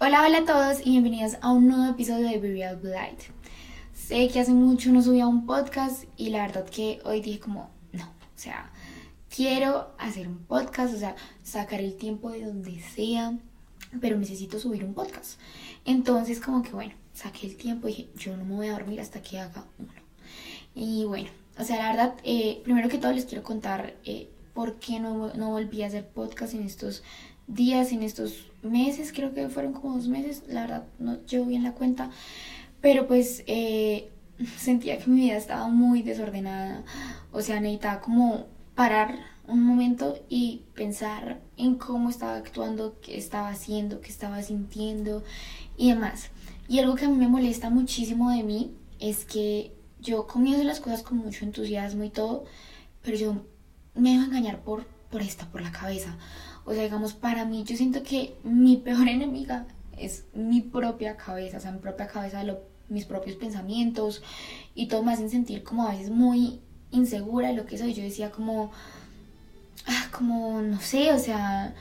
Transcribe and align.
Hola, 0.00 0.22
hola 0.24 0.38
a 0.38 0.44
todos 0.44 0.86
y 0.86 0.90
bienvenidos 0.90 1.38
a 1.40 1.50
un 1.50 1.66
nuevo 1.66 1.90
episodio 1.90 2.28
de 2.28 2.38
Be 2.38 2.52
Real 2.52 2.76
Blight. 2.76 3.20
Sé 3.92 4.28
que 4.28 4.38
hace 4.38 4.52
mucho 4.52 4.92
no 4.92 5.02
subía 5.02 5.26
un 5.26 5.44
podcast 5.44 6.04
y 6.16 6.28
la 6.28 6.46
verdad 6.46 6.68
que 6.68 7.00
hoy 7.04 7.20
dije 7.20 7.40
como, 7.40 7.68
no, 7.90 8.04
o 8.04 8.36
sea, 8.36 8.70
quiero 9.28 9.90
hacer 9.98 10.28
un 10.28 10.38
podcast, 10.38 10.94
o 10.94 10.98
sea, 10.98 11.16
sacar 11.42 11.80
el 11.80 11.96
tiempo 11.96 12.30
de 12.30 12.44
donde 12.44 12.80
sea, 12.80 13.36
pero 14.00 14.16
necesito 14.16 14.60
subir 14.60 14.84
un 14.84 14.94
podcast. 14.94 15.40
Entonces 15.84 16.38
como 16.38 16.62
que 16.62 16.70
bueno, 16.70 16.94
saqué 17.12 17.48
el 17.48 17.56
tiempo 17.56 17.88
y 17.88 17.90
dije, 17.90 18.08
yo 18.14 18.36
no 18.36 18.44
me 18.44 18.54
voy 18.54 18.68
a 18.68 18.74
dormir 18.74 19.00
hasta 19.00 19.20
que 19.20 19.40
haga 19.40 19.64
uno. 19.80 19.90
Y 20.76 21.06
bueno, 21.06 21.28
o 21.58 21.64
sea, 21.64 21.76
la 21.76 21.88
verdad, 21.90 22.14
eh, 22.22 22.60
primero 22.62 22.88
que 22.88 22.98
todo 22.98 23.12
les 23.12 23.24
quiero 23.24 23.42
contar 23.42 23.96
eh, 24.04 24.30
por 24.54 24.78
qué 24.78 25.00
no, 25.00 25.34
no 25.34 25.50
volví 25.50 25.82
a 25.82 25.88
hacer 25.88 26.06
podcast 26.06 26.54
en 26.54 26.62
estos 26.62 27.02
días, 27.48 27.90
en 27.90 28.04
estos 28.04 28.47
meses, 28.62 29.12
creo 29.12 29.34
que 29.34 29.48
fueron 29.48 29.72
como 29.72 29.94
dos 29.94 30.08
meses, 30.08 30.42
la 30.48 30.62
verdad 30.62 30.84
no 30.98 31.24
llevo 31.26 31.46
bien 31.46 31.62
la 31.62 31.72
cuenta, 31.72 32.10
pero 32.80 33.06
pues 33.06 33.44
eh, 33.46 34.10
sentía 34.58 34.98
que 34.98 35.10
mi 35.10 35.22
vida 35.22 35.36
estaba 35.36 35.68
muy 35.68 36.02
desordenada, 36.02 36.84
o 37.32 37.40
sea, 37.40 37.60
necesitaba 37.60 38.00
como 38.00 38.46
parar 38.74 39.18
un 39.46 39.64
momento 39.64 40.18
y 40.28 40.62
pensar 40.74 41.40
en 41.56 41.76
cómo 41.76 42.10
estaba 42.10 42.36
actuando, 42.36 43.00
qué 43.00 43.16
estaba 43.16 43.48
haciendo, 43.48 44.00
qué 44.00 44.10
estaba 44.10 44.42
sintiendo 44.42 45.24
y 45.76 45.88
demás. 45.88 46.30
Y 46.68 46.78
algo 46.80 46.94
que 46.94 47.06
a 47.06 47.08
mí 47.08 47.16
me 47.16 47.28
molesta 47.28 47.70
muchísimo 47.70 48.30
de 48.30 48.42
mí 48.42 48.74
es 49.00 49.24
que 49.24 49.72
yo 50.00 50.26
comienzo 50.26 50.64
las 50.64 50.80
cosas 50.80 51.02
con 51.02 51.18
mucho 51.18 51.44
entusiasmo 51.44 52.04
y 52.04 52.10
todo, 52.10 52.44
pero 53.02 53.16
yo 53.16 53.42
me 53.94 54.12
dejo 54.12 54.24
engañar 54.24 54.60
por, 54.60 54.84
por 55.10 55.22
esta, 55.22 55.46
por 55.46 55.62
la 55.62 55.72
cabeza. 55.72 56.16
O 56.68 56.74
sea, 56.74 56.82
digamos, 56.82 57.14
para 57.14 57.46
mí 57.46 57.64
yo 57.64 57.76
siento 57.76 58.02
que 58.02 58.34
mi 58.44 58.76
peor 58.76 59.08
enemiga 59.08 59.66
es 59.96 60.26
mi 60.34 60.60
propia 60.60 61.16
cabeza, 61.16 61.56
o 61.56 61.60
sea, 61.60 61.72
mi 61.72 61.78
propia 61.78 62.06
cabeza, 62.06 62.44
lo, 62.44 62.60
mis 62.88 63.06
propios 63.06 63.36
pensamientos 63.36 64.22
y 64.74 64.86
todo 64.86 65.02
me 65.02 65.12
hacen 65.12 65.30
sentir 65.30 65.64
como 65.64 65.86
a 65.86 65.92
veces 65.92 66.10
muy 66.10 66.60
insegura 66.90 67.48
de 67.48 67.54
lo 67.54 67.64
que 67.64 67.78
soy. 67.78 67.94
Yo 67.94 68.02
decía 68.02 68.30
como, 68.30 68.70
ah, 69.86 70.08
como, 70.12 70.60
no 70.60 70.78
sé, 70.80 71.12
o 71.12 71.18
sea, 71.18 71.74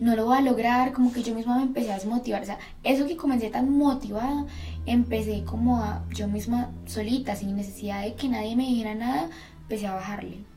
no 0.00 0.16
lo 0.16 0.26
voy 0.26 0.38
a 0.38 0.40
lograr, 0.40 0.92
como 0.92 1.12
que 1.12 1.22
yo 1.22 1.34
misma 1.36 1.56
me 1.56 1.62
empecé 1.62 1.92
a 1.92 1.94
desmotivar. 1.94 2.42
O 2.42 2.46
sea, 2.46 2.58
eso 2.82 3.06
que 3.06 3.16
comencé 3.16 3.48
tan 3.48 3.70
motivada, 3.70 4.46
empecé 4.86 5.44
como 5.44 5.78
a 5.78 6.04
yo 6.12 6.26
misma 6.26 6.72
solita, 6.86 7.36
sin 7.36 7.54
necesidad 7.54 8.02
de 8.02 8.14
que 8.14 8.28
nadie 8.28 8.56
me 8.56 8.66
dijera 8.66 8.96
nada, 8.96 9.28
empecé 9.62 9.86
a 9.86 9.94
bajarle. 9.94 10.51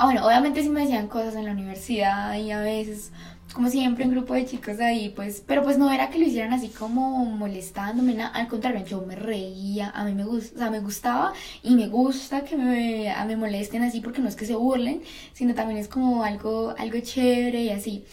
Ah, 0.00 0.04
bueno, 0.04 0.24
obviamente 0.24 0.62
sí 0.62 0.68
me 0.70 0.82
decían 0.82 1.08
cosas 1.08 1.34
en 1.34 1.44
la 1.44 1.50
universidad 1.50 2.36
y 2.36 2.52
a 2.52 2.60
veces, 2.60 3.10
como 3.52 3.68
siempre, 3.68 4.04
un 4.04 4.12
grupo 4.12 4.32
de 4.34 4.46
chicos 4.46 4.78
ahí, 4.78 5.08
pues, 5.08 5.42
pero 5.44 5.64
pues 5.64 5.76
no 5.76 5.90
era 5.90 6.08
que 6.08 6.20
lo 6.20 6.24
hicieran 6.24 6.52
así 6.52 6.68
como 6.68 7.24
molestándome, 7.24 8.14
nada, 8.14 8.30
al 8.30 8.46
contrario, 8.46 8.84
yo 8.86 9.00
me 9.02 9.16
reía, 9.16 9.90
a 9.90 10.04
mí 10.04 10.14
me 10.14 10.24
gusta, 10.24 10.54
o 10.54 10.58
sea, 10.58 10.70
me 10.70 10.78
gustaba 10.78 11.32
y 11.64 11.74
me 11.74 11.88
gusta 11.88 12.44
que 12.44 12.56
me, 12.56 13.12
me 13.26 13.36
molesten 13.36 13.82
así 13.82 14.00
porque 14.00 14.20
no 14.20 14.28
es 14.28 14.36
que 14.36 14.46
se 14.46 14.54
burlen, 14.54 15.02
sino 15.32 15.52
también 15.54 15.80
es 15.80 15.88
como 15.88 16.22
algo, 16.22 16.74
algo 16.78 17.00
chévere 17.00 17.62
y 17.64 17.70
así. 17.70 18.04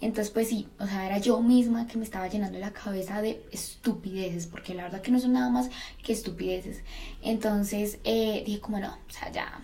Entonces, 0.00 0.32
pues 0.32 0.48
sí, 0.48 0.68
o 0.78 0.86
sea, 0.86 1.06
era 1.06 1.18
yo 1.18 1.40
misma 1.42 1.86
que 1.88 1.98
me 1.98 2.04
estaba 2.04 2.28
llenando 2.28 2.58
la 2.60 2.72
cabeza 2.72 3.20
de 3.20 3.44
estupideces, 3.50 4.46
porque 4.46 4.74
la 4.74 4.84
verdad 4.84 5.00
que 5.02 5.10
no 5.10 5.18
son 5.18 5.32
nada 5.32 5.50
más 5.50 5.70
que 6.04 6.12
estupideces. 6.12 6.82
Entonces, 7.20 7.98
eh, 8.04 8.42
dije 8.46 8.60
como 8.60 8.78
no, 8.78 8.92
o 8.92 9.12
sea, 9.12 9.30
ya 9.32 9.60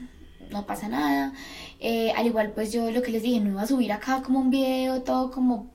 no 0.51 0.67
pasa 0.67 0.89
nada. 0.89 1.33
Eh, 1.81 2.13
al 2.17 2.27
igual, 2.27 2.53
pues 2.53 2.73
yo 2.73 2.91
lo 2.91 3.03
que 3.03 3.13
les 3.13 3.23
dije, 3.23 3.41
no 3.41 3.51
iba 3.51 3.63
a 3.63 3.67
subir 3.67 3.93
acá 3.93 4.23
como 4.23 4.41
un 4.41 4.51
video 4.51 5.03
todo 5.03 5.31
como 5.31 5.71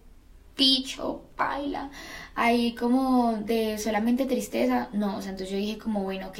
picho, 0.56 1.24
baila, 1.38 1.90
ahí 2.36 2.74
como 2.76 3.34
de 3.34 3.78
solamente 3.78 4.26
tristeza. 4.26 4.90
No, 4.94 5.18
o 5.18 5.22
sea, 5.22 5.32
entonces 5.32 5.52
yo 5.52 5.58
dije 5.58 5.78
como, 5.78 6.04
bueno, 6.04 6.28
ok, 6.28 6.40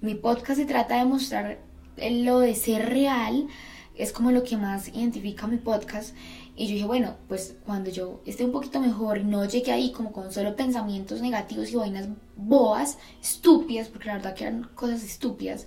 mi 0.00 0.14
podcast 0.14 0.60
se 0.60 0.66
trata 0.66 0.98
de 0.98 1.04
mostrar 1.04 1.58
lo 1.96 2.40
de 2.40 2.54
ser 2.54 2.90
real, 2.90 3.48
es 3.94 4.12
como 4.12 4.30
lo 4.30 4.42
que 4.44 4.56
más 4.56 4.88
identifica 4.88 5.46
mi 5.46 5.56
podcast. 5.56 6.14
Y 6.58 6.68
yo 6.68 6.72
dije, 6.72 6.86
bueno, 6.86 7.16
pues 7.28 7.54
cuando 7.66 7.90
yo 7.90 8.22
esté 8.24 8.44
un 8.44 8.52
poquito 8.52 8.80
mejor, 8.80 9.22
no 9.24 9.44
llegue 9.44 9.72
ahí 9.72 9.92
como 9.92 10.12
con 10.12 10.32
solo 10.32 10.56
pensamientos 10.56 11.20
negativos 11.20 11.70
y 11.70 11.76
vainas 11.76 12.08
boas, 12.34 12.98
estúpidas, 13.22 13.88
porque 13.88 14.06
la 14.06 14.14
verdad 14.14 14.34
que 14.34 14.44
eran 14.44 14.64
cosas 14.74 15.02
estúpidas, 15.02 15.66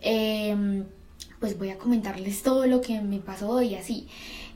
eh, 0.00 0.84
pues 1.40 1.58
voy 1.58 1.70
a 1.70 1.78
comentarles 1.78 2.42
todo 2.42 2.66
lo 2.66 2.80
que 2.80 3.00
me 3.00 3.18
pasó 3.18 3.62
y 3.62 3.74
así. 3.74 4.08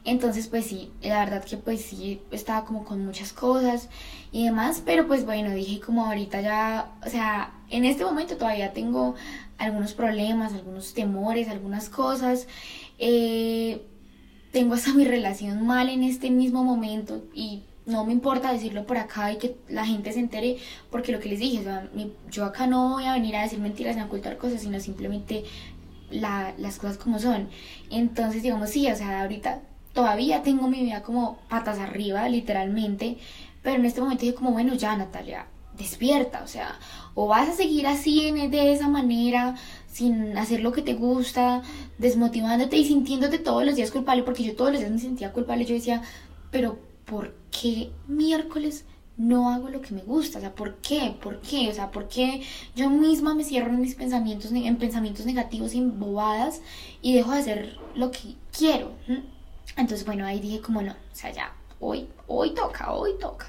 Entonces, 0.04 0.48
pues 0.48 0.66
sí, 0.66 0.90
la 1.00 1.24
verdad 1.24 1.44
que 1.44 1.56
pues 1.56 1.82
sí, 1.82 2.20
estaba 2.32 2.64
como 2.64 2.84
con 2.84 3.04
muchas 3.04 3.32
cosas 3.32 3.88
y 4.32 4.44
demás, 4.44 4.82
pero 4.84 5.06
pues 5.06 5.24
bueno, 5.24 5.54
dije 5.54 5.80
como 5.80 6.06
ahorita 6.06 6.40
ya, 6.40 6.92
o 7.06 7.08
sea, 7.08 7.52
en 7.70 7.84
este 7.84 8.04
momento 8.04 8.36
todavía 8.36 8.72
tengo 8.72 9.14
algunos 9.58 9.92
problemas, 9.94 10.54
algunos 10.54 10.92
temores, 10.94 11.48
algunas 11.48 11.88
cosas. 11.88 12.48
Eh, 12.98 13.82
tengo 14.50 14.74
hasta 14.74 14.92
mi 14.94 15.04
relación 15.04 15.64
mal 15.66 15.88
en 15.88 16.02
este 16.02 16.30
mismo 16.30 16.64
momento 16.64 17.22
y 17.32 17.62
no 17.86 18.04
me 18.04 18.12
importa 18.12 18.52
decirlo 18.52 18.86
por 18.86 18.96
acá 18.96 19.32
y 19.32 19.38
que 19.38 19.56
la 19.68 19.84
gente 19.84 20.12
se 20.12 20.20
entere, 20.20 20.58
porque 20.90 21.12
lo 21.12 21.20
que 21.20 21.28
les 21.28 21.40
dije, 21.40 21.60
o 21.60 21.62
sea, 21.62 21.88
yo 22.30 22.44
acá 22.44 22.66
no 22.66 22.90
voy 22.90 23.04
a 23.04 23.14
venir 23.14 23.36
a 23.36 23.42
decir 23.42 23.58
mentiras 23.58 23.96
ni 23.96 24.02
a 24.02 24.06
ocultar 24.06 24.36
cosas, 24.36 24.60
sino 24.60 24.78
simplemente 24.78 25.44
las 26.12 26.78
cosas 26.78 26.98
como 26.98 27.18
son. 27.18 27.48
Entonces, 27.90 28.42
digamos, 28.42 28.70
sí, 28.70 28.90
o 28.90 28.96
sea, 28.96 29.22
ahorita 29.22 29.60
todavía 29.92 30.42
tengo 30.42 30.68
mi 30.68 30.82
vida 30.82 31.02
como 31.02 31.38
patas 31.48 31.78
arriba, 31.78 32.28
literalmente, 32.28 33.18
pero 33.62 33.76
en 33.76 33.86
este 33.86 34.00
momento 34.00 34.22
dije 34.22 34.34
como, 34.34 34.52
bueno, 34.52 34.74
ya 34.74 34.96
Natalia, 34.96 35.46
despierta, 35.76 36.42
o 36.42 36.48
sea, 36.48 36.78
o 37.14 37.26
vas 37.26 37.48
a 37.48 37.52
seguir 37.52 37.86
así 37.86 38.30
de 38.30 38.72
esa 38.72 38.88
manera, 38.88 39.56
sin 39.90 40.36
hacer 40.38 40.60
lo 40.60 40.72
que 40.72 40.82
te 40.82 40.94
gusta, 40.94 41.62
desmotivándote 41.98 42.76
y 42.76 42.84
sintiéndote 42.84 43.38
todos 43.38 43.64
los 43.64 43.76
días 43.76 43.90
culpable, 43.90 44.22
porque 44.22 44.44
yo 44.44 44.56
todos 44.56 44.72
los 44.72 44.80
días 44.80 44.92
me 44.92 44.98
sentía 44.98 45.32
culpable, 45.32 45.64
yo 45.64 45.74
decía, 45.74 46.02
pero 46.50 46.78
¿por 47.04 47.34
qué 47.50 47.90
miércoles 48.08 48.84
no 49.22 49.50
hago 49.50 49.68
lo 49.68 49.80
que 49.80 49.94
me 49.94 50.02
gusta, 50.02 50.38
o 50.38 50.40
sea, 50.40 50.52
¿por 50.52 50.76
qué? 50.78 51.14
¿Por 51.22 51.40
qué? 51.40 51.68
O 51.68 51.72
sea, 51.72 51.92
¿por 51.92 52.08
qué 52.08 52.42
yo 52.74 52.90
misma 52.90 53.34
me 53.34 53.44
cierro 53.44 53.70
en 53.70 53.80
mis 53.80 53.94
pensamientos, 53.94 54.50
en 54.52 54.76
pensamientos 54.76 55.26
negativos 55.26 55.74
y 55.74 55.78
en 55.78 56.00
bobadas 56.00 56.60
y 57.00 57.14
dejo 57.14 57.30
de 57.30 57.38
hacer 57.38 57.78
lo 57.94 58.10
que 58.10 58.34
quiero? 58.56 58.90
Entonces, 59.76 60.04
bueno, 60.04 60.26
ahí 60.26 60.40
dije 60.40 60.60
como 60.60 60.82
no, 60.82 60.92
o 60.92 61.14
sea, 61.14 61.30
ya, 61.30 61.52
hoy, 61.78 62.08
hoy 62.26 62.50
toca, 62.50 62.92
hoy 62.92 63.12
toca. 63.20 63.46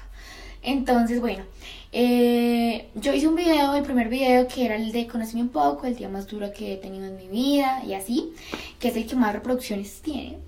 Entonces, 0.62 1.20
bueno, 1.20 1.44
eh, 1.90 2.88
yo 2.94 3.12
hice 3.12 3.26
un 3.26 3.34
video, 3.34 3.74
el 3.74 3.82
primer 3.82 4.08
video 4.08 4.46
que 4.46 4.64
era 4.64 4.76
el 4.76 4.92
de 4.92 5.08
Conoceme 5.08 5.42
un 5.42 5.48
poco, 5.48 5.86
el 5.86 5.96
día 5.96 6.08
más 6.08 6.26
duro 6.28 6.52
que 6.52 6.74
he 6.74 6.76
tenido 6.76 7.06
en 7.06 7.16
mi 7.16 7.28
vida 7.28 7.82
y 7.84 7.94
así, 7.94 8.32
que 8.78 8.88
es 8.88 8.96
el 8.96 9.06
que 9.06 9.16
más 9.16 9.32
reproducciones 9.32 10.00
tiene. 10.02 10.38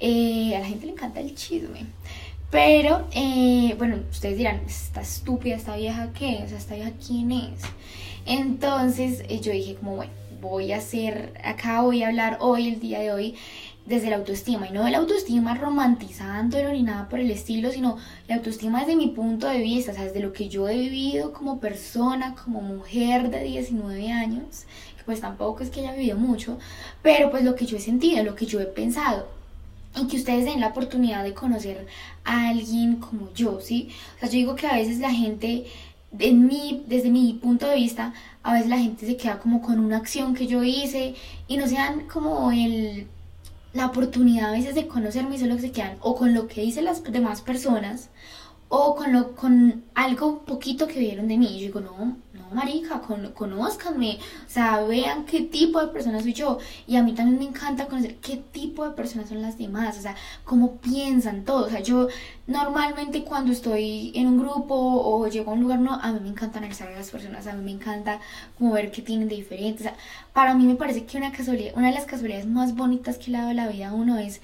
Eh, 0.00 0.56
a 0.56 0.58
la 0.58 0.66
gente 0.66 0.86
le 0.86 0.92
encanta 0.92 1.20
el 1.20 1.34
chisme. 1.36 1.86
Pero, 2.52 3.08
eh, 3.12 3.74
bueno, 3.78 3.96
ustedes 4.10 4.36
dirán, 4.36 4.60
¿esta 4.66 5.00
estúpida, 5.00 5.56
esta 5.56 5.74
vieja 5.74 6.10
qué? 6.12 6.42
O 6.44 6.48
sea, 6.48 6.58
¿esta 6.58 6.74
vieja 6.74 6.92
quién 7.04 7.32
es? 7.32 7.62
Entonces 8.26 9.22
eh, 9.30 9.40
yo 9.40 9.52
dije 9.52 9.74
como, 9.76 9.96
bueno, 9.96 10.12
voy 10.38 10.72
a 10.72 10.76
hacer, 10.76 11.32
acá 11.42 11.80
voy 11.80 12.02
a 12.02 12.08
hablar 12.08 12.36
hoy, 12.40 12.68
el 12.68 12.78
día 12.78 12.98
de 12.98 13.10
hoy, 13.10 13.36
desde 13.86 14.10
la 14.10 14.16
autoestima. 14.16 14.68
Y 14.68 14.72
no 14.72 14.84
de 14.84 14.90
la 14.90 14.98
autoestima 14.98 15.54
romantizándolo 15.54 16.72
ni 16.72 16.82
nada 16.82 17.08
por 17.08 17.20
el 17.20 17.30
estilo, 17.30 17.70
sino 17.70 17.96
la 18.28 18.34
autoestima 18.34 18.80
desde 18.80 18.96
mi 18.96 19.08
punto 19.08 19.48
de 19.48 19.60
vista, 19.60 19.92
o 19.92 19.94
sea, 19.94 20.04
desde 20.04 20.20
lo 20.20 20.34
que 20.34 20.50
yo 20.50 20.68
he 20.68 20.76
vivido 20.76 21.32
como 21.32 21.58
persona, 21.58 22.34
como 22.34 22.60
mujer 22.60 23.30
de 23.30 23.44
19 23.44 24.12
años, 24.12 24.66
que 24.98 25.04
pues 25.04 25.22
tampoco 25.22 25.62
es 25.62 25.70
que 25.70 25.80
haya 25.80 25.94
vivido 25.94 26.18
mucho, 26.18 26.58
pero 27.00 27.30
pues 27.30 27.44
lo 27.44 27.54
que 27.54 27.64
yo 27.64 27.78
he 27.78 27.80
sentido, 27.80 28.22
lo 28.22 28.34
que 28.34 28.44
yo 28.44 28.60
he 28.60 28.66
pensado 28.66 29.40
y 29.96 30.06
que 30.06 30.16
ustedes 30.16 30.44
den 30.44 30.60
la 30.60 30.68
oportunidad 30.68 31.22
de 31.22 31.34
conocer 31.34 31.86
a 32.24 32.48
alguien 32.48 32.96
como 32.96 33.32
yo, 33.34 33.60
¿sí? 33.60 33.90
O 34.16 34.20
sea, 34.20 34.28
yo 34.28 34.34
digo 34.34 34.56
que 34.56 34.66
a 34.66 34.74
veces 34.74 34.98
la 34.98 35.12
gente, 35.12 35.66
en 36.18 36.46
mí, 36.46 36.82
desde 36.86 37.10
mi 37.10 37.34
punto 37.34 37.66
de 37.66 37.76
vista, 37.76 38.14
a 38.42 38.54
veces 38.54 38.68
la 38.68 38.78
gente 38.78 39.06
se 39.06 39.16
queda 39.16 39.38
como 39.38 39.60
con 39.60 39.78
una 39.78 39.98
acción 39.98 40.34
que 40.34 40.46
yo 40.46 40.62
hice 40.62 41.14
y 41.46 41.56
no 41.56 41.66
se 41.66 41.74
dan 41.74 42.08
como 42.08 42.50
el, 42.52 43.06
la 43.72 43.86
oportunidad 43.86 44.50
a 44.50 44.52
veces 44.52 44.74
de 44.74 44.86
conocerme 44.86 45.36
y 45.36 45.38
solo 45.38 45.58
se 45.58 45.72
quedan 45.72 45.96
o 46.00 46.14
con 46.16 46.34
lo 46.34 46.48
que 46.48 46.62
dicen 46.62 46.84
las 46.84 47.02
demás 47.02 47.40
personas 47.40 48.08
o 48.68 48.96
con, 48.96 49.12
lo, 49.12 49.34
con 49.36 49.84
algo 49.94 50.40
poquito 50.40 50.86
que 50.86 50.98
vieron 50.98 51.28
de 51.28 51.36
mí. 51.36 51.58
Yo 51.58 51.66
digo, 51.66 51.80
no, 51.80 52.16
marica, 52.52 53.00
con, 53.00 53.32
conózcanme, 53.32 54.18
o 54.46 54.50
sea, 54.50 54.82
vean 54.82 55.24
qué 55.24 55.40
tipo 55.40 55.80
de 55.80 55.88
persona 55.88 56.20
soy 56.20 56.32
yo. 56.32 56.58
Y 56.86 56.96
a 56.96 57.02
mí 57.02 57.12
también 57.12 57.38
me 57.38 57.44
encanta 57.44 57.86
conocer 57.86 58.16
qué 58.16 58.36
tipo 58.36 58.84
de 58.88 58.94
personas 58.94 59.28
son 59.28 59.42
las 59.42 59.58
demás, 59.58 59.98
o 59.98 60.02
sea, 60.02 60.16
cómo 60.44 60.76
piensan 60.76 61.44
todos. 61.44 61.68
O 61.68 61.70
sea, 61.70 61.80
yo 61.80 62.08
normalmente 62.46 63.24
cuando 63.24 63.52
estoy 63.52 64.12
en 64.14 64.26
un 64.26 64.38
grupo 64.38 64.74
o 64.74 65.26
llego 65.28 65.50
a 65.50 65.54
un 65.54 65.60
lugar, 65.62 65.78
no, 65.80 65.94
a 65.94 66.12
mí 66.12 66.20
me 66.20 66.28
encanta 66.28 66.58
analizar 66.58 66.88
a 66.88 66.96
las 66.96 67.10
personas, 67.10 67.46
a 67.46 67.54
mí 67.54 67.64
me 67.64 67.72
encanta 67.72 68.20
como 68.58 68.72
ver 68.72 68.90
qué 68.90 69.02
tienen 69.02 69.28
de 69.28 69.36
diferente. 69.36 69.82
O 69.82 69.84
sea, 69.84 69.96
para 70.32 70.54
mí 70.54 70.64
me 70.64 70.74
parece 70.74 71.04
que 71.04 71.18
una 71.18 71.32
casualidad, 71.32 71.72
una 71.76 71.88
de 71.88 71.94
las 71.94 72.06
casualidades 72.06 72.46
más 72.46 72.74
bonitas 72.74 73.18
que 73.18 73.30
le 73.30 73.38
ha 73.38 73.42
dado 73.42 73.54
la 73.54 73.68
vida 73.68 73.88
a 73.88 73.94
uno 73.94 74.18
es 74.18 74.40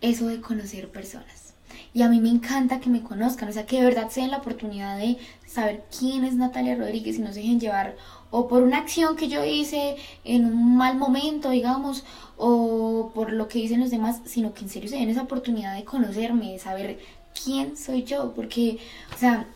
eso 0.00 0.26
de 0.28 0.40
conocer 0.40 0.88
personas 0.90 1.48
y 1.94 2.02
a 2.02 2.08
mí 2.08 2.20
me 2.20 2.28
encanta 2.28 2.80
que 2.80 2.90
me 2.90 3.02
conozcan, 3.02 3.48
o 3.48 3.52
sea, 3.52 3.66
que 3.66 3.78
de 3.78 3.86
verdad 3.86 4.08
se 4.10 4.20
den 4.20 4.30
la 4.30 4.38
oportunidad 4.38 4.98
de 4.98 5.16
saber 5.48 5.84
quién 5.96 6.24
es 6.24 6.34
Natalia 6.34 6.76
Rodríguez 6.76 7.16
y 7.16 7.22
no 7.22 7.32
se 7.32 7.40
dejen 7.40 7.60
llevar 7.60 7.96
o 8.30 8.46
por 8.48 8.62
una 8.62 8.78
acción 8.78 9.16
que 9.16 9.28
yo 9.28 9.44
hice 9.44 9.96
en 10.24 10.44
un 10.44 10.76
mal 10.76 10.96
momento, 10.96 11.50
digamos, 11.50 12.04
o 12.36 13.10
por 13.14 13.32
lo 13.32 13.48
que 13.48 13.58
dicen 13.58 13.80
los 13.80 13.90
demás, 13.90 14.20
sino 14.26 14.52
que 14.52 14.64
en 14.64 14.70
serio 14.70 14.88
se 14.88 14.96
den 14.96 15.08
esa 15.08 15.22
oportunidad 15.22 15.74
de 15.74 15.84
conocerme, 15.84 16.52
de 16.52 16.58
saber 16.58 16.98
quién 17.42 17.76
soy 17.76 18.04
yo, 18.04 18.32
porque, 18.34 18.78
o 19.14 19.18
sea, 19.18 19.46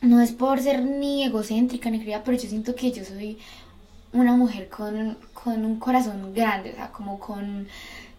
no 0.00 0.20
es 0.20 0.32
por 0.32 0.60
ser 0.60 0.84
ni 0.84 1.24
egocéntrica 1.24 1.90
ni 1.90 1.98
querida, 1.98 2.22
pero 2.24 2.38
yo 2.38 2.48
siento 2.48 2.74
que 2.74 2.92
yo 2.92 3.04
soy 3.04 3.38
una 4.12 4.34
mujer 4.34 4.68
con, 4.68 5.16
con 5.32 5.64
un 5.64 5.78
corazón 5.78 6.32
grande, 6.34 6.70
o 6.72 6.74
sea, 6.74 6.92
como 6.92 7.18
con 7.18 7.66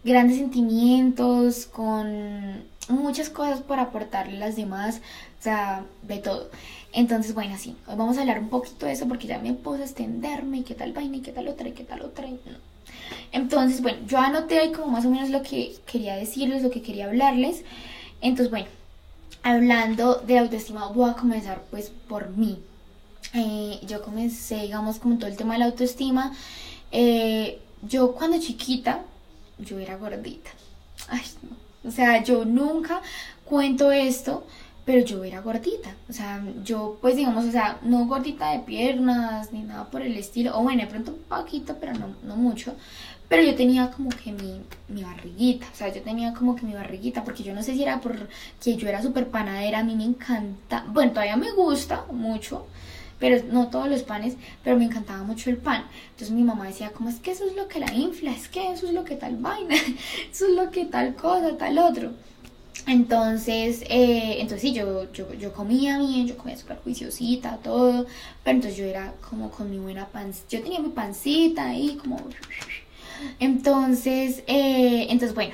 grandes 0.04 0.38
sentimientos, 0.38 1.66
con 1.68 2.64
muchas 2.90 3.30
cosas 3.30 3.62
por 3.62 3.80
aportarle 3.80 4.36
a 4.38 4.48
las 4.48 4.56
demás, 4.56 5.02
o 5.40 5.44
sea, 5.44 5.86
de 6.02 6.18
todo. 6.18 6.50
Entonces, 6.94 7.34
bueno, 7.34 7.58
sí, 7.58 7.76
hoy 7.88 7.96
vamos 7.98 8.18
a 8.18 8.22
hablar 8.22 8.40
un 8.40 8.50
poquito 8.50 8.86
de 8.86 8.92
eso 8.92 9.08
porque 9.08 9.28
ya 9.28 9.40
me 9.40 9.54
puse 9.54 9.82
a 9.82 9.86
extenderme 9.86 10.60
y 10.60 10.64
qué 10.64 10.76
tal 10.76 10.94
vaina 10.94 11.18
y 11.18 11.22
qué 11.22 11.32
tal 11.32 11.48
otra 11.48 11.68
y 11.68 11.72
qué 11.72 11.84
tal 11.84 12.02
otra. 12.02 12.28
Entonces, 13.32 13.82
bueno, 13.82 13.98
yo 14.08 14.20
anoté 14.20 14.60
ahí 14.60 14.72
como 14.72 14.88
más 14.88 15.06
o 15.06 15.10
menos 15.10 15.32
lo 15.32 15.42
que 15.42 15.76
quería 15.88 16.16
decirles, 16.16 16.62
lo 16.62 16.70
que 16.70 16.84
quería 16.84 17.06
hablarles. 17.06 17.64
Entonces, 18.22 18.52
bueno, 18.52 18.68
hablando 19.42 20.16
de 20.16 20.38
autoestima, 20.38 20.88
voy 20.90 21.10
a 21.10 21.14
comenzar 21.14 21.64
pues 21.72 21.92
por 22.08 22.30
mí. 22.30 22.60
Eh, 23.34 23.80
yo 23.88 24.04
comencé, 24.04 24.62
digamos, 24.62 25.00
como 25.00 25.18
todo 25.18 25.28
el 25.28 25.36
tema 25.36 25.54
de 25.54 25.60
la 25.60 25.66
autoestima. 25.66 26.32
Eh, 26.92 27.60
yo 27.82 28.14
cuando 28.14 28.40
chiquita, 28.40 29.04
yo 29.58 29.80
era 29.80 29.98
gordita. 29.98 30.52
Ay, 31.10 31.24
no. 31.42 31.90
O 31.90 31.92
sea, 31.92 32.24
yo 32.24 32.46
nunca 32.46 33.02
cuento 33.46 33.92
esto, 33.92 34.46
pero 34.86 35.06
yo 35.06 35.24
era 35.24 35.42
gordita. 35.42 35.96
O 36.10 36.14
sea, 36.14 36.44
yo 36.64 36.98
pues 37.02 37.16
digamos, 37.16 37.46
o 37.46 37.52
sea, 37.52 37.80
no 37.84 38.06
gordita 38.06 38.52
de 38.52 38.60
piernas 38.60 39.52
ni 39.54 39.62
nada 39.64 39.86
por 39.90 40.02
el 40.02 40.18
estilo. 40.18 40.58
O 40.58 40.64
bueno, 40.64 40.82
de 40.82 40.88
pronto 40.88 41.12
un 41.12 41.24
poquito, 41.24 41.78
pero 41.80 41.94
no, 41.94 42.16
no 42.24 42.36
mucho. 42.36 42.76
Pero 43.30 43.44
yo 43.44 43.56
tenía 43.56 43.90
como 43.90 44.10
que 44.10 44.32
mi, 44.32 44.62
mi 44.90 45.04
barriguita, 45.04 45.66
o 45.72 45.76
sea, 45.76 45.92
yo 45.92 46.02
tenía 46.04 46.34
como 46.34 46.56
que 46.56 46.66
mi 46.66 46.74
barriguita, 46.74 47.24
porque 47.24 47.42
yo 47.42 47.56
no 47.56 47.64
sé 47.64 47.74
si 47.74 47.82
era 47.82 48.00
porque 48.00 48.28
yo 48.78 48.88
era 48.88 49.02
súper 49.02 49.30
panadera, 49.30 49.80
a 49.80 49.84
mí 49.84 49.96
me 49.96 50.04
encanta, 50.04 50.86
bueno, 50.90 51.14
todavía 51.14 51.38
me 51.38 51.52
gusta 51.52 52.06
mucho, 52.12 52.68
pero 53.20 53.44
no 53.52 53.70
todos 53.70 53.90
los 53.90 54.04
panes, 54.04 54.36
pero 54.64 54.78
me 54.78 54.86
encantaba 54.86 55.24
mucho 55.24 55.50
el 55.50 55.58
pan. 55.58 55.86
Entonces 56.12 56.32
mi 56.32 56.44
mamá 56.44 56.68
decía, 56.68 56.92
como 56.92 57.10
es 57.10 57.16
que 57.16 57.32
eso 57.32 57.46
es 57.46 57.56
lo 57.56 57.68
que 57.68 57.80
la 57.80 57.92
infla, 57.94 58.32
es 58.32 58.50
que 58.50 58.72
eso 58.72 58.86
es 58.88 58.94
lo 58.94 59.04
que 59.04 59.16
tal 59.16 59.38
vaina, 59.38 59.76
eso 60.32 60.46
es 60.46 60.52
lo 60.52 60.70
que 60.70 60.86
tal 60.86 61.16
cosa, 61.16 61.58
tal 61.58 61.80
otro. 61.80 62.12
Entonces, 62.86 63.82
eh, 63.84 64.38
entonces 64.40 64.62
sí, 64.62 64.74
yo, 64.74 65.12
yo, 65.14 65.34
yo, 65.34 65.54
comía 65.54 65.98
bien, 66.00 66.28
yo 66.28 66.38
comía 66.38 66.58
súper 66.58 66.78
juiciosita, 66.78 67.58
todo, 67.58 68.06
pero 68.44 68.56
entonces 68.58 68.78
yo 68.78 68.86
era 68.86 69.14
como 69.30 69.50
con 69.52 69.70
mi 69.70 69.80
buena 69.80 70.08
pancita, 70.08 70.48
yo 70.50 70.64
tenía 70.64 70.80
mi 70.80 70.90
pancita 70.90 71.70
ahí 71.70 71.96
como... 71.96 72.18
Entonces, 73.40 74.44
eh, 74.48 75.08
entonces 75.10 75.34
bueno, 75.34 75.54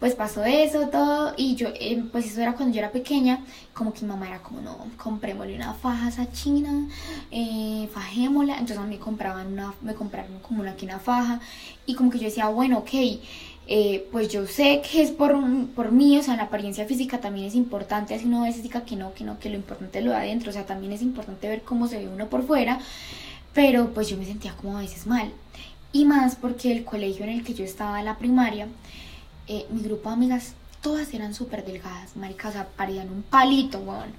pues 0.00 0.14
pasó 0.14 0.42
eso, 0.44 0.88
todo, 0.88 1.34
y 1.36 1.56
yo, 1.56 1.68
eh, 1.78 2.02
pues 2.10 2.24
eso 2.24 2.40
era 2.40 2.54
cuando 2.54 2.74
yo 2.74 2.78
era 2.78 2.90
pequeña, 2.90 3.44
como 3.74 3.92
que 3.92 4.00
mi 4.00 4.08
mamá 4.08 4.28
era 4.28 4.42
como, 4.42 4.62
no, 4.62 4.78
comprémosle 4.96 5.54
una 5.54 5.74
faja 5.74 6.06
a 6.06 6.08
esa 6.08 6.32
china, 6.32 6.88
eh, 7.30 7.86
fajémosla, 7.92 8.54
entonces 8.54 8.78
a 8.78 8.86
mí 8.86 8.96
compraban 8.96 9.52
una, 9.52 9.74
me 9.82 9.94
compraron 9.94 10.38
como 10.38 10.62
una, 10.62 10.74
una 10.82 10.98
faja, 10.98 11.40
y 11.84 11.94
como 11.94 12.10
que 12.10 12.18
yo 12.18 12.24
decía, 12.24 12.48
bueno, 12.48 12.78
ok, 12.78 12.90
eh, 13.72 14.08
pues 14.10 14.28
yo 14.28 14.48
sé 14.48 14.82
que 14.82 15.00
es 15.00 15.12
por, 15.12 15.32
por 15.76 15.92
mí, 15.92 16.18
o 16.18 16.22
sea, 16.24 16.34
la 16.34 16.42
apariencia 16.42 16.86
física 16.86 17.20
también 17.20 17.46
es 17.46 17.54
importante, 17.54 18.16
así 18.16 18.24
uno 18.26 18.42
a 18.42 18.46
veces 18.46 18.64
diga 18.64 18.84
que 18.84 18.96
no, 18.96 19.14
que 19.14 19.22
no, 19.22 19.38
que 19.38 19.48
lo 19.48 19.54
importante 19.54 20.00
es 20.00 20.04
lo 20.04 20.10
de 20.10 20.16
adentro, 20.16 20.50
o 20.50 20.52
sea, 20.52 20.66
también 20.66 20.92
es 20.92 21.02
importante 21.02 21.48
ver 21.48 21.62
cómo 21.62 21.86
se 21.86 21.98
ve 21.98 22.08
uno 22.08 22.28
por 22.28 22.44
fuera, 22.44 22.80
pero 23.54 23.90
pues 23.94 24.08
yo 24.08 24.16
me 24.16 24.26
sentía 24.26 24.56
como 24.56 24.76
a 24.76 24.80
veces 24.80 25.06
mal, 25.06 25.30
y 25.92 26.04
más 26.04 26.34
porque 26.34 26.72
el 26.72 26.84
colegio 26.84 27.24
en 27.24 27.30
el 27.30 27.44
que 27.44 27.54
yo 27.54 27.64
estaba, 27.64 28.02
la 28.02 28.18
primaria, 28.18 28.66
eh, 29.46 29.66
mi 29.70 29.82
grupo 29.82 30.08
de 30.08 30.14
amigas, 30.16 30.54
todas 30.80 31.12
eran 31.12 31.34
súper 31.34 31.64
delgadas, 31.64 32.16
maricas, 32.16 32.50
o 32.50 32.52
sea, 32.52 32.68
parían 32.68 33.10
un 33.10 33.22
palito, 33.22 33.78
weón. 33.80 34.12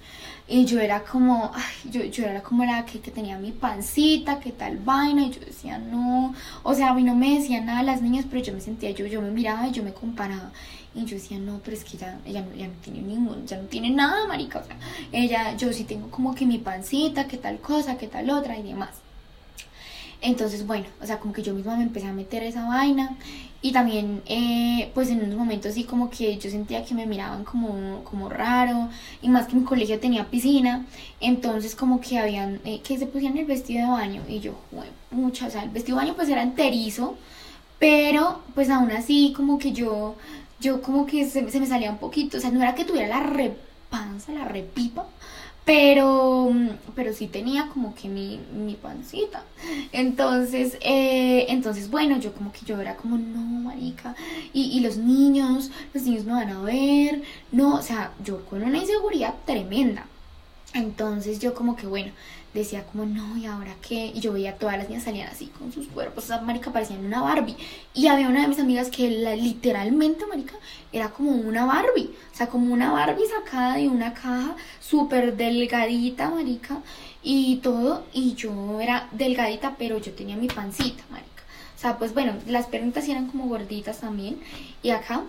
Y 0.48 0.66
yo 0.66 0.80
era 0.80 1.04
como, 1.04 1.52
ay, 1.54 1.92
yo, 1.92 2.04
yo 2.04 2.26
era 2.26 2.44
como 2.44 2.66
la 2.66 2.86
que, 2.86 3.00
que, 3.00 3.10
tenía 3.12 3.38
mi 3.40 3.52
pancita, 3.52 4.40
que 4.40 4.52
tal 4.52 4.78
vaina, 4.78 5.24
y 5.24 5.32
yo 5.32 5.40
decía, 5.40 5.78
no, 5.78 6.36
o 6.64 6.74
sea, 6.74 6.90
a 6.90 6.94
mí 6.94 7.04
no 7.04 7.16
me 7.16 7.40
decían 7.40 7.66
nada 7.66 7.84
las 7.84 8.02
niñas, 8.02 8.26
pero 8.30 8.44
yo 8.44 8.54
me 8.54 8.62
sentía, 8.62 8.92
yo, 8.92 9.06
yo 9.08 9.22
me 9.22 9.32
miraba 9.32 9.68
y 9.68 9.72
yo 9.72 9.84
me 9.84 9.94
comparaba. 9.94 10.52
Y 10.94 11.06
yo 11.06 11.16
decía, 11.16 11.40
no, 11.40 11.62
pero 11.64 11.78
es 11.78 11.86
que 11.86 11.96
ella, 11.98 12.20
ella, 12.26 12.42
no, 12.42 12.48
no 12.50 12.74
tiene 12.84 13.02
ningún, 13.02 13.48
ya 13.48 13.58
no 13.58 13.64
tiene 13.68 13.90
nada, 13.92 14.28
marica, 14.28 14.60
o 14.60 14.66
sea, 14.66 14.76
ella, 15.12 15.56
yo 15.56 15.72
sí 15.74 15.86
tengo 15.86 16.12
como 16.12 16.36
que 16.36 16.46
mi 16.46 16.58
pancita, 16.58 17.28
que 17.28 17.38
tal 17.38 17.60
cosa, 17.60 17.98
que 17.98 18.08
tal 18.08 18.30
otra 18.30 18.58
y 18.58 18.64
demás. 18.64 19.01
Entonces, 20.22 20.68
bueno, 20.68 20.86
o 21.02 21.06
sea, 21.06 21.20
como 21.20 21.34
que 21.34 21.42
yo 21.42 21.54
misma 21.54 21.76
me 21.78 21.84
empecé 21.84 22.08
a 22.08 22.14
meter 22.14 22.44
esa 22.44 22.68
vaina 22.68 23.18
y 23.64 23.72
también, 23.72 24.22
eh, 24.28 24.92
pues 24.94 25.10
en 25.10 25.24
unos 25.24 25.36
momentos 25.38 25.74
sí 25.74 25.84
como 25.84 26.10
que 26.10 26.38
yo 26.38 26.50
sentía 26.50 26.86
que 26.86 26.94
me 26.94 27.06
miraban 27.08 27.44
como, 27.44 28.04
como 28.04 28.30
raro 28.30 28.90
y 29.22 29.30
más 29.30 29.48
que 29.48 29.56
mi 29.56 29.64
colegio 29.64 30.00
tenía 30.00 30.30
piscina, 30.30 30.86
entonces 31.20 31.76
como 31.76 32.02
que 32.02 32.20
habían, 32.20 32.60
eh, 32.66 32.82
que 32.84 32.98
se 32.98 33.08
pusieran 33.08 33.38
el 33.38 33.46
vestido 33.46 33.86
de 33.86 33.92
baño 33.92 34.22
y 34.28 34.40
yo, 34.40 34.56
bueno, 34.72 34.92
mucho, 35.12 35.48
o 35.48 35.50
sea, 35.50 35.64
el 35.64 35.70
vestido 35.70 35.98
de 35.98 36.06
baño 36.06 36.16
pues 36.16 36.30
era 36.30 36.44
enterizo, 36.44 37.18
pero 37.80 38.42
pues 38.56 38.70
aún 38.70 38.92
así 38.92 39.34
como 39.36 39.58
que 39.58 39.72
yo, 39.74 40.16
yo 40.60 40.82
como 40.82 41.06
que 41.06 41.28
se, 41.28 41.50
se 41.52 41.60
me 41.60 41.68
salía 41.68 41.92
un 41.92 41.98
poquito, 41.98 42.38
o 42.38 42.42
sea, 42.42 42.52
no 42.52 42.62
era 42.62 42.76
que 42.76 42.86
tuviera 42.86 43.08
la 43.08 43.22
repanza, 43.22 44.32
la 44.34 44.46
repipa, 44.46 45.06
pero, 45.66 46.52
pero 46.96 47.14
sí 47.14 47.28
tenía 47.28 47.68
como 47.68 47.94
que 47.94 48.10
mi, 48.10 48.40
mi 48.54 48.76
pancita. 48.76 49.44
Entonces, 49.92 50.78
eh, 50.82 51.46
entonces, 51.50 51.90
bueno, 51.90 52.18
yo 52.20 52.34
como 52.34 52.52
que 52.52 52.66
yo 52.66 52.80
era 52.82 52.96
como, 52.96 53.18
no, 53.18 53.40
marica. 53.40 54.16
Y, 54.54 54.78
y 54.78 54.80
los 54.80 54.98
niños, 54.98 55.72
los 55.94 56.04
niños 56.04 56.26
me 56.26 56.34
van 56.34 56.50
a 56.50 56.62
ver. 56.62 57.24
No, 57.52 57.76
o 57.76 57.82
sea, 57.82 58.12
yo 58.24 58.44
con 58.46 58.64
una 58.64 58.78
inseguridad 58.80 59.36
tremenda. 59.46 60.08
Entonces 60.74 61.40
yo 61.40 61.54
como 61.54 61.76
que, 61.76 61.86
bueno, 61.86 62.12
decía 62.54 62.86
como, 62.86 63.06
no, 63.06 63.38
¿y 63.38 63.46
ahora 63.46 63.76
qué? 63.82 64.12
Y 64.14 64.20
yo 64.20 64.34
veía 64.34 64.58
todas 64.58 64.78
las 64.78 64.90
niñas 64.90 65.04
salían 65.04 65.30
así 65.30 65.48
con 65.48 65.72
sus 65.72 65.88
cuerpos, 65.88 66.26
esa 66.26 66.42
marica 66.42 66.72
parecían 66.72 67.06
una 67.06 67.22
Barbie. 67.22 67.56
Y 67.94 68.08
había 68.08 68.30
una 68.30 68.42
de 68.42 68.48
mis 68.48 68.60
amigas 68.60 68.90
que 68.90 69.10
literalmente, 69.10 70.26
marica, 70.26 70.56
era 70.92 71.10
como 71.10 71.32
una 71.32 71.66
Barbie. 71.66 72.14
O 72.34 72.36
sea, 72.36 72.48
como 72.48 72.74
una 72.74 72.92
Barbie 72.92 73.28
sacada 73.28 73.76
de 73.76 73.88
una 73.88 74.14
caja 74.14 74.56
súper 74.80 75.38
delgadita, 75.38 76.30
marica, 76.30 76.82
y 77.24 77.58
todo. 77.58 78.06
Y 78.14 78.34
yo 78.36 78.80
era 78.82 79.08
delgadita, 79.12 79.76
pero 79.78 79.98
yo 80.00 80.14
tenía 80.14 80.36
mi 80.36 80.48
pancita, 80.48 81.04
marica. 81.10 81.30
O 81.76 81.80
sea, 81.82 81.98
pues 81.98 82.14
bueno, 82.14 82.34
las 82.48 82.68
pernitas 82.68 83.08
eran 83.08 83.28
como 83.28 83.48
gorditas 83.48 84.00
también. 84.02 84.40
Y 84.84 84.92
acá, 84.92 85.24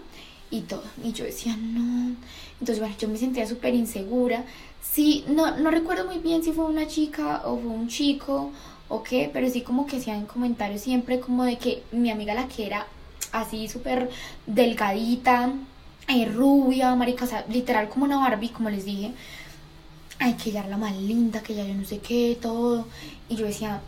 y 0.52 0.61
todo. 0.61 0.85
Y 1.02 1.12
yo 1.12 1.25
decía, 1.25 1.56
no. 1.56 2.14
Entonces, 2.61 2.78
bueno, 2.78 2.94
yo 2.99 3.09
me 3.09 3.16
sentía 3.16 3.47
súper 3.47 3.75
insegura. 3.75 4.44
Sí, 4.80 5.25
no, 5.26 5.56
no 5.56 5.71
recuerdo 5.71 6.06
muy 6.06 6.18
bien 6.18 6.44
si 6.44 6.52
fue 6.52 6.66
una 6.66 6.87
chica 6.87 7.42
o 7.44 7.59
fue 7.59 7.71
un 7.71 7.88
chico 7.88 8.52
o 8.88 9.02
qué, 9.02 9.30
pero 9.32 9.49
sí 9.49 9.62
como 9.62 9.87
que 9.87 9.97
hacían 9.97 10.26
comentarios 10.26 10.82
siempre 10.82 11.18
como 11.18 11.44
de 11.44 11.56
que 11.56 11.82
mi 11.92 12.11
amiga 12.11 12.35
la 12.35 12.47
que 12.47 12.66
era 12.66 12.87
así 13.32 13.68
súper 13.68 14.11
delgadita, 14.47 15.52
eh, 16.09 16.26
rubia, 16.26 16.94
marica, 16.94 17.25
o 17.25 17.28
sea, 17.28 17.44
literal 17.49 17.88
como 17.88 18.04
una 18.04 18.18
Barbie, 18.18 18.50
como 18.50 18.71
les 18.71 18.85
dije. 18.85 19.12
Ay, 20.18 20.35
que 20.35 20.50
ella 20.50 20.61
era 20.61 20.68
la 20.68 20.76
más 20.76 20.97
linda, 20.97 21.42
que 21.42 21.54
ella 21.54 21.64
yo 21.64 21.75
no 21.75 21.85
sé 21.85 21.99
qué, 21.99 22.38
todo. 22.40 22.87
Y 23.28 23.37
yo 23.37 23.47
decía, 23.47 23.80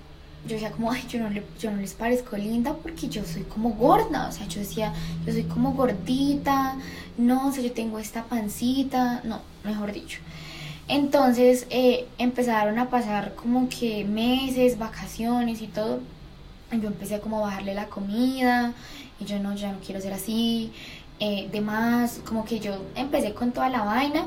yo 0.47 0.55
decía 0.55 0.71
como, 0.71 0.91
ay, 0.91 1.03
yo 1.09 1.21
no, 1.21 1.31
yo 1.59 1.71
no 1.71 1.81
les 1.81 1.95
parezco 1.95 2.37
linda 2.37 2.75
porque 2.75 3.09
yo 3.09 3.25
soy 3.25 3.43
como 3.43 3.71
gorda, 3.71 4.29
o 4.29 4.33
sea, 4.33 4.47
yo 4.47 4.61
decía, 4.61 4.93
yo 5.25 5.33
soy 5.33 5.45
como 5.45 5.73
gordita, 5.73 6.77
no, 7.17 7.49
o 7.49 7.53
sea, 7.53 7.63
yo 7.63 7.73
tengo 7.73 7.99
esta 7.99 8.25
pancita, 8.25 9.23
no, 9.25 9.41
mejor 9.65 9.93
dicho. 9.93 10.21
Entonces 10.87 11.67
eh, 11.71 12.07
empezaron 12.19 12.79
a 12.79 12.91
pasar 12.91 13.35
como 13.35 13.69
que 13.69 14.05
meses, 14.05 14.79
vacaciones 14.79 15.63
y 15.63 15.67
todo. 15.67 16.01
Yo 16.73 16.89
empecé 16.89 17.21
como 17.21 17.39
a 17.39 17.43
bajarle 17.43 17.75
la 17.75 17.87
comida 17.87 18.75
y 19.21 19.25
yo 19.25 19.39
no, 19.39 19.55
ya 19.55 19.73
no 19.73 19.79
quiero 19.79 20.01
ser 20.01 20.13
así. 20.13 20.73
Eh, 21.21 21.49
demás, 21.53 22.21
como 22.27 22.45
que 22.45 22.59
yo 22.61 22.77
empecé 22.97 23.33
con 23.33 23.53
toda 23.53 23.71
la 23.71 23.83
vaina 23.83 24.27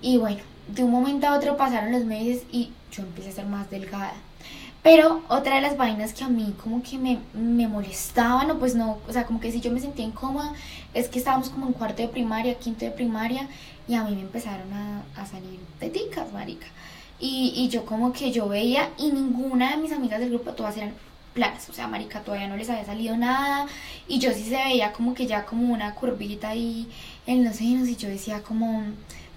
y 0.00 0.16
bueno, 0.16 0.40
de 0.68 0.82
un 0.82 0.90
momento 0.90 1.26
a 1.28 1.36
otro 1.36 1.56
pasaron 1.56 1.92
los 1.92 2.04
meses 2.04 2.42
y 2.50 2.70
yo 2.90 3.02
empecé 3.02 3.28
a 3.28 3.32
ser 3.32 3.46
más 3.46 3.70
delgada. 3.70 4.14
Pero 4.82 5.22
otra 5.28 5.54
de 5.56 5.60
las 5.60 5.76
vainas 5.76 6.12
que 6.12 6.24
a 6.24 6.28
mí 6.28 6.54
como 6.62 6.82
que 6.82 6.98
me, 6.98 7.20
me 7.34 7.68
molestaban, 7.68 8.50
o 8.50 8.58
pues 8.58 8.74
no, 8.74 8.98
o 9.08 9.12
sea, 9.12 9.26
como 9.26 9.38
que 9.38 9.52
si 9.52 9.60
yo 9.60 9.70
me 9.70 9.80
sentía 9.80 10.04
incómoda, 10.04 10.52
es 10.92 11.08
que 11.08 11.20
estábamos 11.20 11.50
como 11.50 11.68
en 11.68 11.72
cuarto 11.72 12.02
de 12.02 12.08
primaria, 12.08 12.58
quinto 12.58 12.84
de 12.84 12.90
primaria, 12.90 13.48
y 13.86 13.94
a 13.94 14.02
mí 14.02 14.14
me 14.14 14.22
empezaron 14.22 14.72
a, 14.72 15.02
a 15.16 15.26
salir 15.26 15.60
teticas, 15.78 16.32
marica. 16.32 16.66
Y, 17.20 17.52
y 17.54 17.68
yo 17.68 17.86
como 17.86 18.12
que 18.12 18.32
yo 18.32 18.48
veía, 18.48 18.90
y 18.98 19.12
ninguna 19.12 19.70
de 19.70 19.76
mis 19.76 19.92
amigas 19.92 20.18
del 20.18 20.30
grupo, 20.30 20.52
todas 20.52 20.76
eran 20.76 20.94
planas, 21.32 21.68
o 21.70 21.72
sea, 21.72 21.86
marica, 21.86 22.20
todavía 22.20 22.48
no 22.48 22.56
les 22.56 22.68
había 22.68 22.84
salido 22.84 23.16
nada, 23.16 23.66
y 24.08 24.18
yo 24.18 24.32
sí 24.32 24.42
se 24.42 24.56
veía 24.56 24.92
como 24.92 25.14
que 25.14 25.26
ya 25.26 25.46
como 25.46 25.72
una 25.72 25.94
curvita 25.94 26.48
ahí 26.50 26.88
en 27.26 27.44
los 27.44 27.56
senos, 27.56 27.88
y 27.88 27.94
yo 27.94 28.08
decía 28.08 28.42
como, 28.42 28.82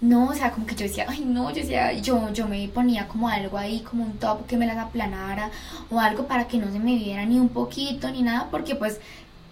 no, 0.01 0.27
o 0.27 0.33
sea, 0.33 0.51
como 0.51 0.65
que 0.65 0.75
yo 0.75 0.85
decía, 0.85 1.05
ay, 1.07 1.21
no, 1.25 1.49
yo 1.49 1.61
decía, 1.61 1.93
yo, 1.93 2.31
yo 2.33 2.47
me 2.47 2.67
ponía 2.67 3.07
como 3.07 3.29
algo 3.29 3.57
ahí, 3.57 3.79
como 3.81 4.03
un 4.03 4.17
top 4.17 4.45
que 4.45 4.57
me 4.57 4.67
las 4.67 4.77
aplanara 4.77 5.51
o 5.89 5.99
algo 5.99 6.27
para 6.27 6.47
que 6.47 6.57
no 6.57 6.71
se 6.71 6.79
me 6.79 6.95
viera 6.95 7.25
ni 7.25 7.39
un 7.39 7.49
poquito 7.49 8.11
ni 8.11 8.21
nada, 8.21 8.49
porque 8.51 8.75
pues 8.75 8.99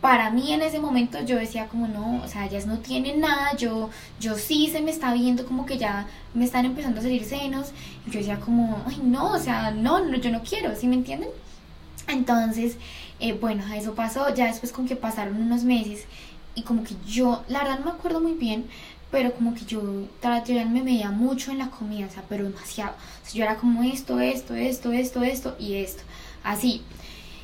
para 0.01 0.31
mí 0.31 0.51
en 0.51 0.61
ese 0.61 0.79
momento 0.79 1.23
yo 1.23 1.37
decía 1.37 1.67
como 1.67 1.87
no, 1.87 2.21
o 2.23 2.27
sea, 2.27 2.45
ellas 2.45 2.65
no 2.65 2.79
tienen 2.79 3.21
nada, 3.21 3.55
yo, 3.55 3.89
yo 4.19 4.35
sí 4.37 4.69
se 4.69 4.81
me 4.81 4.91
está 4.91 5.13
viendo 5.13 5.45
como 5.45 5.65
que 5.65 5.77
ya 5.77 6.07
me 6.33 6.43
están 6.43 6.65
empezando 6.65 6.99
a 6.99 7.03
salir 7.03 7.23
senos, 7.23 7.71
y 8.05 8.11
yo 8.11 8.19
decía 8.19 8.39
como, 8.39 8.83
ay, 8.85 8.99
no, 9.01 9.31
o 9.31 9.39
sea, 9.39 9.71
no, 9.71 10.03
no 10.03 10.17
yo 10.17 10.29
no 10.29 10.43
quiero, 10.43 10.75
¿sí 10.75 10.87
me 10.87 10.95
entienden? 10.95 11.29
Entonces, 12.09 12.77
eh, 13.21 13.31
bueno, 13.31 13.63
eso 13.73 13.95
pasó, 13.95 14.33
ya 14.35 14.47
después 14.47 14.73
con 14.73 14.87
que 14.87 14.97
pasaron 14.97 15.41
unos 15.41 15.63
meses 15.63 16.05
y 16.55 16.63
como 16.63 16.83
que 16.83 16.95
yo, 17.07 17.43
la 17.47 17.59
verdad 17.59 17.79
no 17.79 17.85
me 17.85 17.91
acuerdo 17.91 18.19
muy 18.19 18.33
bien, 18.33 18.65
pero 19.13 19.31
como 19.35 19.53
que 19.53 19.63
yo, 19.65 19.79
me 19.83 20.81
veía 20.81 21.11
mucho 21.11 21.51
en 21.51 21.59
la 21.59 21.69
comida, 21.69 22.07
o 22.07 22.09
sea, 22.09 22.23
pero 22.27 22.45
demasiado. 22.45 22.93
O 22.93 23.35
yo 23.35 23.43
era 23.43 23.57
como 23.57 23.83
esto, 23.83 24.19
esto, 24.19 24.55
esto, 24.55 24.91
esto, 24.91 25.21
esto 25.21 25.55
y 25.59 25.75
esto, 25.75 26.01
así. 26.43 26.81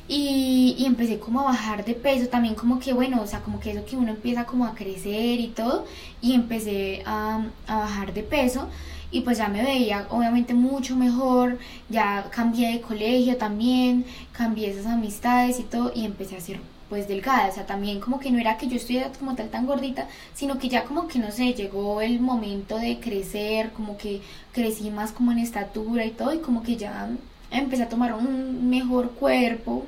Y, 0.08 0.74
y, 0.76 0.86
empecé 0.86 1.20
como 1.20 1.40
a 1.42 1.44
bajar 1.44 1.84
de 1.84 1.94
peso, 1.94 2.28
también 2.28 2.56
como 2.56 2.80
que, 2.80 2.92
bueno, 2.92 3.22
o 3.22 3.26
sea, 3.28 3.40
como 3.42 3.60
que 3.60 3.70
eso 3.70 3.84
que 3.84 3.96
uno 3.96 4.10
empieza 4.10 4.46
como 4.46 4.66
a 4.66 4.74
crecer 4.74 5.38
y 5.38 5.46
todo, 5.54 5.86
y 6.20 6.34
empecé 6.34 7.04
a, 7.06 7.44
a 7.68 7.76
bajar 7.76 8.12
de 8.14 8.24
peso 8.24 8.68
y 9.12 9.20
pues 9.20 9.38
ya 9.38 9.48
me 9.48 9.62
veía 9.62 10.06
obviamente 10.10 10.54
mucho 10.54 10.96
mejor, 10.96 11.58
ya 11.88 12.28
cambié 12.30 12.72
de 12.72 12.80
colegio 12.80 13.36
también, 13.36 14.04
cambié 14.32 14.70
esas 14.70 14.86
amistades 14.86 15.60
y 15.60 15.64
todo, 15.64 15.92
y 15.94 16.04
empecé 16.04 16.36
a 16.36 16.40
ser 16.40 16.60
pues 16.90 17.08
delgada, 17.08 17.48
o 17.48 17.54
sea, 17.54 17.64
también 17.64 18.00
como 18.00 18.18
que 18.20 18.30
no 18.30 18.38
era 18.38 18.58
que 18.58 18.66
yo 18.68 18.76
estuviera 18.76 19.10
como 19.18 19.34
tal 19.36 19.48
tan 19.48 19.66
gordita, 19.66 20.08
sino 20.34 20.58
que 20.58 20.68
ya 20.68 20.84
como 20.84 21.08
que 21.08 21.18
no 21.20 21.30
sé, 21.30 21.54
llegó 21.54 22.02
el 22.02 22.20
momento 22.20 22.76
de 22.78 23.00
crecer, 23.00 23.70
como 23.72 23.96
que 23.96 24.20
crecí 24.52 24.90
más 24.90 25.12
como 25.12 25.32
en 25.32 25.38
estatura 25.38 26.04
y 26.04 26.10
todo, 26.10 26.34
y 26.34 26.40
como 26.40 26.62
que 26.62 26.76
ya 26.76 27.08
empecé 27.50 27.84
a 27.84 27.88
tomar 27.88 28.12
un 28.12 28.68
mejor 28.68 29.12
cuerpo, 29.12 29.86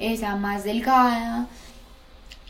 o 0.00 0.16
sea, 0.16 0.36
más 0.36 0.64
delgada 0.64 1.48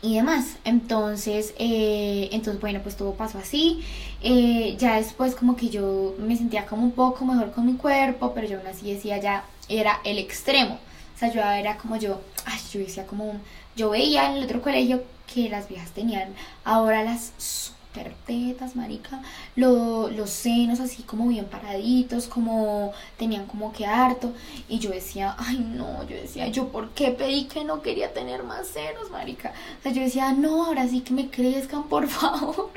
y 0.01 0.15
demás. 0.15 0.57
Entonces, 0.63 1.53
eh, 1.57 2.29
entonces 2.31 2.61
bueno, 2.61 2.79
pues 2.83 2.95
todo 2.95 3.13
pasó 3.15 3.39
así. 3.39 3.83
Eh, 4.21 4.75
ya 4.79 4.95
después 4.97 5.35
como 5.35 5.55
que 5.55 5.69
yo 5.69 6.15
me 6.19 6.37
sentía 6.37 6.65
como 6.65 6.83
un 6.83 6.91
poco 6.91 7.25
mejor 7.25 7.51
con 7.51 7.65
mi 7.65 7.73
cuerpo, 7.75 8.33
pero 8.33 8.47
yo 8.47 8.59
aún 8.59 8.67
así 8.67 8.91
decía 8.91 9.19
ya 9.19 9.45
era 9.69 9.99
el 10.03 10.19
extremo. 10.19 10.79
O 11.15 11.17
sea, 11.17 11.31
yo 11.31 11.41
era 11.41 11.77
como 11.77 11.95
yo, 11.97 12.21
ay, 12.45 12.59
yo 12.73 12.79
decía 12.81 13.05
como, 13.07 13.39
yo 13.75 13.89
veía 13.89 14.29
en 14.29 14.37
el 14.37 14.45
otro 14.45 14.61
colegio 14.61 15.03
que 15.33 15.49
las 15.49 15.67
viejas 15.67 15.91
tenían 15.91 16.33
ahora 16.63 17.03
las 17.03 17.33
super 17.37 18.13
tetas, 18.25 18.75
marica, 18.75 19.21
los 19.55 20.29
senos 20.29 20.79
así 20.79 21.03
como 21.03 21.27
bien 21.27 21.45
paraditos, 21.45 22.27
como 22.27 22.93
tenían 23.17 23.45
como 23.45 23.71
que 23.71 23.85
harto. 23.85 24.33
Y 24.69 24.79
yo 24.79 24.91
decía, 24.91 25.35
ay 25.37 25.59
no, 25.59 26.03
yo 26.03 26.15
decía, 26.15 26.47
yo 26.47 26.69
por 26.69 26.89
qué 26.91 27.11
pedí 27.11 27.45
que 27.45 27.63
no 27.63 27.81
quería 27.81 28.13
tener 28.13 28.43
más 28.43 28.67
senos, 28.67 29.09
marica. 29.11 29.53
O 29.79 29.83
sea, 29.83 29.91
yo 29.91 30.01
decía, 30.01 30.31
no, 30.33 30.65
ahora 30.65 30.87
sí 30.87 31.01
que 31.01 31.13
me 31.13 31.29
crezcan, 31.29 31.83
por 31.83 32.07
favor. 32.09 32.69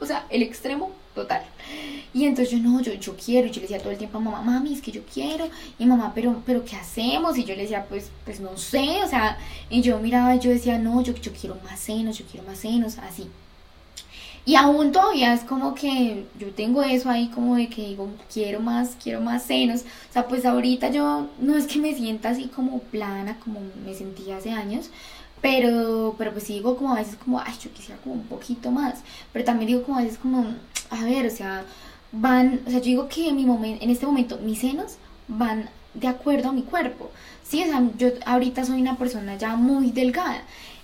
O 0.00 0.06
sea, 0.06 0.26
el 0.30 0.42
extremo 0.42 0.90
total. 1.14 1.42
Y 2.14 2.24
entonces 2.24 2.52
yo 2.52 2.58
no, 2.58 2.80
yo, 2.80 2.92
yo 2.94 3.16
quiero, 3.16 3.46
y 3.48 3.50
yo 3.50 3.56
le 3.56 3.62
decía 3.62 3.78
todo 3.78 3.90
el 3.90 3.98
tiempo 3.98 4.18
a 4.18 4.20
mamá, 4.20 4.42
mami, 4.42 4.74
es 4.74 4.82
que 4.82 4.92
yo 4.92 5.02
quiero, 5.12 5.48
y 5.78 5.86
mamá, 5.86 6.12
pero, 6.14 6.42
pero 6.44 6.64
¿qué 6.64 6.76
hacemos? 6.76 7.38
Y 7.38 7.44
yo 7.44 7.54
le 7.54 7.62
decía, 7.62 7.86
pues, 7.88 8.10
pues 8.24 8.40
no 8.40 8.56
sé, 8.56 9.02
o 9.02 9.08
sea, 9.08 9.38
y 9.70 9.80
yo 9.80 9.98
miraba, 9.98 10.34
y 10.36 10.40
yo 10.40 10.50
decía, 10.50 10.78
no, 10.78 11.02
yo, 11.02 11.14
yo 11.14 11.32
quiero 11.32 11.56
más 11.64 11.80
senos, 11.80 12.18
yo 12.18 12.24
quiero 12.26 12.46
más 12.46 12.58
senos, 12.58 12.98
así. 12.98 13.28
Y 14.44 14.56
aún 14.56 14.90
todavía 14.90 15.34
es 15.34 15.42
como 15.42 15.74
que 15.74 16.26
yo 16.38 16.50
tengo 16.52 16.82
eso 16.82 17.08
ahí 17.08 17.28
como 17.28 17.54
de 17.54 17.68
que 17.68 17.86
digo, 17.86 18.08
quiero 18.32 18.58
más, 18.60 18.96
quiero 19.00 19.20
más 19.20 19.44
senos. 19.44 19.82
O 20.10 20.12
sea, 20.12 20.26
pues 20.26 20.44
ahorita 20.44 20.90
yo 20.90 21.28
no 21.38 21.56
es 21.56 21.66
que 21.66 21.78
me 21.78 21.94
sienta 21.94 22.30
así 22.30 22.48
como 22.48 22.80
plana 22.80 23.38
como 23.38 23.60
me 23.86 23.94
sentía 23.94 24.38
hace 24.38 24.50
años, 24.50 24.90
pero, 25.40 26.16
pero 26.18 26.32
pues 26.32 26.44
sí 26.44 26.54
digo 26.54 26.76
como 26.76 26.92
a 26.94 26.98
veces 26.98 27.16
como, 27.16 27.38
ay, 27.40 27.54
yo 27.62 27.72
quisiera 27.72 28.00
como 28.00 28.16
un 28.16 28.24
poquito 28.24 28.70
más. 28.72 29.00
Pero 29.32 29.44
también 29.44 29.68
digo 29.68 29.82
como 29.84 29.98
a 29.98 30.02
veces 30.02 30.18
como, 30.18 30.46
a 30.92 31.04
ver, 31.04 31.26
o 31.26 31.30
sea, 31.30 31.64
van, 32.12 32.60
o 32.66 32.70
sea, 32.70 32.78
yo 32.78 32.84
digo 32.84 33.08
que 33.08 33.28
en, 33.28 33.36
mi 33.36 33.44
momento, 33.44 33.82
en 33.82 33.90
este 33.90 34.06
momento 34.06 34.38
mis 34.38 34.60
senos 34.60 34.96
van 35.26 35.68
de 35.94 36.08
acuerdo 36.08 36.50
a 36.50 36.52
mi 36.52 36.62
cuerpo. 36.62 37.10
Sí, 37.42 37.62
o 37.62 37.66
sea, 37.66 37.82
yo 37.98 38.08
ahorita 38.26 38.64
soy 38.64 38.80
una 38.80 38.96
persona 38.96 39.36
ya 39.36 39.56
muy 39.56 39.90
delgada. 39.90 40.42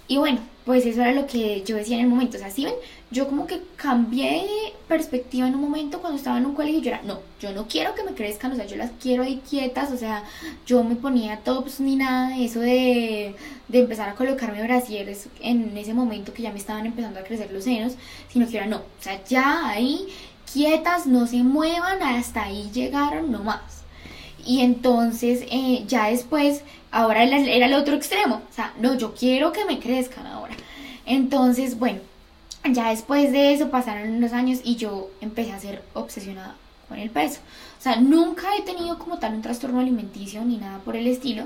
Y 0.08 0.16
bueno, 0.16 0.40
pues 0.64 0.86
eso 0.86 1.02
era 1.02 1.12
lo 1.12 1.26
que 1.26 1.62
yo 1.64 1.76
decía 1.76 1.96
en 1.96 2.04
el 2.04 2.08
momento. 2.08 2.36
O 2.38 2.40
sea, 2.40 2.50
si 2.50 2.64
ven, 2.64 2.74
yo 3.10 3.26
como 3.26 3.46
que 3.46 3.62
cambié 3.76 4.42
de 4.42 4.72
perspectiva 4.86 5.48
en 5.48 5.54
un 5.54 5.62
momento 5.62 6.00
cuando 6.00 6.18
estaba 6.18 6.38
en 6.38 6.46
un 6.46 6.54
colegio. 6.54 6.80
Yo 6.80 6.90
era, 6.90 7.02
no, 7.02 7.20
yo 7.40 7.52
no 7.52 7.66
quiero 7.66 7.94
que 7.94 8.02
me 8.02 8.14
crezcan, 8.14 8.52
o 8.52 8.56
sea, 8.56 8.66
yo 8.66 8.76
las 8.76 8.90
quiero 9.00 9.22
ahí 9.22 9.42
quietas. 9.48 9.92
O 9.92 9.96
sea, 9.96 10.24
yo 10.66 10.84
me 10.84 10.96
ponía 10.96 11.38
tops 11.38 11.80
ni 11.80 11.96
nada 11.96 12.36
de 12.36 12.44
eso 12.44 12.60
de, 12.60 13.34
de 13.68 13.78
empezar 13.78 14.08
a 14.08 14.14
colocarme 14.14 14.62
brasieres 14.62 15.28
en 15.40 15.76
ese 15.76 15.94
momento 15.94 16.32
que 16.32 16.42
ya 16.42 16.52
me 16.52 16.58
estaban 16.58 16.86
empezando 16.86 17.20
a 17.20 17.24
crecer 17.24 17.50
los 17.52 17.64
senos. 17.64 17.94
Sino 18.30 18.48
que 18.48 18.56
era, 18.56 18.66
no, 18.66 18.78
o 18.78 19.02
sea, 19.02 19.22
ya 19.24 19.68
ahí 19.68 20.08
quietas, 20.52 21.06
no 21.06 21.26
se 21.26 21.42
muevan, 21.42 22.02
hasta 22.02 22.44
ahí 22.44 22.70
llegaron 22.72 23.32
nomás. 23.32 23.84
Y 24.44 24.60
entonces 24.60 25.44
eh, 25.50 25.84
ya 25.86 26.06
después 26.06 26.62
Ahora 26.90 27.24
era 27.24 27.66
el 27.66 27.74
otro 27.74 27.94
extremo. 27.94 28.42
O 28.50 28.52
sea, 28.52 28.72
no, 28.80 28.94
yo 28.94 29.14
quiero 29.14 29.52
que 29.52 29.64
me 29.64 29.78
crezcan 29.78 30.26
ahora. 30.26 30.54
Entonces, 31.04 31.78
bueno, 31.78 32.00
ya 32.64 32.90
después 32.90 33.32
de 33.32 33.52
eso 33.52 33.70
pasaron 33.70 34.10
unos 34.10 34.32
años 34.32 34.60
y 34.64 34.76
yo 34.76 35.10
empecé 35.20 35.52
a 35.52 35.60
ser 35.60 35.82
obsesionada 35.94 36.56
con 36.88 36.98
el 36.98 37.10
peso. 37.10 37.40
O 37.78 37.82
sea, 37.82 37.96
nunca 37.96 38.56
he 38.56 38.62
tenido 38.62 38.98
como 38.98 39.18
tal 39.18 39.34
un 39.34 39.42
trastorno 39.42 39.80
alimenticio 39.80 40.44
ni 40.44 40.56
nada 40.56 40.78
por 40.78 40.96
el 40.96 41.06
estilo, 41.06 41.44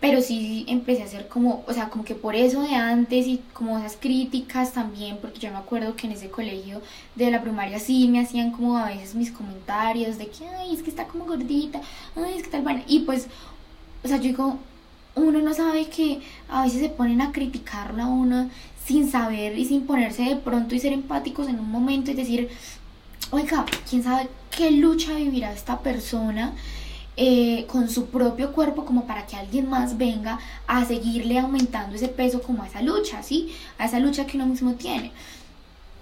pero 0.00 0.20
sí 0.20 0.64
empecé 0.66 1.02
a 1.02 1.04
hacer 1.04 1.28
como, 1.28 1.62
o 1.66 1.72
sea, 1.72 1.88
como 1.88 2.04
que 2.04 2.16
por 2.16 2.34
eso 2.34 2.60
de 2.62 2.74
antes 2.74 3.26
y 3.26 3.40
como 3.52 3.78
esas 3.78 3.96
críticas 3.96 4.72
también, 4.72 5.18
porque 5.18 5.38
yo 5.38 5.50
me 5.52 5.58
acuerdo 5.58 5.94
que 5.94 6.08
en 6.08 6.14
ese 6.14 6.28
colegio 6.28 6.82
de 7.14 7.30
la 7.30 7.40
primaria 7.40 7.78
sí 7.78 8.08
me 8.08 8.20
hacían 8.20 8.50
como 8.50 8.76
a 8.76 8.86
veces 8.86 9.14
mis 9.14 9.30
comentarios 9.30 10.18
de 10.18 10.26
que, 10.26 10.46
ay, 10.48 10.74
es 10.74 10.82
que 10.82 10.90
está 10.90 11.06
como 11.06 11.24
gordita, 11.24 11.80
ay, 12.16 12.34
es 12.36 12.42
que 12.42 12.50
tal, 12.50 12.62
bueno, 12.62 12.82
y 12.88 13.00
pues, 13.00 13.28
o 14.02 14.08
sea, 14.08 14.16
yo 14.16 14.24
digo, 14.24 14.58
uno 15.14 15.40
no 15.40 15.54
sabe 15.54 15.86
que 15.86 16.20
a 16.48 16.64
veces 16.64 16.80
se 16.80 16.88
ponen 16.88 17.20
a 17.20 17.30
criticarla 17.30 18.04
a 18.04 18.08
uno 18.08 18.50
sin 18.86 19.10
saber 19.10 19.58
y 19.58 19.64
sin 19.64 19.86
ponerse 19.86 20.22
de 20.22 20.36
pronto 20.36 20.74
y 20.74 20.80
ser 20.80 20.92
empáticos 20.92 21.48
en 21.48 21.58
un 21.58 21.70
momento 21.70 22.10
y 22.10 22.14
decir, 22.14 22.48
oiga, 23.30 23.64
quién 23.88 24.02
sabe 24.02 24.28
qué 24.50 24.70
lucha 24.70 25.14
vivirá 25.14 25.52
esta 25.52 25.80
persona 25.80 26.52
eh, 27.16 27.66
con 27.66 27.90
su 27.90 28.06
propio 28.06 28.52
cuerpo 28.52 28.84
como 28.84 29.06
para 29.06 29.26
que 29.26 29.36
alguien 29.36 29.68
más 29.68 29.98
venga 29.98 30.38
a 30.66 30.84
seguirle 30.84 31.38
aumentando 31.38 31.94
ese 31.96 32.08
peso 32.08 32.42
como 32.42 32.62
a 32.62 32.66
esa 32.66 32.82
lucha, 32.82 33.22
¿sí? 33.22 33.52
A 33.78 33.86
esa 33.86 33.98
lucha 33.98 34.26
que 34.26 34.36
uno 34.36 34.46
mismo 34.46 34.74
tiene. 34.74 35.12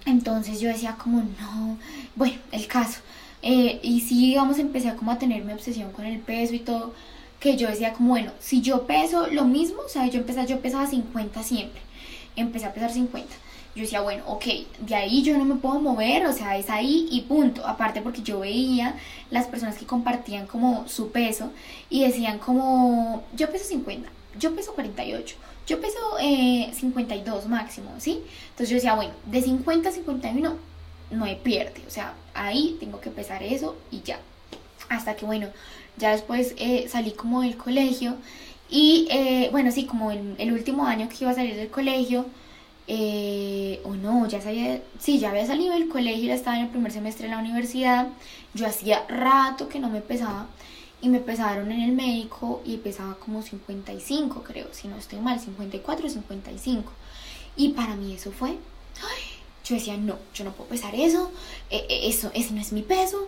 Entonces 0.05 0.59
yo 0.59 0.69
decía 0.69 0.95
como, 0.95 1.21
no, 1.39 1.77
bueno, 2.15 2.37
el 2.51 2.67
caso. 2.67 3.01
Eh, 3.41 3.79
y 3.83 4.01
sí, 4.01 4.27
digamos, 4.27 4.59
empecé 4.59 4.95
como 4.95 5.11
a 5.11 5.19
tener 5.19 5.43
mi 5.43 5.53
obsesión 5.53 5.91
con 5.91 6.05
el 6.05 6.19
peso 6.19 6.53
y 6.53 6.59
todo 6.59 6.93
que 7.41 7.57
yo 7.57 7.67
decía 7.67 7.93
como, 7.93 8.09
bueno, 8.09 8.31
si 8.39 8.61
yo 8.61 8.85
peso 8.85 9.27
lo 9.27 9.45
mismo, 9.45 9.81
o 9.85 9.89
sea, 9.89 10.05
yo 10.07 10.19
empecé, 10.19 10.45
yo 10.45 10.61
pesaba 10.61 10.87
50 10.87 11.41
siempre, 11.43 11.81
empecé 12.35 12.65
a 12.65 12.73
pesar 12.73 12.91
50. 12.91 13.33
Yo 13.73 13.83
decía, 13.83 14.01
bueno, 14.01 14.23
ok, 14.27 14.45
de 14.79 14.95
ahí 14.95 15.23
yo 15.23 15.37
no 15.37 15.45
me 15.45 15.55
puedo 15.55 15.79
mover, 15.79 16.25
o 16.25 16.33
sea, 16.33 16.57
es 16.57 16.69
ahí 16.69 17.07
y 17.09 17.21
punto. 17.21 17.65
Aparte 17.65 18.01
porque 18.01 18.21
yo 18.21 18.41
veía 18.41 18.95
las 19.29 19.47
personas 19.47 19.77
que 19.77 19.85
compartían 19.85 20.45
como 20.45 20.87
su 20.89 21.11
peso 21.11 21.51
y 21.89 22.03
decían 22.03 22.37
como, 22.39 23.23
yo 23.33 23.49
peso 23.49 23.63
50, 23.65 24.09
yo 24.37 24.53
peso 24.55 24.73
48, 24.73 25.35
yo 25.67 25.79
peso 25.79 25.97
eh, 26.19 26.69
52 26.73 27.47
máximo, 27.47 27.91
¿sí? 27.97 28.21
Entonces 28.49 28.69
yo 28.69 28.75
decía, 28.75 28.95
bueno, 28.95 29.13
de 29.25 29.41
50 29.41 29.87
a 29.87 29.91
51 29.93 30.55
no 31.11 31.25
me 31.25 31.35
pierde, 31.35 31.81
o 31.87 31.89
sea, 31.89 32.13
ahí 32.33 32.75
tengo 32.79 32.99
que 32.99 33.09
pesar 33.09 33.41
eso 33.41 33.77
y 33.89 34.01
ya. 34.01 34.19
Hasta 34.89 35.15
que, 35.15 35.25
bueno, 35.25 35.47
ya 35.97 36.11
después 36.11 36.55
eh, 36.57 36.87
salí 36.89 37.11
como 37.11 37.41
del 37.41 37.55
colegio 37.55 38.15
y 38.71 39.05
eh, 39.11 39.49
bueno, 39.51 39.69
sí, 39.71 39.85
como 39.85 40.11
el, 40.11 40.35
el, 40.37 40.53
último 40.53 40.85
año 40.85 41.09
que 41.09 41.17
iba 41.21 41.31
a 41.31 41.35
salir 41.35 41.57
del 41.57 41.69
colegio, 41.69 42.25
eh, 42.87 43.81
o 43.83 43.95
no, 43.95 44.27
ya 44.29 44.41
sabía, 44.41 44.81
sí, 44.97 45.19
ya 45.19 45.31
había 45.31 45.45
salido 45.45 45.73
del 45.73 45.89
colegio, 45.89 46.23
ya 46.27 46.35
estaba 46.35 46.57
en 46.57 46.63
el 46.63 46.69
primer 46.69 46.93
semestre 46.93 47.27
de 47.27 47.35
la 47.35 47.39
universidad, 47.39 48.07
yo 48.53 48.65
hacía 48.65 49.05
rato 49.09 49.67
que 49.67 49.79
no 49.79 49.89
me 49.89 49.99
pesaba 49.99 50.47
y 51.01 51.09
me 51.09 51.19
pesaron 51.19 51.69
en 51.71 51.81
el 51.81 51.91
médico 51.91 52.61
y 52.65 52.77
pesaba 52.77 53.15
como 53.15 53.41
55 53.41 54.41
creo, 54.43 54.67
si 54.71 54.87
no 54.87 54.95
estoy 54.95 55.19
mal, 55.19 55.39
54 55.39 56.07
o 56.07 56.09
55. 56.09 56.91
Y 57.57 57.69
para 57.69 57.95
mí 57.95 58.13
eso 58.13 58.31
fue, 58.31 58.55
yo 59.65 59.75
decía, 59.75 59.97
no, 59.97 60.17
yo 60.33 60.45
no 60.45 60.53
puedo 60.53 60.69
pesar 60.69 60.95
eso, 60.95 61.29
eso, 61.69 62.31
ese 62.33 62.53
no 62.53 62.61
es 62.61 62.71
mi 62.71 62.83
peso, 62.83 63.27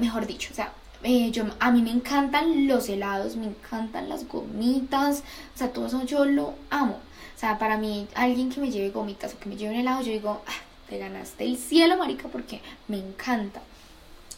mejor 0.00 0.26
dicho, 0.26 0.48
o 0.52 0.54
sea, 0.56 0.72
eh, 1.04 1.30
yo, 1.30 1.44
a 1.60 1.70
mí 1.70 1.82
me 1.82 1.90
encantan 1.90 2.66
los 2.66 2.88
helados, 2.88 3.36
me 3.36 3.46
encantan 3.46 4.08
las 4.08 4.26
gomitas, 4.26 5.22
o 5.54 5.58
sea, 5.58 5.70
todo 5.72 5.86
eso 5.86 6.04
yo 6.04 6.24
lo 6.24 6.54
amo. 6.70 6.94
O 7.36 7.38
sea, 7.38 7.58
para 7.58 7.76
mí, 7.76 8.06
alguien 8.14 8.50
que 8.50 8.60
me 8.60 8.70
lleve 8.70 8.90
gomitas 8.90 9.34
o 9.34 9.38
que 9.38 9.48
me 9.48 9.56
lleve 9.56 9.74
un 9.74 9.80
helado, 9.80 10.02
yo 10.02 10.12
digo, 10.12 10.42
ah, 10.46 10.52
te 10.88 10.98
ganaste 10.98 11.44
el 11.44 11.58
cielo, 11.58 11.98
marica, 11.98 12.28
porque 12.28 12.60
me 12.88 12.98
encanta. 12.98 13.60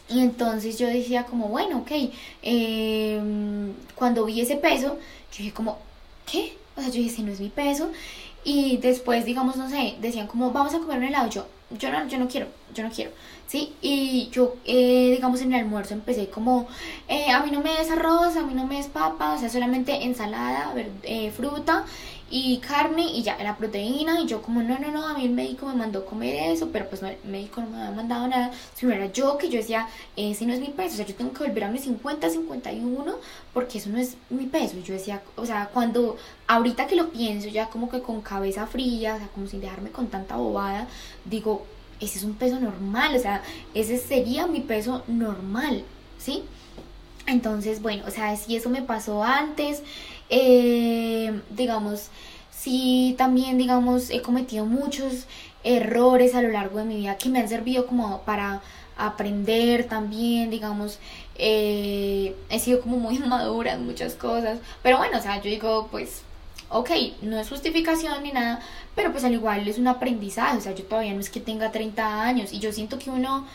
Y 0.09 0.19
entonces 0.21 0.77
yo 0.77 0.87
decía 0.87 1.25
como, 1.25 1.47
bueno, 1.49 1.79
ok, 1.79 1.91
em, 2.41 3.73
cuando 3.95 4.25
vi 4.25 4.41
ese 4.41 4.57
peso, 4.57 4.97
yo 5.31 5.37
dije 5.37 5.53
como, 5.53 5.79
¿qué? 6.29 6.57
O 6.75 6.81
sea, 6.81 6.89
yo 6.89 6.97
dije, 6.97 7.13
ese 7.13 7.23
no 7.23 7.31
es 7.31 7.39
mi 7.39 7.49
peso. 7.49 7.89
Y 8.43 8.77
después, 8.77 9.25
digamos, 9.25 9.57
no 9.57 9.69
sé, 9.69 9.95
decían 10.01 10.27
como, 10.27 10.51
vamos 10.51 10.73
a 10.73 10.79
comer 10.79 10.99
un 10.99 11.03
helado. 11.05 11.29
Yo, 11.29 11.47
yo 11.71 11.91
no, 11.91 12.07
yo 12.07 12.17
no 12.17 12.27
quiero, 12.27 12.47
yo 12.73 12.83
no 12.83 12.89
quiero. 12.89 13.11
¿sí? 13.47 13.73
Y 13.81 14.29
yo, 14.31 14.55
eh, 14.65 15.11
digamos, 15.15 15.41
en 15.41 15.53
el 15.53 15.61
almuerzo 15.61 15.93
empecé 15.93 16.29
como, 16.29 16.67
eh, 17.07 17.31
a 17.31 17.39
mí 17.41 17.51
no 17.51 17.61
me 17.61 17.73
des 17.77 17.89
arroz, 17.89 18.35
a 18.35 18.43
mí 18.43 18.53
no 18.53 18.67
me 18.67 18.77
des 18.77 18.87
papa, 18.87 19.33
o 19.33 19.39
sea, 19.39 19.49
solamente 19.49 20.03
ensalada, 20.03 20.73
eh, 21.03 21.31
fruta 21.31 21.85
y 22.29 22.57
carne 22.57 23.03
y 23.03 23.23
ya, 23.23 23.37
la 23.41 23.57
proteína. 23.57 24.19
Y 24.21 24.27
yo 24.27 24.41
como, 24.41 24.61
no, 24.61 24.77
no, 24.79 24.91
no, 24.91 25.07
a 25.07 25.13
mí 25.13 25.25
el 25.25 25.31
médico 25.31 25.67
me 25.67 25.75
mandó 25.75 26.05
comer 26.05 26.51
eso, 26.51 26.69
pero 26.71 26.89
pues 26.89 27.01
no, 27.01 27.07
el 27.07 27.17
médico 27.25 27.61
no 27.61 27.69
me 27.69 27.77
había 27.77 27.95
mandado 27.95 28.27
nada. 28.27 28.51
Si 28.75 28.85
no 28.85 28.93
era 28.93 29.11
yo 29.11 29.37
que 29.37 29.49
yo 29.49 29.57
decía, 29.57 29.87
ese 30.15 30.45
no 30.45 30.53
es 30.53 30.59
mi 30.59 30.67
peso, 30.67 30.93
o 30.93 30.97
sea, 30.97 31.05
yo 31.05 31.15
tengo 31.15 31.33
que 31.33 31.45
volver 31.45 31.63
a 31.63 31.71
mis 31.71 31.83
50, 31.83 32.29
51, 32.29 33.15
porque 33.53 33.77
eso 33.77 33.89
no 33.89 33.97
es 33.97 34.17
mi 34.29 34.45
peso. 34.45 34.77
Y 34.77 34.83
yo 34.83 34.93
decía, 34.93 35.21
o 35.35 35.45
sea, 35.45 35.69
cuando, 35.73 36.17
ahorita 36.47 36.87
que 36.87 36.95
lo 36.95 37.09
pienso, 37.09 37.47
ya 37.49 37.69
como 37.69 37.89
que 37.89 38.01
con 38.01 38.21
cabeza 38.21 38.67
fría, 38.67 39.15
o 39.15 39.17
sea, 39.17 39.27
como 39.29 39.47
sin 39.47 39.61
dejarme 39.61 39.91
con 39.91 40.07
tanta 40.07 40.35
bobada, 40.35 40.87
digo, 41.25 41.65
ese 41.99 42.19
es 42.19 42.23
un 42.23 42.35
peso 42.35 42.59
normal, 42.59 43.15
o 43.15 43.19
sea, 43.19 43.41
ese 43.73 43.97
sería 43.97 44.47
mi 44.47 44.59
peso 44.61 45.03
normal, 45.07 45.83
¿sí? 46.19 46.43
Entonces, 47.27 47.81
bueno, 47.81 48.03
o 48.07 48.11
sea, 48.11 48.35
si 48.37 48.55
eso 48.55 48.69
me 48.69 48.81
pasó 48.81 49.23
antes, 49.23 49.83
eh, 50.29 51.41
digamos, 51.49 52.09
si 52.51 53.15
también, 53.17 53.57
digamos, 53.57 54.09
he 54.09 54.21
cometido 54.21 54.65
muchos 54.65 55.25
errores 55.63 56.35
a 56.35 56.41
lo 56.41 56.49
largo 56.49 56.79
de 56.79 56.85
mi 56.85 56.95
vida 56.97 57.17
que 57.17 57.29
me 57.29 57.39
han 57.39 57.49
servido 57.49 57.85
como 57.85 58.21
para 58.21 58.61
aprender 58.97 59.87
también, 59.87 60.49
digamos, 60.49 60.99
eh, 61.35 62.35
he 62.49 62.59
sido 62.59 62.81
como 62.81 62.97
muy 62.97 63.19
madura 63.35 63.73
en 63.73 63.85
muchas 63.85 64.15
cosas, 64.15 64.59
pero 64.81 64.97
bueno, 64.97 65.17
o 65.17 65.21
sea, 65.21 65.37
yo 65.37 65.49
digo, 65.49 65.87
pues 65.91 66.21
ok, 66.69 66.89
no 67.21 67.39
es 67.39 67.49
justificación 67.49 68.23
ni 68.23 68.31
nada, 68.31 68.61
pero 68.95 69.11
pues 69.11 69.23
al 69.23 69.33
igual 69.33 69.67
es 69.67 69.77
un 69.77 69.87
aprendizaje, 69.87 70.57
o 70.57 70.61
sea, 70.61 70.75
yo 70.75 70.83
todavía 70.85 71.13
no 71.13 71.19
es 71.19 71.29
que 71.29 71.39
tenga 71.39 71.71
30 71.71 72.23
años 72.23 72.53
y 72.53 72.59
yo 72.59 72.71
siento 72.71 72.99
que 72.99 73.09
uno 73.09 73.45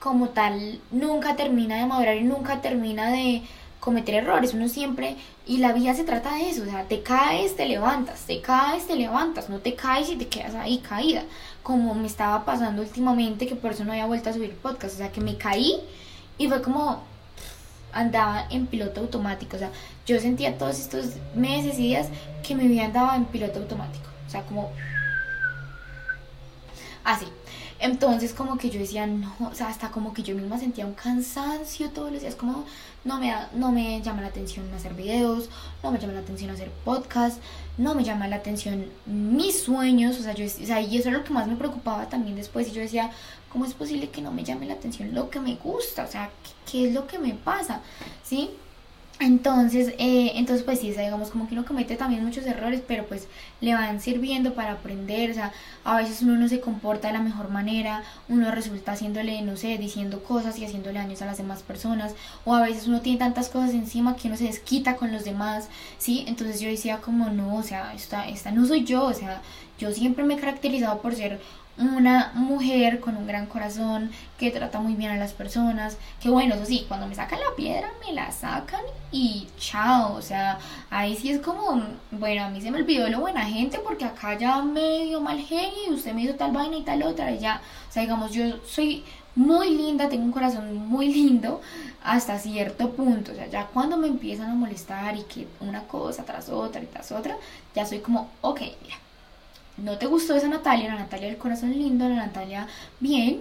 como 0.00 0.30
tal 0.30 0.80
nunca 0.90 1.36
termina 1.36 1.76
de 1.76 1.86
madurar 1.86 2.16
y 2.16 2.24
nunca 2.24 2.60
termina 2.60 3.10
de 3.10 3.42
cometer 3.78 4.16
errores, 4.16 4.52
uno 4.52 4.68
siempre, 4.68 5.16
y 5.46 5.58
la 5.58 5.72
vida 5.72 5.94
se 5.94 6.04
trata 6.04 6.34
de 6.34 6.50
eso, 6.50 6.62
o 6.62 6.66
sea, 6.66 6.84
te 6.84 7.02
caes, 7.02 7.56
te 7.56 7.66
levantas, 7.66 8.26
te 8.26 8.40
caes, 8.40 8.86
te 8.86 8.96
levantas, 8.96 9.48
no 9.48 9.58
te 9.58 9.74
caes 9.74 10.10
y 10.10 10.16
te 10.16 10.28
quedas 10.28 10.54
ahí 10.54 10.78
caída, 10.78 11.22
como 11.62 11.94
me 11.94 12.06
estaba 12.06 12.44
pasando 12.44 12.82
últimamente, 12.82 13.46
que 13.46 13.56
por 13.56 13.72
eso 13.72 13.84
no 13.84 13.92
había 13.92 14.06
vuelto 14.06 14.28
a 14.28 14.32
subir 14.34 14.54
podcast, 14.56 14.94
o 14.94 14.98
sea, 14.98 15.12
que 15.12 15.20
me 15.20 15.36
caí 15.36 15.80
y 16.36 16.48
fue 16.48 16.60
como, 16.60 17.02
andaba 17.92 18.46
en 18.50 18.66
piloto 18.66 19.00
automático. 19.00 19.56
O 19.56 19.58
sea, 19.58 19.70
yo 20.06 20.20
sentía 20.20 20.56
todos 20.58 20.78
estos 20.78 21.06
meses 21.34 21.78
y 21.78 21.82
días 21.82 22.08
que 22.46 22.54
mi 22.54 22.66
vida 22.68 22.84
andaba 22.84 23.16
en 23.16 23.24
piloto 23.26 23.58
automático. 23.58 24.08
O 24.26 24.30
sea, 24.30 24.42
como... 24.42 24.70
Así. 27.04 27.26
Entonces 27.80 28.34
como 28.34 28.58
que 28.58 28.68
yo 28.68 28.78
decía, 28.78 29.06
no, 29.06 29.34
o 29.40 29.54
sea, 29.54 29.68
hasta 29.68 29.90
como 29.90 30.12
que 30.12 30.22
yo 30.22 30.34
misma 30.34 30.58
sentía 30.58 30.84
un 30.84 30.92
cansancio 30.92 31.88
todos 31.90 32.12
los 32.12 32.20
días, 32.20 32.34
como 32.34 32.64
no 33.04 33.18
me, 33.18 33.34
no 33.54 33.72
me 33.72 34.02
llama 34.02 34.20
la 34.20 34.28
atención 34.28 34.72
hacer 34.74 34.92
videos, 34.92 35.48
no 35.82 35.90
me 35.90 35.98
llama 35.98 36.12
la 36.12 36.20
atención 36.20 36.50
hacer 36.50 36.70
podcast, 36.84 37.40
no 37.78 37.94
me 37.94 38.04
llama 38.04 38.28
la 38.28 38.36
atención 38.36 38.84
mis 39.06 39.62
sueños, 39.62 40.18
o 40.18 40.22
sea, 40.22 40.34
yo, 40.34 40.44
o 40.44 40.48
sea, 40.48 40.82
y 40.82 40.98
eso 40.98 41.08
es 41.08 41.14
lo 41.14 41.24
que 41.24 41.32
más 41.32 41.46
me 41.46 41.56
preocupaba 41.56 42.06
también 42.10 42.36
después, 42.36 42.68
y 42.68 42.72
yo 42.72 42.82
decía, 42.82 43.10
¿cómo 43.50 43.64
es 43.64 43.72
posible 43.72 44.10
que 44.10 44.20
no 44.20 44.30
me 44.30 44.44
llame 44.44 44.66
la 44.66 44.74
atención 44.74 45.14
lo 45.14 45.30
que 45.30 45.40
me 45.40 45.54
gusta? 45.56 46.04
O 46.04 46.08
sea, 46.08 46.30
¿qué, 46.42 46.70
qué 46.70 46.88
es 46.88 46.94
lo 46.94 47.06
que 47.06 47.18
me 47.18 47.32
pasa? 47.32 47.80
¿Sí? 48.22 48.50
Entonces, 49.22 49.88
eh, 49.98 50.32
entonces 50.36 50.64
pues 50.64 50.80
sí, 50.80 50.92
digamos 50.92 51.28
como 51.28 51.46
que 51.46 51.52
uno 51.52 51.66
comete 51.66 51.94
también 51.96 52.24
muchos 52.24 52.46
errores, 52.46 52.82
pero 52.88 53.04
pues 53.04 53.28
le 53.60 53.74
van 53.74 54.00
sirviendo 54.00 54.54
para 54.54 54.72
aprender, 54.72 55.30
o 55.30 55.34
sea, 55.34 55.52
a 55.84 55.98
veces 55.98 56.22
uno 56.22 56.36
no 56.36 56.48
se 56.48 56.60
comporta 56.60 57.08
de 57.08 57.12
la 57.12 57.20
mejor 57.20 57.50
manera, 57.50 58.02
uno 58.30 58.50
resulta 58.50 58.92
haciéndole, 58.92 59.42
no 59.42 59.58
sé, 59.58 59.76
diciendo 59.76 60.24
cosas 60.24 60.58
y 60.58 60.64
haciéndole 60.64 60.98
daños 61.00 61.20
a 61.20 61.26
las 61.26 61.36
demás 61.36 61.62
personas, 61.62 62.14
o 62.46 62.54
a 62.54 62.62
veces 62.62 62.86
uno 62.88 63.02
tiene 63.02 63.18
tantas 63.18 63.50
cosas 63.50 63.74
encima 63.74 64.16
que 64.16 64.28
uno 64.28 64.38
se 64.38 64.44
desquita 64.44 64.96
con 64.96 65.12
los 65.12 65.24
demás, 65.24 65.68
¿sí? 65.98 66.24
Entonces 66.26 66.58
yo 66.58 66.70
decía 66.70 67.02
como, 67.02 67.28
no, 67.28 67.56
o 67.56 67.62
sea, 67.62 67.92
esta, 67.94 68.26
esta 68.26 68.52
no 68.52 68.64
soy 68.64 68.84
yo, 68.84 69.04
o 69.04 69.12
sea, 69.12 69.42
yo 69.78 69.92
siempre 69.92 70.24
me 70.24 70.34
he 70.34 70.38
caracterizado 70.38 71.00
por 71.02 71.14
ser 71.14 71.40
una 71.80 72.32
mujer 72.34 73.00
con 73.00 73.16
un 73.16 73.26
gran 73.26 73.46
corazón 73.46 74.10
que 74.38 74.50
trata 74.50 74.80
muy 74.80 74.94
bien 74.94 75.10
a 75.10 75.16
las 75.16 75.32
personas, 75.32 75.96
que 76.20 76.28
bueno, 76.28 76.54
eso 76.54 76.66
sí, 76.66 76.84
cuando 76.86 77.06
me 77.06 77.14
sacan 77.14 77.40
la 77.40 77.56
piedra 77.56 77.90
me 78.06 78.12
la 78.12 78.30
sacan 78.32 78.82
y 79.10 79.48
chao, 79.58 80.14
o 80.14 80.22
sea, 80.22 80.58
ahí 80.90 81.16
sí 81.16 81.30
es 81.30 81.40
como, 81.40 81.82
bueno, 82.10 82.44
a 82.44 82.50
mí 82.50 82.60
se 82.60 82.70
me 82.70 82.78
olvidó 82.78 83.08
lo 83.08 83.20
buena 83.20 83.44
gente 83.44 83.78
porque 83.78 84.04
acá 84.04 84.38
ya 84.38 84.62
me 84.62 85.04
dio 85.04 85.20
mal 85.20 85.40
genio 85.40 85.88
y 85.88 85.94
usted 85.94 86.12
me 86.12 86.22
hizo 86.22 86.34
tal 86.34 86.52
vaina 86.52 86.76
y 86.76 86.82
tal 86.82 87.02
otra 87.02 87.32
y 87.32 87.38
ya, 87.38 87.60
o 87.88 87.92
sea, 87.92 88.02
digamos, 88.02 88.32
yo 88.32 88.58
soy 88.64 89.04
muy 89.34 89.70
linda, 89.70 90.08
tengo 90.08 90.24
un 90.24 90.32
corazón 90.32 90.76
muy 90.88 91.12
lindo 91.12 91.60
hasta 92.02 92.38
cierto 92.38 92.90
punto, 92.92 93.32
o 93.32 93.34
sea, 93.34 93.46
ya 93.46 93.66
cuando 93.66 93.96
me 93.96 94.08
empiezan 94.08 94.50
a 94.50 94.54
molestar 94.54 95.16
y 95.16 95.22
que 95.22 95.46
una 95.60 95.82
cosa 95.84 96.24
tras 96.24 96.48
otra 96.48 96.82
y 96.82 96.86
tras 96.86 97.12
otra, 97.12 97.36
ya 97.74 97.86
soy 97.86 98.00
como, 98.00 98.28
ok, 98.42 98.60
mira 98.82 98.96
no 99.82 99.98
te 99.98 100.06
gustó 100.06 100.34
esa 100.34 100.48
Natalia, 100.48 100.88
la 100.88 101.00
Natalia 101.00 101.28
del 101.28 101.38
corazón 101.38 101.72
lindo, 101.72 102.08
la 102.08 102.16
Natalia 102.16 102.66
bien, 103.00 103.40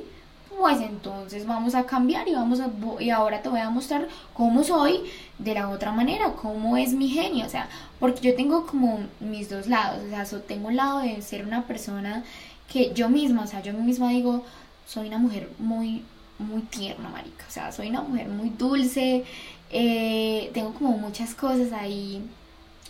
pues 0.57 0.81
entonces 0.81 1.45
vamos 1.45 1.75
a 1.75 1.85
cambiar 1.85 2.27
y 2.27 2.33
vamos 2.33 2.59
a 2.59 2.69
y 2.99 3.09
ahora 3.09 3.41
te 3.41 3.49
voy 3.49 3.61
a 3.61 3.69
mostrar 3.69 4.07
cómo 4.33 4.63
soy 4.63 5.01
de 5.37 5.53
la 5.53 5.69
otra 5.69 5.91
manera, 5.91 6.33
cómo 6.33 6.75
es 6.75 6.93
mi 6.93 7.07
genio, 7.07 7.45
o 7.45 7.49
sea, 7.49 7.69
porque 7.99 8.21
yo 8.21 8.35
tengo 8.35 8.65
como 8.65 8.99
mis 9.19 9.49
dos 9.49 9.67
lados, 9.67 9.99
o 10.05 10.09
sea, 10.09 10.41
tengo 10.41 10.67
un 10.67 10.75
lado 10.75 10.99
de 10.99 11.21
ser 11.21 11.45
una 11.45 11.65
persona 11.65 12.23
que 12.71 12.93
yo 12.93 13.09
misma, 13.09 13.43
o 13.43 13.47
sea, 13.47 13.61
yo 13.61 13.73
misma 13.73 14.09
digo, 14.09 14.43
soy 14.85 15.07
una 15.07 15.17
mujer 15.17 15.49
muy 15.59 16.03
muy 16.39 16.61
tierna, 16.63 17.09
marica, 17.09 17.45
o 17.47 17.51
sea, 17.51 17.71
soy 17.71 17.89
una 17.89 18.01
mujer 18.01 18.27
muy 18.29 18.49
dulce, 18.49 19.25
eh, 19.71 20.49
tengo 20.53 20.73
como 20.73 20.97
muchas 20.97 21.35
cosas 21.35 21.71
ahí, 21.73 22.21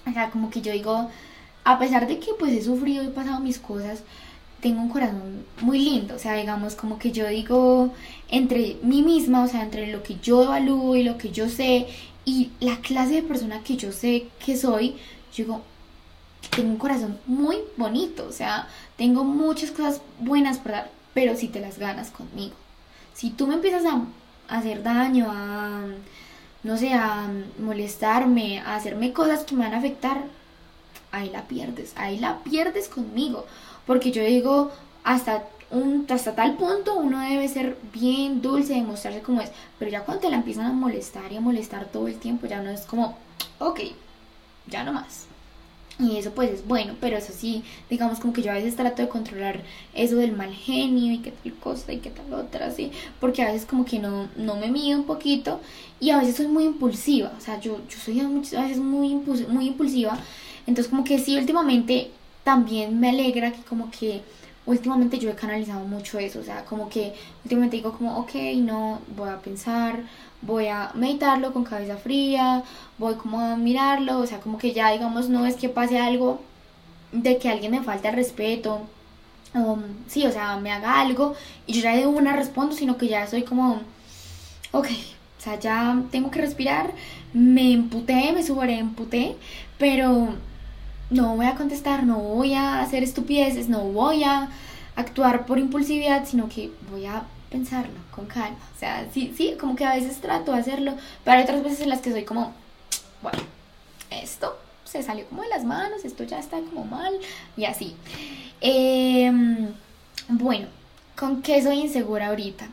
o 0.07 0.11
sea, 0.13 0.29
como 0.29 0.49
que 0.49 0.61
yo 0.61 0.71
digo, 0.71 1.09
a 1.63 1.79
pesar 1.79 2.07
de 2.07 2.19
que 2.19 2.33
pues 2.37 2.53
he 2.53 2.61
sufrido 2.61 3.03
y 3.03 3.07
he 3.07 3.11
pasado 3.11 3.39
mis 3.39 3.59
cosas, 3.59 4.03
tengo 4.61 4.81
un 4.81 4.89
corazón 4.89 5.45
muy 5.61 5.79
lindo, 5.79 6.15
o 6.15 6.19
sea, 6.19 6.35
digamos 6.35 6.75
como 6.75 6.99
que 6.99 7.11
yo 7.11 7.27
digo 7.27 7.93
entre 8.29 8.77
mí 8.83 9.01
misma, 9.01 9.43
o 9.43 9.47
sea, 9.47 9.63
entre 9.63 9.87
lo 9.87 10.03
que 10.03 10.17
yo 10.21 10.43
evalúo 10.43 10.95
y 10.95 11.03
lo 11.03 11.17
que 11.17 11.31
yo 11.31 11.49
sé 11.49 11.87
y 12.25 12.51
la 12.59 12.77
clase 12.77 13.15
de 13.15 13.23
persona 13.23 13.61
que 13.63 13.77
yo 13.77 13.91
sé 13.91 14.27
que 14.43 14.57
soy, 14.57 14.95
yo 15.33 15.45
digo, 15.45 15.61
tengo 16.55 16.69
un 16.69 16.77
corazón 16.77 17.17
muy 17.25 17.57
bonito, 17.77 18.25
o 18.27 18.31
sea, 18.31 18.67
tengo 18.97 19.23
muchas 19.23 19.71
cosas 19.71 20.01
buenas 20.19 20.57
por 20.57 20.73
dar, 20.73 20.91
pero 21.13 21.35
si 21.35 21.47
te 21.47 21.59
las 21.59 21.77
ganas 21.77 22.11
conmigo. 22.11 22.55
Si 23.13 23.29
tú 23.29 23.47
me 23.47 23.55
empiezas 23.55 23.83
a 23.85 24.01
hacer 24.47 24.83
daño, 24.83 25.27
a, 25.29 25.81
no 26.63 26.77
sé, 26.77 26.93
a 26.93 27.27
molestarme, 27.59 28.59
a 28.59 28.75
hacerme 28.75 29.13
cosas 29.13 29.43
que 29.43 29.55
me 29.55 29.65
van 29.65 29.73
a 29.73 29.79
afectar, 29.79 30.23
ahí 31.11 31.29
la 31.29 31.47
pierdes, 31.47 31.93
ahí 31.95 32.19
la 32.19 32.39
pierdes 32.43 32.87
conmigo. 32.87 33.45
Porque 33.85 34.11
yo 34.11 34.23
digo, 34.23 34.71
hasta, 35.03 35.43
un, 35.71 36.05
hasta 36.09 36.35
tal 36.35 36.55
punto 36.55 36.95
uno 36.95 37.19
debe 37.21 37.47
ser 37.47 37.77
bien 37.93 38.41
dulce, 38.41 38.73
demostrarse 38.73 39.21
como 39.21 39.41
es. 39.41 39.51
Pero 39.77 39.91
ya 39.91 40.05
cuando 40.05 40.21
te 40.21 40.29
la 40.29 40.37
empiezan 40.37 40.65
a 40.65 40.73
molestar 40.73 41.31
y 41.31 41.37
a 41.37 41.41
molestar 41.41 41.85
todo 41.85 42.07
el 42.07 42.19
tiempo, 42.19 42.47
ya 42.47 42.61
no 42.61 42.69
es 42.69 42.81
como, 42.81 43.17
ok, 43.59 43.79
ya 44.67 44.83
no 44.83 44.93
más. 44.93 45.25
Y 45.99 46.15
eso 46.15 46.31
pues 46.31 46.49
es 46.51 46.65
bueno, 46.65 46.95
pero 47.01 47.17
eso 47.17 47.33
sí, 47.35 47.61
digamos 47.89 48.21
como 48.21 48.31
que 48.31 48.41
yo 48.41 48.51
a 48.51 48.53
veces 48.53 48.77
trato 48.77 49.01
de 49.01 49.09
controlar 49.09 49.63
eso 49.93 50.15
del 50.15 50.31
mal 50.31 50.53
genio 50.53 51.11
y 51.11 51.17
qué 51.17 51.31
tal 51.31 51.53
cosa 51.55 51.91
y 51.91 51.97
qué 51.97 52.09
tal 52.09 52.33
otra, 52.33 52.67
así, 52.67 52.93
porque 53.19 53.41
a 53.41 53.51
veces 53.51 53.67
como 53.67 53.83
que 53.83 53.99
no, 53.99 54.29
no 54.37 54.55
me 54.55 54.71
mido 54.71 54.97
un 54.97 55.05
poquito 55.05 55.59
y 55.99 56.11
a 56.11 56.19
veces 56.19 56.37
soy 56.37 56.47
muy 56.47 56.63
impulsiva, 56.63 57.33
o 57.37 57.41
sea, 57.41 57.59
yo, 57.59 57.81
yo 57.89 57.99
soy 57.99 58.21
a 58.21 58.61
veces 58.61 58.77
muy, 58.77 59.13
muy 59.49 59.67
impulsiva 59.67 60.17
entonces 60.69 60.89
como 60.89 61.03
que 61.03 61.19
sí, 61.19 61.37
últimamente 61.37 62.11
también 62.43 62.99
me 62.99 63.09
alegra 63.09 63.51
que 63.51 63.61
como 63.63 63.89
que 63.91 64.21
últimamente 64.67 65.17
yo 65.17 65.31
he 65.31 65.35
canalizado 65.35 65.83
mucho 65.85 66.19
eso, 66.19 66.39
o 66.39 66.43
sea, 66.43 66.63
como 66.65 66.89
que 66.89 67.13
últimamente 67.43 67.77
digo 67.77 67.91
como, 67.93 68.19
ok, 68.19 68.33
no, 68.57 68.99
voy 69.17 69.29
a 69.29 69.41
pensar, 69.41 70.03
voy 70.43 70.67
a 70.67 70.91
meditarlo 70.93 71.53
con 71.53 71.63
cabeza 71.63 71.97
fría, 71.97 72.63
voy 72.99 73.15
como 73.15 73.41
a 73.41 73.55
mirarlo, 73.57 74.19
o 74.19 74.27
sea, 74.27 74.39
como 74.39 74.59
que 74.59 74.71
ya 74.73 74.91
digamos 74.91 75.27
no 75.27 75.45
es 75.47 75.55
que 75.55 75.69
pase 75.69 75.97
algo 75.99 76.39
de 77.11 77.39
que 77.39 77.49
alguien 77.49 77.71
me 77.71 77.81
falte 77.83 78.09
el 78.09 78.15
respeto, 78.15 78.81
um, 79.55 79.81
sí, 80.07 80.25
o 80.27 80.31
sea, 80.31 80.57
me 80.57 80.71
haga 80.71 81.01
algo 81.01 81.35
y 81.65 81.73
yo 81.73 81.81
ya 81.81 81.95
de 81.95 82.05
una 82.05 82.35
respondo, 82.35 82.75
sino 82.75 82.97
que 82.97 83.07
ya 83.07 83.25
soy 83.27 83.41
como, 83.43 83.81
ok, 84.71 84.87
o 85.39 85.41
sea, 85.41 85.59
ya 85.59 85.99
tengo 86.11 86.29
que 86.31 86.41
respirar, 86.41 86.93
me 87.33 87.73
emputé, 87.73 88.31
me 88.33 88.43
sobre 88.43 88.77
emputé, 88.77 89.35
pero 89.79 90.35
no 91.09 91.35
voy 91.35 91.47
a 91.47 91.55
contestar, 91.55 92.03
no 92.03 92.19
voy 92.19 92.53
a 92.53 92.81
hacer 92.81 93.03
estupideces, 93.03 93.69
no 93.69 93.81
voy 93.85 94.23
a 94.23 94.49
actuar 94.95 95.45
por 95.45 95.59
impulsividad, 95.59 96.25
sino 96.25 96.49
que 96.49 96.71
voy 96.91 97.05
a 97.05 97.23
pensarlo 97.49 97.99
con 98.15 98.25
calma. 98.27 98.57
O 98.75 98.79
sea, 98.79 99.07
sí, 99.13 99.33
sí, 99.35 99.55
como 99.59 99.75
que 99.75 99.85
a 99.85 99.95
veces 99.95 100.21
trato 100.21 100.51
de 100.51 100.59
hacerlo, 100.59 100.93
pero 101.23 101.37
hay 101.37 101.43
otras 101.43 101.63
veces 101.63 101.81
en 101.81 101.89
las 101.89 102.01
que 102.01 102.11
soy 102.11 102.25
como, 102.25 102.53
bueno, 103.21 103.39
esto 104.11 104.57
se 104.83 105.03
salió 105.03 105.25
como 105.25 105.43
de 105.43 105.49
las 105.49 105.63
manos, 105.63 106.03
esto 106.03 106.23
ya 106.23 106.39
está 106.39 106.59
como 106.59 106.85
mal 106.85 107.13
y 107.57 107.65
así. 107.65 107.95
Em, 108.61 109.73
bueno, 110.27 110.67
¿con 111.17 111.41
qué 111.41 111.61
soy 111.61 111.79
insegura 111.79 112.27
ahorita? 112.27 112.67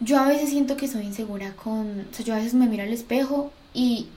Yo 0.00 0.18
a 0.18 0.28
veces 0.28 0.50
siento 0.50 0.76
que 0.76 0.88
soy 0.88 1.04
insegura 1.04 1.54
con, 1.56 2.06
o 2.10 2.14
sea, 2.14 2.24
yo 2.24 2.34
a 2.34 2.38
veces 2.38 2.54
me 2.54 2.66
miro 2.66 2.82
al 2.82 2.92
espejo 2.92 3.50
y 3.72 4.08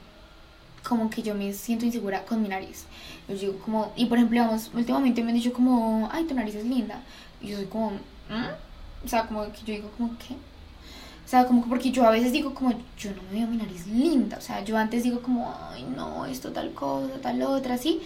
como 0.87 1.09
que 1.09 1.21
yo 1.21 1.35
me 1.35 1.51
siento 1.53 1.85
insegura 1.85 2.23
con 2.23 2.41
mi 2.41 2.47
nariz. 2.47 2.85
Yo 3.27 3.35
digo 3.35 3.59
como, 3.59 3.91
y 3.95 4.05
por 4.05 4.17
ejemplo, 4.17 4.39
vamos, 4.39 4.71
últimamente 4.73 5.21
me 5.21 5.29
han 5.29 5.35
dicho 5.35 5.53
como, 5.53 6.09
ay, 6.11 6.23
tu 6.23 6.33
nariz 6.33 6.55
es 6.55 6.65
linda. 6.65 7.01
Y 7.41 7.49
yo 7.49 7.57
soy 7.57 7.65
como, 7.65 7.91
¿Mm? 7.91 9.05
o 9.05 9.07
sea, 9.07 9.27
como 9.27 9.43
que 9.51 9.59
yo 9.59 9.73
digo 9.73 9.91
como, 9.97 10.17
¿qué? 10.17 10.33
O 10.33 11.29
sea, 11.29 11.45
como 11.45 11.61
que 11.61 11.69
porque 11.69 11.91
yo 11.91 12.05
a 12.05 12.11
veces 12.11 12.31
digo 12.31 12.53
como, 12.53 12.71
yo 12.97 13.11
no 13.11 13.21
me 13.23 13.39
veo 13.39 13.47
mi 13.47 13.57
nariz 13.57 13.85
linda. 13.87 14.37
O 14.37 14.41
sea, 14.41 14.63
yo 14.63 14.77
antes 14.77 15.03
digo 15.03 15.21
como, 15.21 15.53
ay, 15.71 15.85
no, 15.95 16.25
esto 16.25 16.53
tal 16.53 16.71
cosa, 16.73 17.19
tal 17.21 17.41
otra, 17.41 17.75
así. 17.75 18.01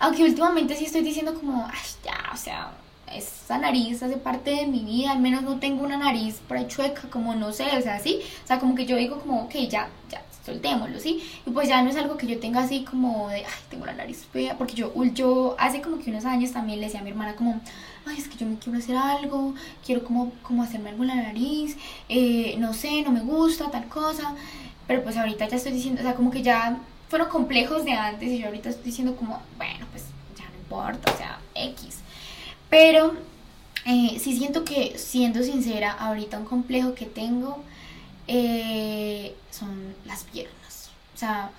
Aunque 0.00 0.24
últimamente 0.24 0.74
sí 0.74 0.86
estoy 0.86 1.02
diciendo 1.02 1.34
como, 1.34 1.64
ay, 1.66 1.88
ya, 2.04 2.32
o 2.32 2.36
sea, 2.36 2.72
esa 3.12 3.58
nariz 3.58 4.02
hace 4.02 4.16
parte 4.16 4.50
de 4.50 4.66
mi 4.66 4.80
vida, 4.80 5.12
al 5.12 5.20
menos 5.20 5.42
no 5.42 5.60
tengo 5.60 5.84
una 5.84 5.96
nariz 5.96 6.40
por 6.48 6.56
ahí 6.56 6.66
chueca, 6.66 7.08
como 7.10 7.36
no 7.36 7.52
sé, 7.52 7.64
o 7.78 7.80
sea, 7.80 8.00
sí. 8.00 8.20
O 8.42 8.46
sea, 8.46 8.58
como 8.58 8.74
que 8.74 8.86
yo 8.86 8.96
digo 8.96 9.20
como, 9.20 9.44
ok, 9.44 9.54
ya, 9.68 9.88
ya, 10.10 10.20
soltémoslo, 10.44 11.00
¿sí? 11.00 11.22
Y 11.46 11.50
pues 11.50 11.68
ya 11.68 11.82
no 11.82 11.90
es 11.90 11.96
algo 11.96 12.16
que 12.16 12.26
yo 12.26 12.38
tenga 12.38 12.62
así 12.62 12.84
como 12.84 13.28
de, 13.28 13.38
ay, 13.38 13.52
tengo 13.70 13.86
la 13.86 13.94
nariz 13.94 14.26
fea, 14.32 14.56
porque 14.58 14.74
yo, 14.74 14.92
yo 15.14 15.56
hace 15.58 15.80
como 15.80 15.98
que 15.98 16.10
unos 16.10 16.24
años 16.24 16.52
también 16.52 16.80
le 16.80 16.86
decía 16.86 17.00
a 17.00 17.02
mi 17.02 17.10
hermana 17.10 17.34
como, 17.34 17.60
ay, 18.04 18.18
es 18.18 18.28
que 18.28 18.36
yo 18.36 18.46
me 18.46 18.58
quiero 18.58 18.78
hacer 18.78 18.96
algo, 18.96 19.54
quiero 19.84 20.04
como, 20.04 20.32
como 20.42 20.62
hacerme 20.62 20.90
algo 20.90 21.02
en 21.02 21.08
la 21.08 21.16
nariz, 21.16 21.76
eh, 22.08 22.56
no 22.58 22.74
sé, 22.74 23.02
no 23.02 23.10
me 23.10 23.20
gusta, 23.20 23.70
tal 23.70 23.86
cosa, 23.88 24.34
pero 24.86 25.02
pues 25.02 25.16
ahorita 25.16 25.48
ya 25.48 25.56
estoy 25.56 25.72
diciendo, 25.72 26.02
o 26.02 26.04
sea, 26.04 26.14
como 26.14 26.30
que 26.30 26.42
ya 26.42 26.78
fueron 27.08 27.28
complejos 27.28 27.84
de 27.84 27.92
antes 27.92 28.28
y 28.28 28.38
yo 28.38 28.46
ahorita 28.46 28.68
estoy 28.68 28.84
diciendo 28.84 29.16
como, 29.16 29.40
bueno, 29.56 29.86
pues 29.92 30.04
ya 30.36 30.44
no 30.50 30.56
importa, 30.56 31.12
o 31.12 31.16
sea, 31.16 31.38
X. 31.54 32.00
Pero 32.68 33.14
eh, 33.86 34.18
sí 34.20 34.36
siento 34.36 34.64
que, 34.64 34.98
siendo 34.98 35.42
sincera, 35.42 35.92
ahorita 35.92 36.38
un 36.38 36.44
complejo 36.44 36.94
que 36.94 37.06
tengo 37.06 37.62
eh, 38.26 39.34
son 39.50 39.94
las 40.04 40.24
piernas. 40.24 40.90
O 41.14 41.18
sea, 41.18 41.50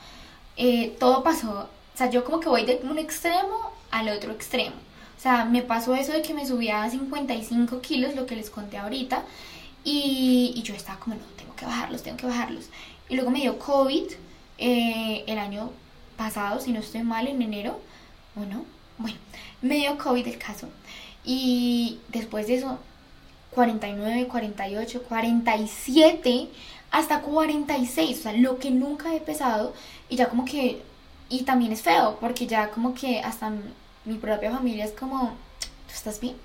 eh, 0.58 0.96
todo 1.00 1.24
pasó, 1.24 1.70
o 1.94 1.98
sea, 1.98 2.10
yo 2.10 2.24
como 2.24 2.40
que 2.40 2.50
voy 2.50 2.66
de 2.66 2.82
un 2.84 2.98
extremo 2.98 3.72
al 3.92 4.10
otro 4.10 4.32
extremo. 4.32 4.76
O 5.18 5.22
sea, 5.22 5.46
me 5.46 5.62
pasó 5.62 5.96
eso 5.96 6.12
de 6.12 6.22
que 6.22 6.34
me 6.34 6.46
subía 6.46 6.84
a 6.84 6.90
55 6.90 7.82
kilos, 7.82 8.16
lo 8.16 8.26
que 8.26 8.36
les 8.36 8.50
conté 8.50 8.78
ahorita, 8.78 9.24
y, 9.84 10.62
yo 10.64 10.74
estaba 10.76 11.00
como, 11.00 11.16
no, 11.16 11.22
tengo 11.38 11.56
que 11.56 11.66
bajarlos, 11.66 12.04
tengo 12.04 12.18
que 12.18 12.28
bajarlos. 12.28 12.66
Y 13.10 13.16
luego 13.16 13.32
me 13.32 13.40
dio 13.42 13.58
COVID 13.60 14.12
eh, 14.58 15.24
el 15.28 15.38
año 15.38 15.72
pasado, 16.18 16.60
si 16.60 16.72
no 16.72 16.80
estoy 16.80 17.04
mal, 17.04 17.28
en 17.28 17.42
enero, 17.42 17.80
¿o 18.36 18.42
no? 18.42 18.66
Bueno, 18.98 19.18
me 19.62 19.76
dio 19.78 19.98
COVID 19.98 20.28
el 20.28 20.38
caso. 20.38 20.70
Y 21.24 22.00
después 22.10 22.48
de 22.48 22.56
eso 22.56 22.80
49, 23.56 24.28
48, 24.28 25.04
47, 25.08 26.50
hasta 26.92 27.22
46, 27.22 28.20
o 28.20 28.22
sea, 28.22 28.34
lo 28.34 28.60
que 28.60 28.70
nunca 28.70 29.16
he 29.16 29.22
pesado 29.22 29.74
y 30.10 30.18
ya 30.18 30.30
como 30.30 30.46
que, 30.46 30.82
y 31.30 31.44
también 31.44 31.72
es 31.72 31.82
feo, 31.82 32.18
porque 32.20 32.46
ya 32.48 32.70
como 32.70 32.94
que 32.94 33.20
hasta 33.22 33.52
mi 34.04 34.16
propia 34.16 34.52
familia 34.52 34.86
es 34.86 34.92
como, 34.92 35.30
¿tú 35.88 35.94
estás 35.94 36.20
bien? 36.20 36.36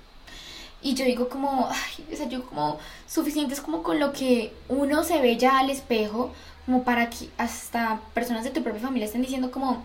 Y 0.81 0.95
yo 0.95 1.05
digo 1.05 1.29
como, 1.29 1.69
ay, 1.69 2.05
o 2.11 2.15
sea, 2.15 2.27
yo 2.27 2.43
como 2.45 2.79
suficiente 3.07 3.53
es 3.53 3.61
como 3.61 3.83
con 3.83 3.99
lo 3.99 4.13
que 4.13 4.53
uno 4.67 5.03
se 5.03 5.21
ve 5.21 5.37
ya 5.37 5.59
al 5.59 5.69
espejo, 5.69 6.31
como 6.65 6.83
para 6.83 7.09
que 7.09 7.29
hasta 7.37 7.99
personas 8.13 8.43
de 8.43 8.51
tu 8.51 8.63
propia 8.63 8.81
familia 8.81 9.05
estén 9.05 9.21
diciendo 9.21 9.51
como, 9.51 9.83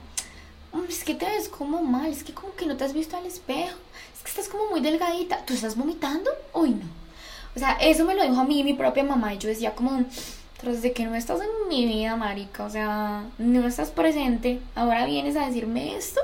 mm, 0.73 0.85
es 0.89 1.05
que 1.05 1.15
te 1.15 1.27
ves 1.27 1.49
como 1.49 1.83
mal, 1.83 2.11
es 2.11 2.25
que 2.25 2.33
como 2.33 2.55
que 2.55 2.67
no 2.67 2.77
te 2.77 2.85
has 2.85 2.95
visto 2.95 3.17
al 3.17 3.27
espejo, 3.27 3.77
es 4.17 4.23
que 4.23 4.31
estás 4.31 4.49
como 4.49 4.71
muy 4.71 4.81
delgadita, 4.81 5.45
¿tú 5.45 5.55
estás 5.55 5.77
vomitando? 5.77 6.31
Uy, 6.55 6.71
no. 6.71 7.06
O 7.57 7.59
sea, 7.59 7.73
eso 7.81 8.05
me 8.05 8.15
lo 8.15 8.23
dijo 8.23 8.39
a 8.39 8.45
mí 8.45 8.63
mi 8.63 8.75
propia 8.75 9.03
mamá 9.03 9.33
y 9.33 9.39
yo 9.39 9.49
decía 9.49 9.75
como, 9.75 10.05
tras 10.61 10.83
de 10.83 10.93
que 10.93 11.07
no 11.07 11.15
estás 11.15 11.41
en 11.41 11.69
mi 11.69 11.87
vida, 11.87 12.15
marica, 12.15 12.65
o 12.65 12.71
sea, 12.71 13.25
no 13.39 13.67
estás 13.67 13.91
presente, 13.91 14.61
ahora 14.75 15.07
vienes 15.07 15.37
a 15.37 15.47
decirme 15.47 15.97
esto. 15.97 16.21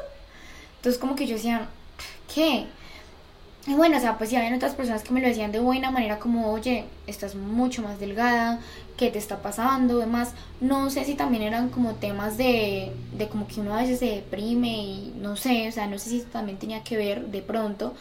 Entonces 0.77 1.01
como 1.01 1.17
que 1.17 1.27
yo 1.27 1.37
decía, 1.37 1.69
¿qué? 2.33 2.67
Y 3.67 3.75
bueno, 3.75 3.97
o 3.97 4.01
sea, 4.01 4.19
pues 4.19 4.31
sí 4.31 4.37
había 4.37 4.55
otras 4.55 4.75
personas 4.75 5.05
que 5.05 5.13
me 5.13 5.21
lo 5.21 5.29
decían 5.29 5.53
de 5.53 5.61
buena 5.61 5.91
manera, 5.91 6.19
como, 6.19 6.53
oye, 6.53 6.85
estás 7.07 7.35
mucho 7.35 7.81
más 7.81 8.01
delgada, 8.01 8.59
¿qué 8.97 9.11
te 9.11 9.19
está 9.19 9.41
pasando? 9.41 9.99
Además, 9.99 10.33
no 10.61 10.91
sé 10.91 11.05
si 11.05 11.15
también 11.15 11.45
eran 11.45 11.69
como 11.71 11.95
temas 11.95 12.37
de, 12.37 12.93
de 13.17 13.29
como 13.29 13.47
que 13.47 13.61
uno 13.61 13.75
a 13.75 13.83
veces 13.83 14.01
se 14.01 14.07
deprime 14.07 14.69
y 14.69 15.15
no 15.17 15.37
sé, 15.37 15.69
o 15.69 15.73
sea, 15.73 15.87
no 15.87 15.99
sé 15.99 16.11
si 16.11 16.21
también 16.23 16.59
tenía 16.59 16.83
que 16.83 16.97
ver 16.97 17.27
de 17.29 17.41
pronto. 17.41 17.95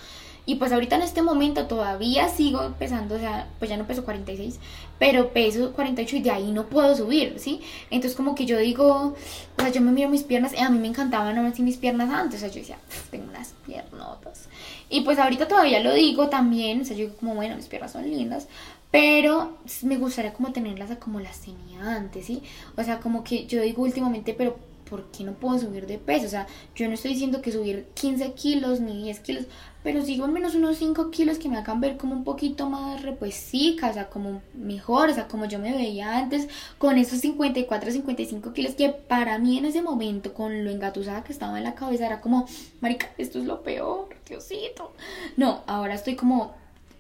Y 0.45 0.55
pues 0.55 0.71
ahorita 0.71 0.95
en 0.95 1.03
este 1.03 1.21
momento 1.21 1.67
todavía 1.67 2.27
sigo 2.27 2.73
pesando, 2.79 3.15
o 3.15 3.19
sea, 3.19 3.47
pues 3.59 3.69
ya 3.69 3.77
no 3.77 3.85
peso 3.85 4.03
46, 4.03 4.59
pero 4.97 5.29
peso 5.29 5.71
48 5.73 6.15
y 6.15 6.21
de 6.21 6.31
ahí 6.31 6.51
no 6.51 6.65
puedo 6.65 6.95
subir, 6.95 7.35
¿sí? 7.37 7.61
Entonces 7.91 8.17
como 8.17 8.33
que 8.33 8.45
yo 8.45 8.57
digo, 8.57 9.15
o 9.57 9.61
sea, 9.61 9.69
yo 9.69 9.81
me 9.81 9.91
miro 9.91 10.09
mis 10.09 10.23
piernas 10.23 10.53
y 10.53 10.57
a 10.57 10.69
mí 10.69 10.79
me 10.79 10.87
encantaban 10.87 11.37
aún 11.37 11.47
así 11.47 11.61
mis 11.61 11.77
piernas 11.77 12.09
antes, 12.09 12.37
o 12.37 12.39
sea, 12.39 12.49
yo 12.49 12.59
decía, 12.59 12.77
tengo 13.11 13.29
unas 13.29 13.53
piernotas. 13.65 14.47
Y 14.89 15.01
pues 15.01 15.19
ahorita 15.19 15.47
todavía 15.47 15.79
lo 15.79 15.93
digo 15.93 16.27
también, 16.29 16.81
o 16.81 16.85
sea, 16.85 16.97
yo 16.97 17.05
digo 17.05 17.17
como, 17.17 17.35
bueno, 17.35 17.55
mis 17.55 17.67
piernas 17.67 17.91
son 17.91 18.09
lindas, 18.09 18.47
pero 18.89 19.57
me 19.83 19.97
gustaría 19.97 20.33
como 20.33 20.51
tenerlas 20.51 20.89
como 20.97 21.19
las 21.19 21.39
tenía 21.39 21.95
antes, 21.95 22.25
¿sí? 22.25 22.41
O 22.75 22.83
sea, 22.83 22.99
como 22.99 23.23
que 23.23 23.45
yo 23.45 23.61
digo 23.61 23.83
últimamente, 23.83 24.33
pero 24.33 24.57
¿por 24.91 25.05
qué 25.05 25.23
no 25.23 25.31
puedo 25.31 25.57
subir 25.57 25.87
de 25.87 25.97
peso? 25.97 26.25
O 26.25 26.29
sea, 26.29 26.47
yo 26.75 26.85
no 26.89 26.95
estoy 26.95 27.13
diciendo 27.13 27.41
que 27.41 27.53
subir 27.53 27.87
15 27.93 28.33
kilos 28.33 28.81
ni 28.81 29.03
10 29.03 29.19
kilos, 29.21 29.45
pero 29.83 30.03
sigo 30.03 30.25
al 30.25 30.33
menos 30.33 30.53
unos 30.53 30.75
5 30.75 31.09
kilos 31.11 31.39
que 31.39 31.47
me 31.47 31.57
hagan 31.57 31.79
ver 31.79 31.95
como 31.95 32.13
un 32.13 32.25
poquito 32.25 32.69
más 32.69 33.01
repuesica, 33.01 33.89
o 33.89 33.93
sea, 33.93 34.09
como 34.09 34.41
mejor, 34.53 35.09
o 35.09 35.13
sea, 35.13 35.29
como 35.29 35.45
yo 35.45 35.59
me 35.59 35.71
veía 35.71 36.17
antes, 36.17 36.49
con 36.77 36.97
esos 36.97 37.19
54, 37.19 37.89
55 37.89 38.51
kilos 38.51 38.75
que 38.75 38.89
para 38.89 39.39
mí 39.39 39.57
en 39.57 39.63
ese 39.63 39.81
momento, 39.81 40.33
con 40.33 40.65
lo 40.65 40.69
engatusada 40.69 41.23
que 41.23 41.31
estaba 41.31 41.57
en 41.57 41.63
la 41.63 41.73
cabeza, 41.73 42.05
era 42.05 42.19
como, 42.19 42.45
marica, 42.81 43.09
esto 43.17 43.39
es 43.39 43.45
lo 43.45 43.63
peor, 43.63 44.09
Diosito. 44.27 44.91
No, 45.37 45.63
ahora 45.67 45.93
estoy 45.93 46.17
como, 46.17 46.53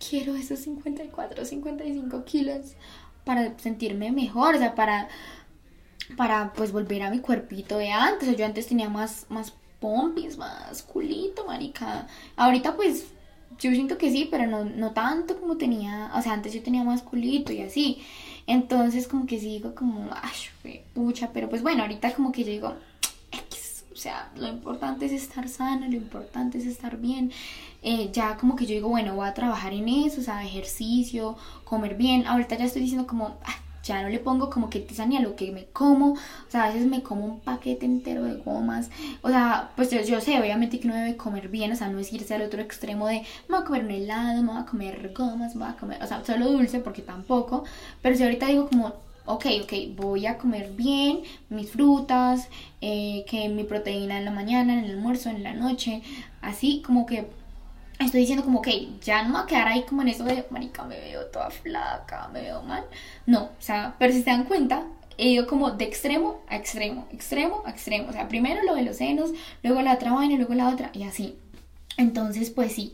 quiero 0.09 0.37
esos 0.37 0.59
54, 0.59 1.43
55 1.43 2.23
kilos 2.23 2.75
para 3.25 3.59
sentirme 3.59 4.13
mejor, 4.13 4.55
o 4.55 4.57
sea, 4.57 4.75
para 4.75 5.09
para 6.17 6.53
pues 6.53 6.71
volver 6.71 7.03
a 7.03 7.09
mi 7.09 7.19
cuerpito 7.19 7.77
de 7.77 7.91
antes. 7.91 8.35
yo 8.37 8.45
antes 8.45 8.67
tenía 8.67 8.89
más, 8.89 9.25
más 9.29 9.53
pompis, 9.79 10.37
más 10.37 10.83
culito, 10.83 11.45
marica. 11.45 12.07
Ahorita 12.35 12.75
pues 12.75 13.07
yo 13.59 13.71
siento 13.71 13.97
que 13.97 14.11
sí, 14.11 14.27
pero 14.29 14.47
no, 14.47 14.65
no 14.65 14.91
tanto 14.91 15.39
como 15.39 15.57
tenía, 15.57 16.11
o 16.15 16.21
sea, 16.21 16.33
antes 16.33 16.53
yo 16.53 16.63
tenía 16.63 16.83
más 16.83 17.01
culito 17.01 17.51
y 17.51 17.61
así. 17.61 18.01
Entonces 18.47 19.07
como 19.07 19.25
que 19.25 19.39
sí 19.39 19.47
digo 19.47 19.75
como, 19.75 20.09
ay, 20.13 20.81
pucha, 20.93 21.31
pero 21.33 21.49
pues 21.49 21.61
bueno, 21.61 21.83
ahorita 21.83 22.13
como 22.13 22.31
que 22.31 22.43
yo 22.43 22.51
digo, 22.51 22.75
o 23.93 24.03
sea, 24.03 24.31
lo 24.35 24.47
importante 24.47 25.05
es 25.05 25.11
estar 25.11 25.47
sano, 25.47 25.87
lo 25.87 25.95
importante 25.95 26.57
es 26.57 26.65
estar 26.65 26.97
bien. 26.97 27.31
Eh, 27.83 28.09
ya 28.11 28.35
como 28.35 28.55
que 28.55 28.65
yo 28.65 28.73
digo, 28.73 28.89
bueno, 28.89 29.15
voy 29.15 29.27
a 29.27 29.33
trabajar 29.35 29.73
en 29.73 29.87
eso, 29.89 30.21
o 30.21 30.23
sea, 30.23 30.43
ejercicio, 30.43 31.37
comer 31.65 31.95
bien. 31.95 32.25
Ahorita 32.25 32.57
ya 32.57 32.65
estoy 32.65 32.81
diciendo 32.81 33.05
como, 33.05 33.37
ya 33.83 34.01
no 34.01 34.09
le 34.09 34.19
pongo 34.19 34.49
como 34.49 34.69
que 34.69 34.79
tiza 34.79 35.05
ni 35.05 35.17
a 35.17 35.21
lo 35.21 35.35
que 35.35 35.51
me 35.51 35.65
como, 35.65 36.13
o 36.13 36.17
sea, 36.49 36.65
a 36.65 36.67
veces 36.67 36.87
me 36.87 37.03
como 37.03 37.25
un 37.25 37.39
paquete 37.39 37.85
entero 37.85 38.23
de 38.23 38.35
gomas, 38.35 38.89
o 39.21 39.29
sea, 39.29 39.71
pues 39.75 39.89
yo, 40.07 40.21
sé, 40.21 40.39
obviamente 40.39 40.79
que 40.79 40.87
uno 40.87 40.95
debe 40.95 41.17
comer 41.17 41.49
bien, 41.49 41.71
o 41.71 41.75
sea, 41.75 41.89
no 41.89 41.99
es 41.99 42.11
irse 42.13 42.35
al 42.35 42.43
otro 42.43 42.61
extremo 42.61 43.07
de, 43.07 43.23
me 43.47 43.55
voy 43.55 43.59
a 43.59 43.65
comer 43.65 43.85
un 43.85 43.91
helado, 43.91 44.41
me 44.41 44.51
voy 44.51 44.61
a 44.61 44.65
comer 44.65 45.13
gomas, 45.15 45.55
me 45.55 45.65
voy 45.65 45.73
a 45.73 45.77
comer, 45.77 46.03
o 46.03 46.07
sea, 46.07 46.23
solo 46.25 46.51
dulce, 46.51 46.79
porque 46.79 47.01
tampoco, 47.01 47.63
pero 48.01 48.15
si 48.15 48.23
ahorita 48.23 48.47
digo 48.47 48.67
como, 48.67 48.93
ok, 49.25 49.45
ok, 49.63 49.73
voy 49.95 50.25
a 50.25 50.37
comer 50.37 50.71
bien 50.71 51.21
mis 51.49 51.71
frutas, 51.71 52.49
eh, 52.81 53.25
que 53.27 53.49
mi 53.49 53.63
proteína 53.63 54.17
en 54.17 54.25
la 54.25 54.31
mañana, 54.31 54.73
en 54.73 54.85
el 54.85 54.91
almuerzo, 54.91 55.29
en 55.29 55.43
la 55.43 55.53
noche, 55.53 56.01
así 56.41 56.81
como 56.85 57.05
que 57.05 57.27
estoy 58.05 58.21
diciendo 58.21 58.43
como, 58.43 58.59
ok, 58.59 58.67
ya 59.01 59.23
no 59.23 59.29
me 59.29 59.35
voy 59.35 59.43
a 59.43 59.47
quedar 59.47 59.67
ahí 59.67 59.83
como 59.83 60.01
en 60.01 60.09
eso 60.09 60.23
de, 60.23 60.45
marica, 60.49 60.83
me 60.83 60.99
veo 60.99 61.25
toda 61.27 61.49
flaca, 61.49 62.29
me 62.33 62.41
veo 62.41 62.61
mal. 62.63 62.83
No, 63.25 63.43
o 63.43 63.61
sea, 63.61 63.95
pero 63.99 64.13
si 64.13 64.23
se 64.23 64.29
dan 64.29 64.45
cuenta, 64.45 64.85
he 65.17 65.29
ido 65.29 65.47
como 65.47 65.71
de 65.71 65.85
extremo 65.85 66.41
a 66.47 66.55
extremo, 66.55 67.07
extremo 67.11 67.63
a 67.65 67.71
extremo. 67.71 68.09
O 68.09 68.13
sea, 68.13 68.27
primero 68.27 68.63
lo 68.63 68.75
de 68.75 68.83
los 68.83 68.97
senos, 68.97 69.31
luego 69.63 69.81
la 69.81 69.93
otra 69.93 70.13
vaina, 70.13 70.35
luego 70.37 70.53
la 70.53 70.69
otra, 70.69 70.91
y 70.93 71.03
así. 71.03 71.35
Entonces, 71.97 72.49
pues 72.49 72.73
sí. 72.73 72.93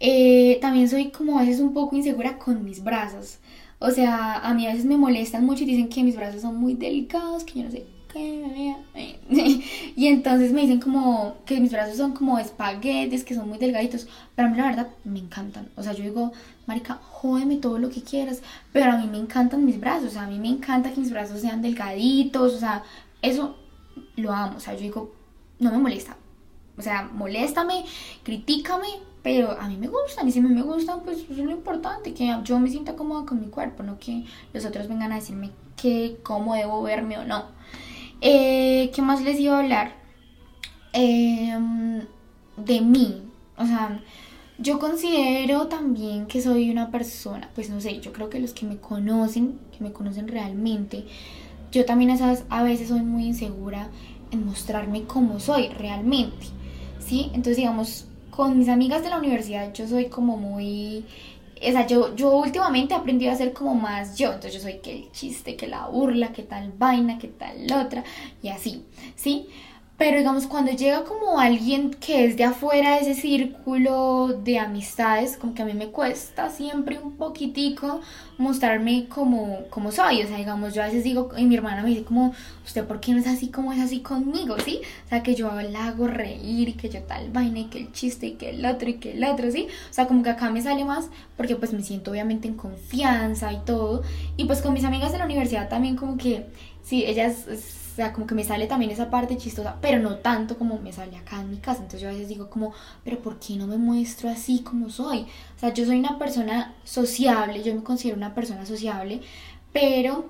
Eh, 0.00 0.58
también 0.60 0.88
soy 0.88 1.10
como 1.10 1.38
a 1.38 1.42
veces 1.42 1.60
un 1.60 1.74
poco 1.74 1.96
insegura 1.96 2.38
con 2.38 2.64
mis 2.64 2.82
brazos. 2.82 3.38
O 3.80 3.90
sea, 3.90 4.38
a 4.38 4.54
mí 4.54 4.66
a 4.66 4.70
veces 4.70 4.86
me 4.86 4.96
molestan 4.96 5.44
mucho 5.44 5.64
y 5.64 5.66
dicen 5.66 5.88
que 5.88 6.02
mis 6.02 6.16
brazos 6.16 6.42
son 6.42 6.56
muy 6.56 6.74
delicados, 6.74 7.44
que 7.44 7.60
yo 7.60 7.64
no 7.64 7.70
sé 7.70 7.97
y 9.28 10.06
entonces 10.06 10.52
me 10.52 10.62
dicen 10.62 10.80
como 10.80 11.36
que 11.46 11.60
mis 11.60 11.72
brazos 11.72 11.96
son 11.96 12.12
como 12.12 12.38
espaguetes, 12.38 13.24
que 13.24 13.34
son 13.34 13.48
muy 13.48 13.58
delgaditos, 13.58 14.08
pero 14.34 14.48
a 14.48 14.50
mí 14.50 14.56
la 14.56 14.66
verdad 14.66 14.88
me 15.04 15.20
encantan. 15.20 15.68
O 15.76 15.82
sea, 15.82 15.92
yo 15.92 16.04
digo, 16.04 16.32
marica, 16.66 17.00
jódeme 17.02 17.56
todo 17.56 17.78
lo 17.78 17.90
que 17.90 18.02
quieras, 18.02 18.42
pero 18.72 18.92
a 18.92 18.96
mí 18.98 19.06
me 19.06 19.18
encantan 19.18 19.64
mis 19.64 19.80
brazos, 19.80 20.08
o 20.08 20.12
sea, 20.12 20.24
a 20.24 20.28
mí 20.28 20.38
me 20.38 20.48
encanta 20.48 20.92
que 20.92 21.00
mis 21.00 21.10
brazos 21.10 21.40
sean 21.40 21.62
delgaditos, 21.62 22.54
o 22.54 22.58
sea, 22.58 22.82
eso 23.22 23.56
lo 24.16 24.32
amo, 24.32 24.56
o 24.56 24.60
sea, 24.60 24.74
yo 24.74 24.80
digo, 24.80 25.12
no 25.58 25.70
me 25.70 25.78
molesta. 25.78 26.16
O 26.76 26.82
sea, 26.82 27.10
moléstame, 27.12 27.84
critícame, 28.22 28.86
pero 29.22 29.50
a 29.60 29.68
mí 29.68 29.76
me 29.76 29.88
gustan 29.88 30.28
y 30.28 30.32
si 30.32 30.40
me 30.40 30.62
gustan, 30.62 31.00
pues 31.02 31.18
eso 31.18 31.32
es 31.32 31.38
lo 31.38 31.50
importante, 31.50 32.14
que 32.14 32.32
yo 32.44 32.58
me 32.60 32.70
sienta 32.70 32.94
cómoda 32.94 33.26
con 33.26 33.40
mi 33.40 33.48
cuerpo, 33.48 33.82
no 33.82 33.98
que 33.98 34.24
los 34.52 34.64
otros 34.64 34.88
vengan 34.88 35.10
a 35.12 35.16
decirme 35.16 35.50
que 35.76 36.18
cómo 36.22 36.54
debo 36.54 36.82
verme 36.82 37.18
o 37.18 37.24
no. 37.24 37.46
Eh, 38.20 38.90
¿Qué 38.94 39.02
más 39.02 39.22
les 39.22 39.38
iba 39.38 39.56
a 39.56 39.60
hablar? 39.60 39.92
Em, 40.92 42.02
de 42.56 42.80
mí, 42.80 43.22
o 43.56 43.66
sea, 43.66 44.00
yo 44.58 44.78
considero 44.78 45.68
también 45.68 46.26
que 46.26 46.42
soy 46.42 46.70
una 46.70 46.90
persona, 46.90 47.48
pues 47.54 47.70
no 47.70 47.80
sé, 47.80 48.00
yo 48.00 48.12
creo 48.12 48.30
que 48.30 48.40
los 48.40 48.52
que 48.52 48.66
me 48.66 48.78
conocen, 48.78 49.58
que 49.76 49.84
me 49.84 49.92
conocen 49.92 50.26
realmente, 50.28 51.04
yo 51.70 51.84
también 51.84 52.10
a, 52.10 52.36
a 52.48 52.62
veces 52.62 52.88
soy 52.88 53.02
muy 53.02 53.26
insegura 53.26 53.88
en 54.30 54.44
mostrarme 54.46 55.04
como 55.04 55.38
soy 55.38 55.68
realmente, 55.68 56.46
¿sí? 56.98 57.26
Entonces, 57.26 57.58
digamos, 57.58 58.06
con 58.30 58.58
mis 58.58 58.68
amigas 58.68 59.02
de 59.02 59.10
la 59.10 59.18
universidad 59.18 59.72
yo 59.72 59.86
soy 59.86 60.06
como 60.06 60.36
muy... 60.36 61.04
O 61.60 61.72
sea, 61.72 61.86
yo, 61.86 62.14
yo 62.14 62.30
últimamente 62.36 62.94
he 62.94 62.96
aprendido 62.96 63.32
a 63.32 63.36
ser 63.36 63.52
como 63.52 63.74
más 63.74 64.16
yo. 64.16 64.28
Entonces 64.28 64.54
yo 64.54 64.60
soy 64.60 64.78
que 64.78 64.96
el 64.96 65.12
chiste, 65.12 65.56
que 65.56 65.66
la 65.66 65.86
burla, 65.86 66.32
que 66.32 66.42
tal 66.42 66.72
vaina, 66.72 67.18
que 67.18 67.28
tal 67.28 67.66
otra. 67.72 68.04
Y 68.42 68.48
así, 68.48 68.84
¿sí? 69.16 69.48
Pero 69.98 70.16
digamos, 70.16 70.46
cuando 70.46 70.70
llega 70.70 71.02
como 71.02 71.40
alguien 71.40 71.90
que 71.90 72.24
es 72.24 72.36
de 72.36 72.44
afuera 72.44 72.94
de 72.94 73.00
ese 73.00 73.20
círculo 73.20 74.28
de 74.28 74.60
amistades, 74.60 75.36
como 75.36 75.54
que 75.54 75.62
a 75.62 75.64
mí 75.64 75.74
me 75.74 75.88
cuesta 75.88 76.50
siempre 76.50 77.00
un 77.00 77.16
poquitico 77.16 78.00
mostrarme 78.38 79.08
como, 79.08 79.64
como 79.70 79.90
soy. 79.90 80.22
O 80.22 80.28
sea, 80.28 80.36
digamos, 80.36 80.72
yo 80.72 80.82
a 80.82 80.86
veces 80.86 81.02
digo, 81.02 81.30
y 81.36 81.46
mi 81.46 81.56
hermana 81.56 81.82
me 81.82 81.88
dice 81.88 82.04
como, 82.04 82.32
¿usted 82.64 82.86
por 82.86 83.00
qué 83.00 83.10
no 83.12 83.18
es 83.18 83.26
así 83.26 83.48
como 83.48 83.72
es 83.72 83.80
así 83.80 83.98
conmigo? 83.98 84.56
¿Sí? 84.64 84.80
O 85.06 85.08
sea, 85.08 85.24
que 85.24 85.34
yo 85.34 85.50
la 85.62 85.88
hago 85.88 86.06
reír 86.06 86.68
y 86.68 86.74
que 86.74 86.88
yo 86.88 87.02
tal 87.02 87.30
vaina 87.30 87.58
y 87.58 87.64
que 87.64 87.78
el 87.78 87.92
chiste 87.92 88.28
y 88.28 88.32
que 88.34 88.50
el 88.50 88.64
otro 88.66 88.88
y 88.88 88.94
que 88.94 89.14
el 89.14 89.24
otro, 89.24 89.50
¿sí? 89.50 89.66
O 89.90 89.92
sea, 89.92 90.06
como 90.06 90.22
que 90.22 90.30
acá 90.30 90.48
me 90.50 90.62
sale 90.62 90.84
más 90.84 91.08
porque 91.36 91.56
pues 91.56 91.72
me 91.72 91.82
siento 91.82 92.12
obviamente 92.12 92.46
en 92.46 92.54
confianza 92.54 93.52
y 93.52 93.58
todo. 93.64 94.04
Y 94.36 94.44
pues 94.44 94.62
con 94.62 94.74
mis 94.74 94.84
amigas 94.84 95.10
de 95.10 95.18
la 95.18 95.24
universidad 95.24 95.68
también 95.68 95.96
como 95.96 96.16
que, 96.16 96.46
sí, 96.84 97.04
ellas 97.04 97.46
sea, 97.98 98.12
como 98.12 98.28
que 98.28 98.34
me 98.36 98.44
sale 98.44 98.68
también 98.68 98.92
esa 98.92 99.10
parte 99.10 99.36
chistosa, 99.36 99.76
pero 99.80 99.98
no 99.98 100.18
tanto 100.18 100.56
como 100.56 100.78
me 100.78 100.92
sale 100.92 101.16
acá 101.16 101.40
en 101.40 101.50
mi 101.50 101.56
casa. 101.56 101.80
Entonces 101.80 102.00
yo 102.00 102.08
a 102.08 102.12
veces 102.12 102.28
digo 102.28 102.48
como, 102.48 102.72
pero 103.02 103.18
¿por 103.18 103.40
qué 103.40 103.56
no 103.56 103.66
me 103.66 103.76
muestro 103.76 104.30
así 104.30 104.60
como 104.60 104.88
soy? 104.88 105.22
O 105.56 105.58
sea, 105.58 105.74
yo 105.74 105.84
soy 105.84 105.98
una 105.98 106.16
persona 106.16 106.76
sociable, 106.84 107.62
yo 107.64 107.74
me 107.74 107.82
considero 107.82 108.16
una 108.16 108.36
persona 108.36 108.64
sociable, 108.66 109.20
pero 109.72 110.26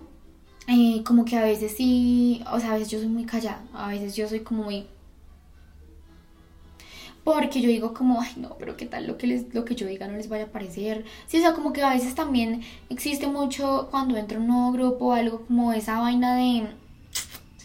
eh, 0.66 1.02
como 1.04 1.26
que 1.26 1.36
a 1.36 1.42
veces 1.42 1.76
sí, 1.76 2.42
o 2.50 2.58
sea, 2.58 2.70
a 2.70 2.74
veces 2.74 2.88
yo 2.90 2.98
soy 3.00 3.08
muy 3.08 3.26
callada, 3.26 3.62
a 3.74 3.88
veces 3.88 4.16
yo 4.16 4.26
soy 4.26 4.40
como 4.40 4.64
muy... 4.64 4.86
Porque 7.22 7.60
yo 7.60 7.68
digo 7.68 7.92
como, 7.92 8.22
ay 8.22 8.32
no, 8.38 8.56
pero 8.58 8.78
qué 8.78 8.86
tal 8.86 9.06
lo 9.06 9.18
que, 9.18 9.26
les, 9.26 9.54
lo 9.54 9.66
que 9.66 9.74
yo 9.74 9.86
diga 9.86 10.08
no 10.08 10.16
les 10.16 10.30
vaya 10.30 10.44
a 10.44 10.52
parecer. 10.52 11.04
Sí, 11.26 11.36
o 11.36 11.40
sea, 11.40 11.52
como 11.52 11.74
que 11.74 11.82
a 11.82 11.92
veces 11.92 12.14
también 12.14 12.62
existe 12.88 13.26
mucho 13.26 13.88
cuando 13.90 14.16
entro 14.16 14.38
en 14.38 14.44
un 14.44 14.48
nuevo 14.48 14.72
grupo, 14.72 15.12
algo 15.12 15.42
como 15.46 15.74
esa 15.74 16.00
vaina 16.00 16.34
de 16.36 16.66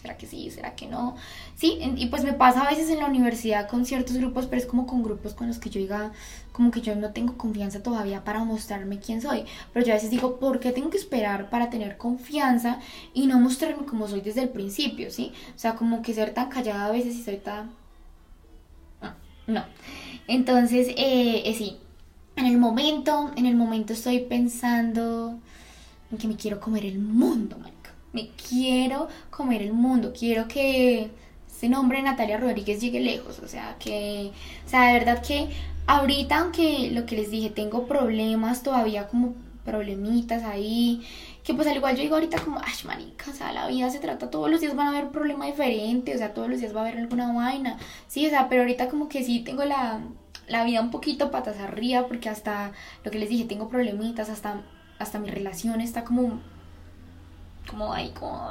¿será 0.04 0.18
que 0.18 0.26
sí? 0.26 0.50
¿Será 0.50 0.74
que 0.76 0.86
no? 0.86 1.16
Sí, 1.56 1.78
y 1.96 2.06
pues 2.06 2.24
me 2.24 2.34
pasa 2.34 2.60
a 2.60 2.68
veces 2.68 2.90
en 2.90 2.98
la 2.98 3.06
universidad 3.06 3.66
con 3.66 3.86
ciertos 3.86 4.18
grupos, 4.18 4.44
pero 4.44 4.60
es 4.60 4.66
como 4.66 4.86
con 4.86 5.02
grupos 5.02 5.32
con 5.32 5.48
los 5.48 5.58
que 5.58 5.70
yo 5.70 5.80
diga, 5.80 6.12
como 6.52 6.70
que 6.70 6.82
yo 6.82 6.94
no 6.94 7.12
tengo 7.12 7.38
confianza 7.38 7.82
todavía 7.82 8.22
para 8.22 8.44
mostrarme 8.44 8.98
quién 8.98 9.22
soy. 9.22 9.46
Pero 9.72 9.86
yo 9.86 9.92
a 9.92 9.94
veces 9.94 10.10
digo, 10.10 10.38
¿por 10.38 10.60
qué 10.60 10.72
tengo 10.72 10.90
que 10.90 10.98
esperar 10.98 11.48
para 11.48 11.70
tener 11.70 11.96
confianza 11.96 12.80
y 13.14 13.26
no 13.26 13.40
mostrarme 13.40 13.86
como 13.86 14.06
soy 14.06 14.20
desde 14.20 14.42
el 14.42 14.50
principio, 14.50 15.10
¿sí? 15.10 15.32
O 15.56 15.58
sea, 15.58 15.74
como 15.74 16.02
que 16.02 16.12
ser 16.12 16.34
tan 16.34 16.50
callada 16.50 16.84
a 16.84 16.90
veces 16.90 17.14
y 17.14 17.22
soy 17.22 17.38
tan... 17.38 17.70
No, 19.00 19.14
no. 19.46 19.64
Entonces, 20.28 20.88
eh, 20.88 21.44
eh, 21.46 21.54
sí, 21.56 21.78
en 22.36 22.44
el 22.44 22.58
momento, 22.58 23.30
en 23.36 23.46
el 23.46 23.56
momento 23.56 23.94
estoy 23.94 24.20
pensando 24.20 25.38
en 26.12 26.18
que 26.18 26.28
me 26.28 26.36
quiero 26.36 26.60
comer 26.60 26.84
el 26.84 26.98
mundo, 26.98 27.56
man 27.56 27.72
me 28.14 28.28
quiero 28.48 29.08
comer 29.30 29.60
el 29.60 29.72
mundo, 29.72 30.12
quiero 30.18 30.48
que 30.48 31.10
ese 31.46 31.68
nombre 31.68 32.00
Natalia 32.00 32.38
Rodríguez 32.38 32.80
llegue 32.80 33.00
lejos, 33.00 33.40
o 33.40 33.48
sea, 33.48 33.76
que, 33.78 34.30
o 34.64 34.68
sea, 34.68 34.86
de 34.86 34.92
verdad 34.94 35.22
que 35.22 35.48
ahorita, 35.86 36.38
aunque 36.38 36.90
lo 36.92 37.04
que 37.06 37.16
les 37.16 37.30
dije, 37.30 37.50
tengo 37.50 37.86
problemas 37.86 38.62
todavía 38.62 39.08
como 39.08 39.34
problemitas 39.64 40.44
ahí, 40.44 41.02
que 41.42 41.54
pues 41.54 41.66
al 41.66 41.76
igual 41.76 41.96
yo 41.96 42.02
digo 42.02 42.14
ahorita 42.14 42.40
como, 42.40 42.58
ay, 42.58 42.74
marica, 42.86 43.30
o 43.30 43.34
sea, 43.34 43.52
la 43.52 43.66
vida 43.66 43.90
se 43.90 43.98
trata, 43.98 44.30
todos 44.30 44.50
los 44.50 44.60
días 44.60 44.76
van 44.76 44.88
a 44.88 44.90
haber 44.98 45.10
problema 45.10 45.46
diferente, 45.46 46.14
o 46.14 46.18
sea, 46.18 46.34
todos 46.34 46.48
los 46.48 46.60
días 46.60 46.74
va 46.74 46.80
a 46.80 46.84
haber 46.84 46.98
alguna 46.98 47.32
vaina, 47.32 47.78
sí, 48.06 48.26
o 48.26 48.30
sea, 48.30 48.48
pero 48.48 48.62
ahorita 48.62 48.88
como 48.88 49.08
que 49.08 49.24
sí 49.24 49.40
tengo 49.40 49.64
la, 49.64 50.00
la 50.48 50.64
vida 50.64 50.80
un 50.80 50.90
poquito 50.90 51.30
patas 51.30 51.58
arriba, 51.58 52.06
porque 52.06 52.28
hasta 52.28 52.72
lo 53.02 53.10
que 53.10 53.18
les 53.18 53.28
dije, 53.28 53.44
tengo 53.44 53.68
problemitas, 53.68 54.30
hasta, 54.30 54.62
hasta 54.98 55.18
mi 55.18 55.30
relación 55.30 55.80
está 55.80 56.04
como 56.04 56.40
como 57.68 57.92
ahí, 57.92 58.10
como... 58.10 58.50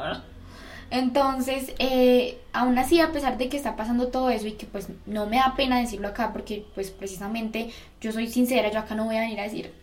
Entonces, 0.89 1.73
eh, 1.79 2.39
aún 2.51 2.77
así, 2.77 2.99
a 2.99 3.11
pesar 3.11 3.37
de 3.39 3.49
que 3.49 3.57
está 3.57 3.75
pasando 3.75 4.09
todo 4.09 4.29
eso 4.29 4.45
y 4.45 4.51
que 4.51 4.67
pues 4.67 4.89
no 5.07 5.25
me 5.25 5.37
da 5.37 5.55
pena 5.55 5.79
decirlo 5.79 6.07
acá, 6.07 6.31
porque 6.31 6.65
pues 6.75 6.91
precisamente 6.91 7.71
yo 7.99 8.11
soy 8.11 8.29
sincera, 8.29 8.71
yo 8.71 8.77
acá 8.77 8.93
no 8.93 9.05
voy 9.05 9.15
a 9.15 9.21
venir 9.21 9.39
a 9.39 9.43
decir, 9.43 9.73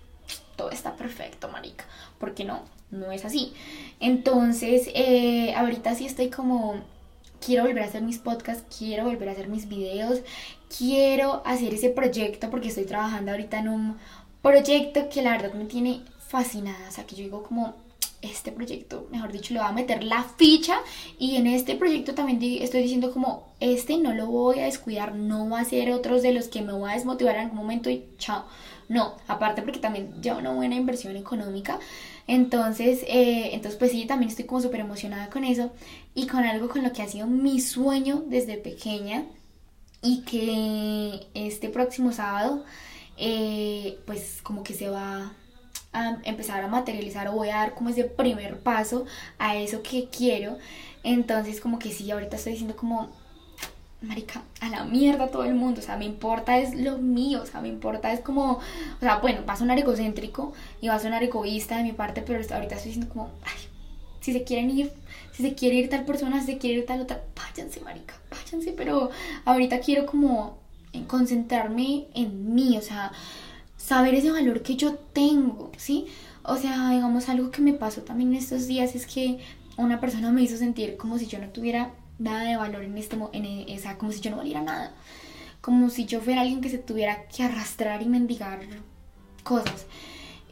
todo 0.54 0.70
está 0.70 0.94
perfecto, 0.94 1.48
marica, 1.48 1.84
porque 2.18 2.44
no, 2.44 2.62
no 2.92 3.10
es 3.10 3.24
así. 3.24 3.52
Entonces, 3.98 4.88
eh, 4.94 5.52
ahorita 5.54 5.96
sí 5.96 6.06
estoy 6.06 6.30
como, 6.30 6.76
quiero 7.44 7.64
volver 7.64 7.82
a 7.82 7.86
hacer 7.86 8.02
mis 8.02 8.18
podcasts, 8.18 8.64
quiero 8.78 9.04
volver 9.04 9.30
a 9.30 9.32
hacer 9.32 9.48
mis 9.48 9.68
videos, 9.68 10.20
quiero 10.76 11.42
hacer 11.44 11.74
ese 11.74 11.90
proyecto, 11.90 12.50
porque 12.50 12.68
estoy 12.68 12.84
trabajando 12.84 13.32
ahorita 13.32 13.58
en 13.58 13.68
un 13.68 13.96
proyecto 14.42 15.08
que 15.08 15.22
la 15.22 15.32
verdad 15.32 15.54
me 15.54 15.64
tiene 15.64 16.02
fascinada, 16.28 16.88
o 16.88 16.92
sea, 16.92 17.04
que 17.04 17.16
yo 17.16 17.24
digo 17.24 17.42
como 17.42 17.74
este 18.22 18.52
proyecto, 18.52 19.08
mejor 19.10 19.32
dicho, 19.32 19.54
le 19.54 19.60
voy 19.60 19.68
a 19.68 19.72
meter 19.72 20.04
la 20.04 20.22
ficha 20.22 20.76
y 21.18 21.36
en 21.36 21.46
este 21.46 21.74
proyecto 21.74 22.14
también 22.14 22.62
estoy 22.62 22.82
diciendo 22.82 23.12
como 23.12 23.48
este 23.60 23.96
no 23.96 24.12
lo 24.14 24.26
voy 24.26 24.58
a 24.58 24.64
descuidar, 24.64 25.14
no 25.14 25.48
va 25.48 25.60
a 25.60 25.64
ser 25.64 25.90
otros 25.92 26.22
de 26.22 26.32
los 26.32 26.48
que 26.48 26.62
me 26.62 26.72
voy 26.72 26.90
a 26.90 26.94
desmotivar 26.94 27.36
en 27.36 27.42
algún 27.42 27.58
momento 27.58 27.90
y 27.90 28.04
chao. 28.18 28.44
No, 28.88 29.14
aparte 29.28 29.62
porque 29.62 29.78
también 29.78 30.20
lleva 30.20 30.38
una 30.38 30.52
buena 30.52 30.74
inversión 30.74 31.16
económica. 31.16 31.78
Entonces, 32.26 33.04
eh, 33.06 33.50
entonces 33.52 33.78
pues 33.78 33.92
sí, 33.92 34.04
también 34.06 34.30
estoy 34.30 34.46
como 34.46 34.60
súper 34.60 34.80
emocionada 34.80 35.30
con 35.30 35.44
eso 35.44 35.72
y 36.14 36.26
con 36.26 36.44
algo 36.44 36.68
con 36.68 36.82
lo 36.82 36.92
que 36.92 37.02
ha 37.02 37.08
sido 37.08 37.26
mi 37.26 37.60
sueño 37.60 38.24
desde 38.26 38.56
pequeña 38.56 39.24
y 40.02 40.22
que 40.22 41.26
este 41.34 41.68
próximo 41.68 42.12
sábado 42.12 42.64
eh, 43.16 43.98
pues 44.06 44.40
como 44.42 44.62
que 44.62 44.74
se 44.74 44.88
va 44.88 45.32
a 45.92 46.18
empezar 46.24 46.62
a 46.62 46.68
materializar 46.68 47.28
o 47.28 47.32
voy 47.32 47.48
a 47.48 47.56
dar 47.56 47.74
como 47.74 47.90
ese 47.90 48.04
primer 48.04 48.58
paso 48.58 49.06
a 49.38 49.56
eso 49.56 49.82
que 49.82 50.08
quiero. 50.08 50.58
Entonces 51.02 51.60
como 51.60 51.78
que 51.78 51.90
sí, 51.90 52.10
ahorita 52.10 52.36
estoy 52.36 52.52
diciendo 52.52 52.76
como, 52.76 53.10
marica, 54.02 54.42
a 54.60 54.68
la 54.68 54.84
mierda 54.84 55.28
todo 55.28 55.44
el 55.44 55.54
mundo, 55.54 55.80
o 55.80 55.84
sea, 55.84 55.96
me 55.96 56.04
importa 56.04 56.58
es 56.58 56.74
lo 56.74 56.98
mío, 56.98 57.42
o 57.42 57.46
sea, 57.46 57.60
me 57.60 57.68
importa 57.68 58.12
es 58.12 58.20
como, 58.20 58.52
o 58.52 59.00
sea, 59.00 59.16
bueno, 59.16 59.44
va 59.48 59.54
a 59.54 59.56
sonar 59.56 59.78
egocéntrico 59.78 60.52
y 60.80 60.88
va 60.88 60.94
a 60.94 61.00
sonar 61.00 61.22
egoísta 61.22 61.76
de 61.76 61.84
mi 61.84 61.92
parte, 61.92 62.22
pero 62.22 62.38
ahorita 62.38 62.76
estoy 62.76 62.92
diciendo 62.92 63.12
como, 63.12 63.30
ay, 63.44 63.68
si 64.20 64.32
se 64.32 64.44
quieren 64.44 64.70
ir, 64.70 64.92
si 65.32 65.42
se 65.42 65.54
quiere 65.54 65.76
ir 65.76 65.90
tal 65.90 66.04
persona, 66.04 66.40
si 66.40 66.46
se 66.46 66.58
quiere 66.58 66.80
ir 66.80 66.86
tal 66.86 67.00
otra, 67.00 67.22
váyanse, 67.34 67.80
marica, 67.80 68.14
váyanse, 68.30 68.72
pero 68.72 69.10
ahorita 69.44 69.80
quiero 69.80 70.06
como 70.06 70.58
concentrarme 71.06 72.06
en 72.14 72.54
mí, 72.54 72.76
o 72.76 72.82
sea, 72.82 73.12
saber 73.80 74.14
ese 74.14 74.30
valor 74.30 74.62
que 74.62 74.76
yo 74.76 74.94
tengo, 74.94 75.72
¿sí? 75.76 76.06
O 76.42 76.56
sea, 76.56 76.90
digamos, 76.90 77.28
algo 77.28 77.50
que 77.50 77.62
me 77.62 77.72
pasó 77.72 78.02
también 78.02 78.34
estos 78.34 78.66
días 78.66 78.94
es 78.94 79.06
que 79.06 79.38
una 79.76 80.00
persona 80.00 80.30
me 80.30 80.42
hizo 80.42 80.56
sentir 80.56 80.96
como 80.96 81.18
si 81.18 81.26
yo 81.26 81.38
no 81.38 81.48
tuviera 81.48 81.94
nada 82.18 82.44
de 82.44 82.56
valor 82.56 82.84
en 82.84 82.98
este 82.98 83.16
en 83.32 83.44
esa, 83.68 83.96
como 83.96 84.12
si 84.12 84.20
yo 84.20 84.30
no 84.30 84.36
valiera 84.36 84.60
nada. 84.60 84.92
Como 85.62 85.88
si 85.90 86.04
yo 86.04 86.20
fuera 86.20 86.42
alguien 86.42 86.60
que 86.60 86.68
se 86.68 86.78
tuviera 86.78 87.26
que 87.28 87.42
arrastrar 87.42 88.02
y 88.02 88.06
mendigar 88.06 88.60
cosas. 89.42 89.86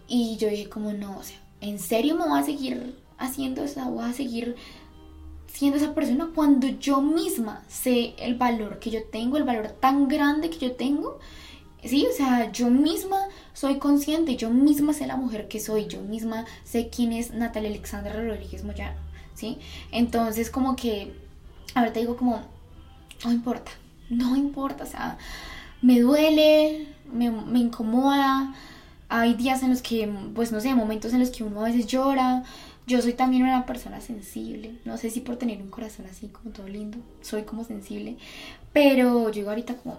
Y 0.06 0.36
yo 0.38 0.48
dije 0.48 0.68
como 0.68 0.92
no, 0.92 1.18
o 1.18 1.22
sea, 1.22 1.38
¿en 1.60 1.78
serio 1.78 2.16
me 2.16 2.26
voy 2.26 2.40
a 2.40 2.44
seguir 2.44 2.98
haciendo 3.18 3.62
eso? 3.62 3.84
¿Voy 3.84 4.04
a 4.04 4.12
seguir 4.14 4.56
siendo 5.46 5.76
esa 5.76 5.94
persona 5.94 6.30
cuando 6.34 6.66
yo 6.66 7.02
misma 7.02 7.62
sé 7.68 8.14
el 8.18 8.36
valor 8.36 8.78
que 8.78 8.90
yo 8.90 9.04
tengo, 9.04 9.36
el 9.36 9.44
valor 9.44 9.68
tan 9.68 10.08
grande 10.08 10.48
que 10.50 10.58
yo 10.58 10.72
tengo? 10.72 11.18
Sí, 11.88 12.06
o 12.10 12.14
sea, 12.14 12.52
yo 12.52 12.68
misma 12.70 13.16
soy 13.54 13.78
consciente, 13.78 14.36
yo 14.36 14.50
misma 14.50 14.92
sé 14.92 15.06
la 15.06 15.16
mujer 15.16 15.48
que 15.48 15.58
soy, 15.58 15.86
yo 15.86 16.00
misma 16.02 16.44
sé 16.64 16.90
quién 16.94 17.12
es 17.12 17.32
Natalia 17.32 17.70
Alexandra 17.70 18.12
Rodríguez 18.12 18.62
Moyano, 18.62 18.98
¿sí? 19.34 19.58
Entonces 19.90 20.50
como 20.50 20.76
que 20.76 21.14
ahorita 21.74 22.00
digo 22.00 22.16
como, 22.16 22.42
no 23.24 23.32
importa, 23.32 23.70
no 24.10 24.36
importa, 24.36 24.84
o 24.84 24.86
sea, 24.86 25.18
me 25.80 26.00
duele, 26.00 26.88
me, 27.10 27.30
me 27.30 27.60
incomoda, 27.60 28.54
hay 29.08 29.34
días 29.34 29.62
en 29.62 29.70
los 29.70 29.80
que, 29.80 30.12
pues 30.34 30.52
no 30.52 30.60
sé, 30.60 30.74
momentos 30.74 31.12
en 31.14 31.20
los 31.20 31.30
que 31.30 31.42
uno 31.42 31.62
a 31.62 31.68
veces 31.68 31.86
llora. 31.86 32.44
Yo 32.86 33.00
soy 33.02 33.14
también 33.14 33.42
una 33.42 33.66
persona 33.66 34.00
sensible. 34.00 34.78
No 34.84 34.96
sé 34.98 35.10
si 35.10 35.20
por 35.20 35.36
tener 35.36 35.60
un 35.60 35.70
corazón 35.70 36.06
así 36.10 36.28
como 36.28 36.50
todo 36.50 36.68
lindo, 36.68 36.98
soy 37.22 37.42
como 37.42 37.64
sensible. 37.64 38.16
Pero 38.72 39.24
yo 39.24 39.30
digo 39.30 39.50
ahorita 39.50 39.76
como, 39.76 39.98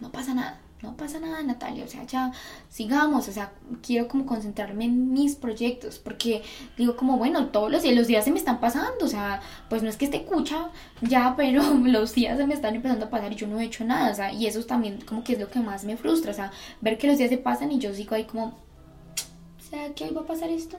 no 0.00 0.10
pasa 0.10 0.34
nada 0.34 0.60
no 0.82 0.96
pasa 0.96 1.18
nada, 1.18 1.42
Natalia, 1.42 1.84
o 1.84 1.88
sea, 1.88 2.04
ya 2.04 2.32
sigamos, 2.68 3.28
o 3.28 3.32
sea, 3.32 3.52
quiero 3.82 4.06
como 4.06 4.26
concentrarme 4.26 4.84
en 4.84 5.12
mis 5.12 5.34
proyectos, 5.34 5.98
porque 5.98 6.42
digo 6.76 6.96
como, 6.96 7.18
bueno, 7.18 7.46
todos 7.46 7.70
los 7.70 7.82
días, 7.82 7.96
los 7.96 8.06
días 8.06 8.24
se 8.24 8.30
me 8.30 8.38
están 8.38 8.60
pasando, 8.60 9.04
o 9.04 9.08
sea, 9.08 9.40
pues 9.68 9.82
no 9.82 9.88
es 9.88 9.96
que 9.96 10.04
esté 10.04 10.24
cucha 10.24 10.70
ya, 11.00 11.34
pero 11.36 11.62
los 11.82 12.14
días 12.14 12.38
se 12.38 12.46
me 12.46 12.54
están 12.54 12.76
empezando 12.76 13.06
a 13.06 13.10
pasar 13.10 13.32
y 13.32 13.36
yo 13.36 13.46
no 13.48 13.58
he 13.58 13.64
hecho 13.64 13.84
nada, 13.84 14.12
o 14.12 14.14
sea, 14.14 14.32
y 14.32 14.46
eso 14.46 14.64
también 14.64 15.00
como 15.00 15.24
que 15.24 15.32
es 15.32 15.40
lo 15.40 15.50
que 15.50 15.58
más 15.60 15.84
me 15.84 15.96
frustra, 15.96 16.30
o 16.30 16.34
sea, 16.34 16.52
ver 16.80 16.96
que 16.96 17.08
los 17.08 17.18
días 17.18 17.30
se 17.30 17.38
pasan 17.38 17.72
y 17.72 17.78
yo 17.78 17.92
sigo 17.92 18.14
ahí 18.14 18.24
como, 18.24 18.44
o 18.46 19.70
sea, 19.70 19.92
¿qué 19.94 20.10
va 20.10 20.20
a 20.20 20.26
pasar 20.26 20.50
esto? 20.50 20.78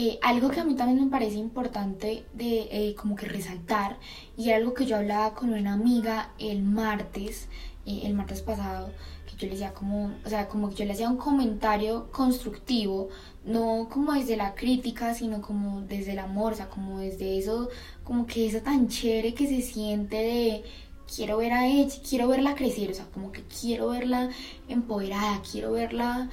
Eh, 0.00 0.16
algo 0.22 0.48
que 0.48 0.60
a 0.60 0.64
mí 0.64 0.76
también 0.76 1.04
me 1.04 1.10
parece 1.10 1.38
importante 1.38 2.24
de 2.32 2.68
eh, 2.70 2.94
como 2.94 3.16
que 3.16 3.26
resaltar 3.26 3.98
y 4.36 4.52
algo 4.52 4.72
que 4.72 4.86
yo 4.86 4.94
hablaba 4.94 5.34
con 5.34 5.52
una 5.52 5.72
amiga 5.72 6.30
el 6.38 6.62
martes, 6.62 7.48
eh, 7.84 8.02
el 8.04 8.14
martes 8.14 8.40
pasado, 8.40 8.92
que 9.26 9.34
yo 9.36 9.48
le 9.48 9.54
decía 9.54 9.74
como, 9.74 10.12
o 10.24 10.28
sea, 10.28 10.46
como 10.46 10.68
que 10.68 10.76
yo 10.76 10.84
le 10.84 10.92
hacía 10.92 11.10
un 11.10 11.16
comentario 11.16 12.12
constructivo, 12.12 13.08
no 13.44 13.88
como 13.90 14.12
desde 14.12 14.36
la 14.36 14.54
crítica, 14.54 15.14
sino 15.14 15.42
como 15.42 15.80
desde 15.80 16.12
el 16.12 16.20
amor, 16.20 16.52
o 16.52 16.56
sea, 16.56 16.68
como 16.70 17.00
desde 17.00 17.36
eso, 17.36 17.68
como 18.04 18.24
que 18.24 18.46
eso 18.46 18.60
tan 18.60 18.86
chévere 18.86 19.34
que 19.34 19.48
se 19.48 19.62
siente 19.62 20.16
de 20.16 20.64
quiero 21.12 21.38
ver 21.38 21.52
a 21.52 21.66
ella, 21.66 21.92
quiero 22.08 22.28
verla 22.28 22.54
crecer, 22.54 22.90
o 22.90 22.94
sea, 22.94 23.06
como 23.06 23.32
que 23.32 23.42
quiero 23.42 23.88
verla 23.88 24.30
empoderada, 24.68 25.42
quiero 25.50 25.72
verla 25.72 26.30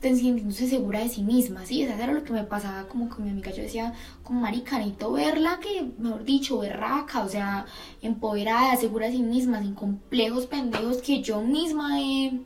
sintiéndose 0.00 0.68
segura 0.68 1.00
de 1.00 1.08
sí 1.08 1.22
misma, 1.22 1.64
¿sí? 1.66 1.82
Eso 1.82 1.92
era 1.94 2.12
lo 2.12 2.24
que 2.24 2.32
me 2.32 2.44
pasaba 2.44 2.88
como 2.88 3.08
con 3.08 3.24
mi 3.24 3.30
amiga, 3.30 3.50
yo 3.50 3.62
decía, 3.62 3.94
como 4.22 4.40
maricanito, 4.40 5.12
verla 5.12 5.58
que, 5.60 5.90
mejor 5.98 6.24
dicho, 6.24 6.58
berraca, 6.58 7.24
o 7.24 7.28
sea, 7.28 7.66
empoderada, 8.02 8.76
segura 8.76 9.06
de 9.06 9.12
sí 9.12 9.22
misma, 9.22 9.60
sin 9.62 9.74
complejos 9.74 10.46
pendejos 10.46 10.98
que 10.98 11.22
yo 11.22 11.40
misma 11.42 12.00
he... 12.00 12.40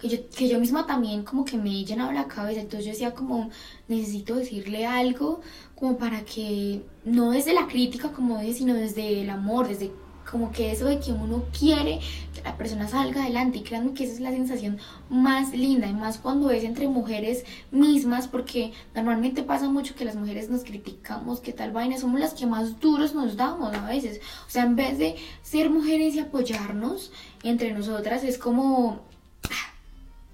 Que 0.00 0.08
yo, 0.08 0.18
que 0.30 0.48
yo 0.48 0.60
misma 0.60 0.86
también 0.86 1.24
como 1.24 1.44
que 1.44 1.56
me 1.56 1.70
he 1.70 1.84
llenado 1.84 2.12
la 2.12 2.28
cabeza, 2.28 2.60
entonces 2.60 2.86
yo 2.86 2.92
decía 2.92 3.14
como 3.14 3.50
necesito 3.88 4.36
decirle 4.36 4.86
algo 4.86 5.40
como 5.74 5.98
para 5.98 6.24
que 6.24 6.82
no 7.04 7.32
desde 7.32 7.52
la 7.52 7.66
crítica 7.66 8.12
como 8.12 8.38
dije, 8.38 8.54
sino 8.54 8.74
desde 8.74 9.22
el 9.22 9.30
amor, 9.30 9.66
desde 9.66 9.90
como 10.30 10.52
que 10.52 10.72
eso 10.72 10.86
de 10.86 11.00
que 11.00 11.12
uno 11.12 11.44
quiere 11.58 12.00
que 12.34 12.42
la 12.42 12.56
persona 12.56 12.86
salga 12.88 13.22
adelante 13.22 13.58
y 13.58 13.62
créanme 13.62 13.94
que 13.94 14.04
esa 14.04 14.14
es 14.14 14.20
la 14.20 14.30
sensación 14.30 14.78
más 15.08 15.52
linda 15.52 15.86
y 15.86 15.94
más 15.94 16.18
cuando 16.18 16.50
es 16.50 16.64
entre 16.64 16.88
mujeres 16.88 17.44
mismas 17.70 18.28
porque 18.28 18.72
normalmente 18.94 19.42
pasa 19.42 19.68
mucho 19.68 19.94
que 19.94 20.04
las 20.04 20.16
mujeres 20.16 20.50
nos 20.50 20.64
criticamos 20.64 21.40
que 21.40 21.52
tal 21.52 21.72
vaina 21.72 21.98
somos 21.98 22.20
las 22.20 22.34
que 22.34 22.46
más 22.46 22.78
duros 22.80 23.14
nos 23.14 23.36
damos 23.36 23.74
a 23.74 23.86
veces 23.86 24.20
o 24.46 24.50
sea 24.50 24.64
en 24.64 24.76
vez 24.76 24.98
de 24.98 25.16
ser 25.42 25.70
mujeres 25.70 26.14
y 26.14 26.20
apoyarnos 26.20 27.10
entre 27.42 27.72
nosotras 27.72 28.24
es 28.24 28.36
como 28.38 29.00
ah, 29.44 29.72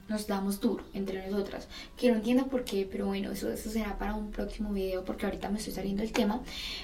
nos 0.09 0.27
damos 0.27 0.61
duro 0.61 0.85
entre 0.93 1.29
nosotras. 1.29 1.69
Que 1.97 2.11
no 2.11 2.17
entiendo 2.17 2.47
por 2.47 2.65
qué, 2.65 2.87
pero 2.91 3.07
bueno, 3.07 3.31
eso, 3.31 3.51
eso 3.51 3.71
será 3.71 3.99
para 3.99 4.15
un 4.15 4.31
próximo 4.31 4.73
video 4.73 5.05
porque 5.05 5.27
ahorita 5.27 5.49
me 5.49 5.59
estoy 5.59 5.73
saliendo 5.73 6.03
el 6.03 6.13
tema. 6.13 6.41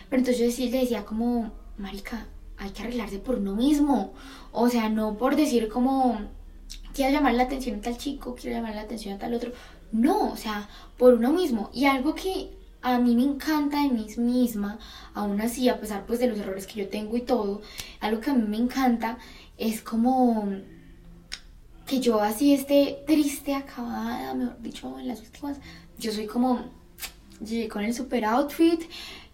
Pero 0.08 0.20
entonces 0.20 0.38
yo 0.38 0.50
sí 0.50 0.70
le 0.70 0.80
decía 0.80 1.04
como, 1.04 1.52
Marica, 1.76 2.26
hay 2.60 2.70
que 2.70 2.82
arreglarse 2.82 3.18
por 3.18 3.36
uno 3.38 3.56
mismo. 3.56 4.12
O 4.52 4.68
sea, 4.68 4.88
no 4.88 5.16
por 5.16 5.34
decir 5.34 5.68
como, 5.68 6.20
quiero 6.94 7.12
llamar 7.12 7.34
la 7.34 7.44
atención 7.44 7.78
a 7.78 7.82
tal 7.82 7.96
chico, 7.96 8.36
quiero 8.40 8.56
llamar 8.56 8.74
la 8.74 8.82
atención 8.82 9.14
a 9.14 9.18
tal 9.18 9.34
otro. 9.34 9.52
No, 9.90 10.30
o 10.30 10.36
sea, 10.36 10.68
por 10.96 11.14
uno 11.14 11.32
mismo. 11.32 11.70
Y 11.72 11.86
algo 11.86 12.14
que 12.14 12.50
a 12.82 12.98
mí 12.98 13.16
me 13.16 13.22
encanta 13.24 13.82
de 13.82 13.88
mí 13.88 14.06
misma, 14.18 14.78
aún 15.14 15.40
así, 15.40 15.68
a 15.68 15.80
pesar 15.80 16.06
pues 16.06 16.18
de 16.18 16.28
los 16.28 16.38
errores 16.38 16.66
que 16.66 16.80
yo 16.80 16.88
tengo 16.88 17.16
y 17.16 17.22
todo, 17.22 17.62
algo 18.00 18.20
que 18.20 18.30
a 18.30 18.34
mí 18.34 18.46
me 18.46 18.56
encanta 18.56 19.18
es 19.58 19.82
como 19.82 20.48
que 21.86 22.00
yo 22.00 22.20
así 22.20 22.54
esté 22.54 23.02
triste, 23.06 23.54
acabada, 23.54 24.32
mejor 24.34 24.62
dicho, 24.62 24.98
en 24.98 25.08
las 25.08 25.20
últimas, 25.20 25.58
yo 25.98 26.12
soy 26.12 26.26
como, 26.26 26.64
llegué 27.44 27.68
con 27.68 27.82
el 27.82 27.92
super 27.92 28.24
outfit, 28.24 28.80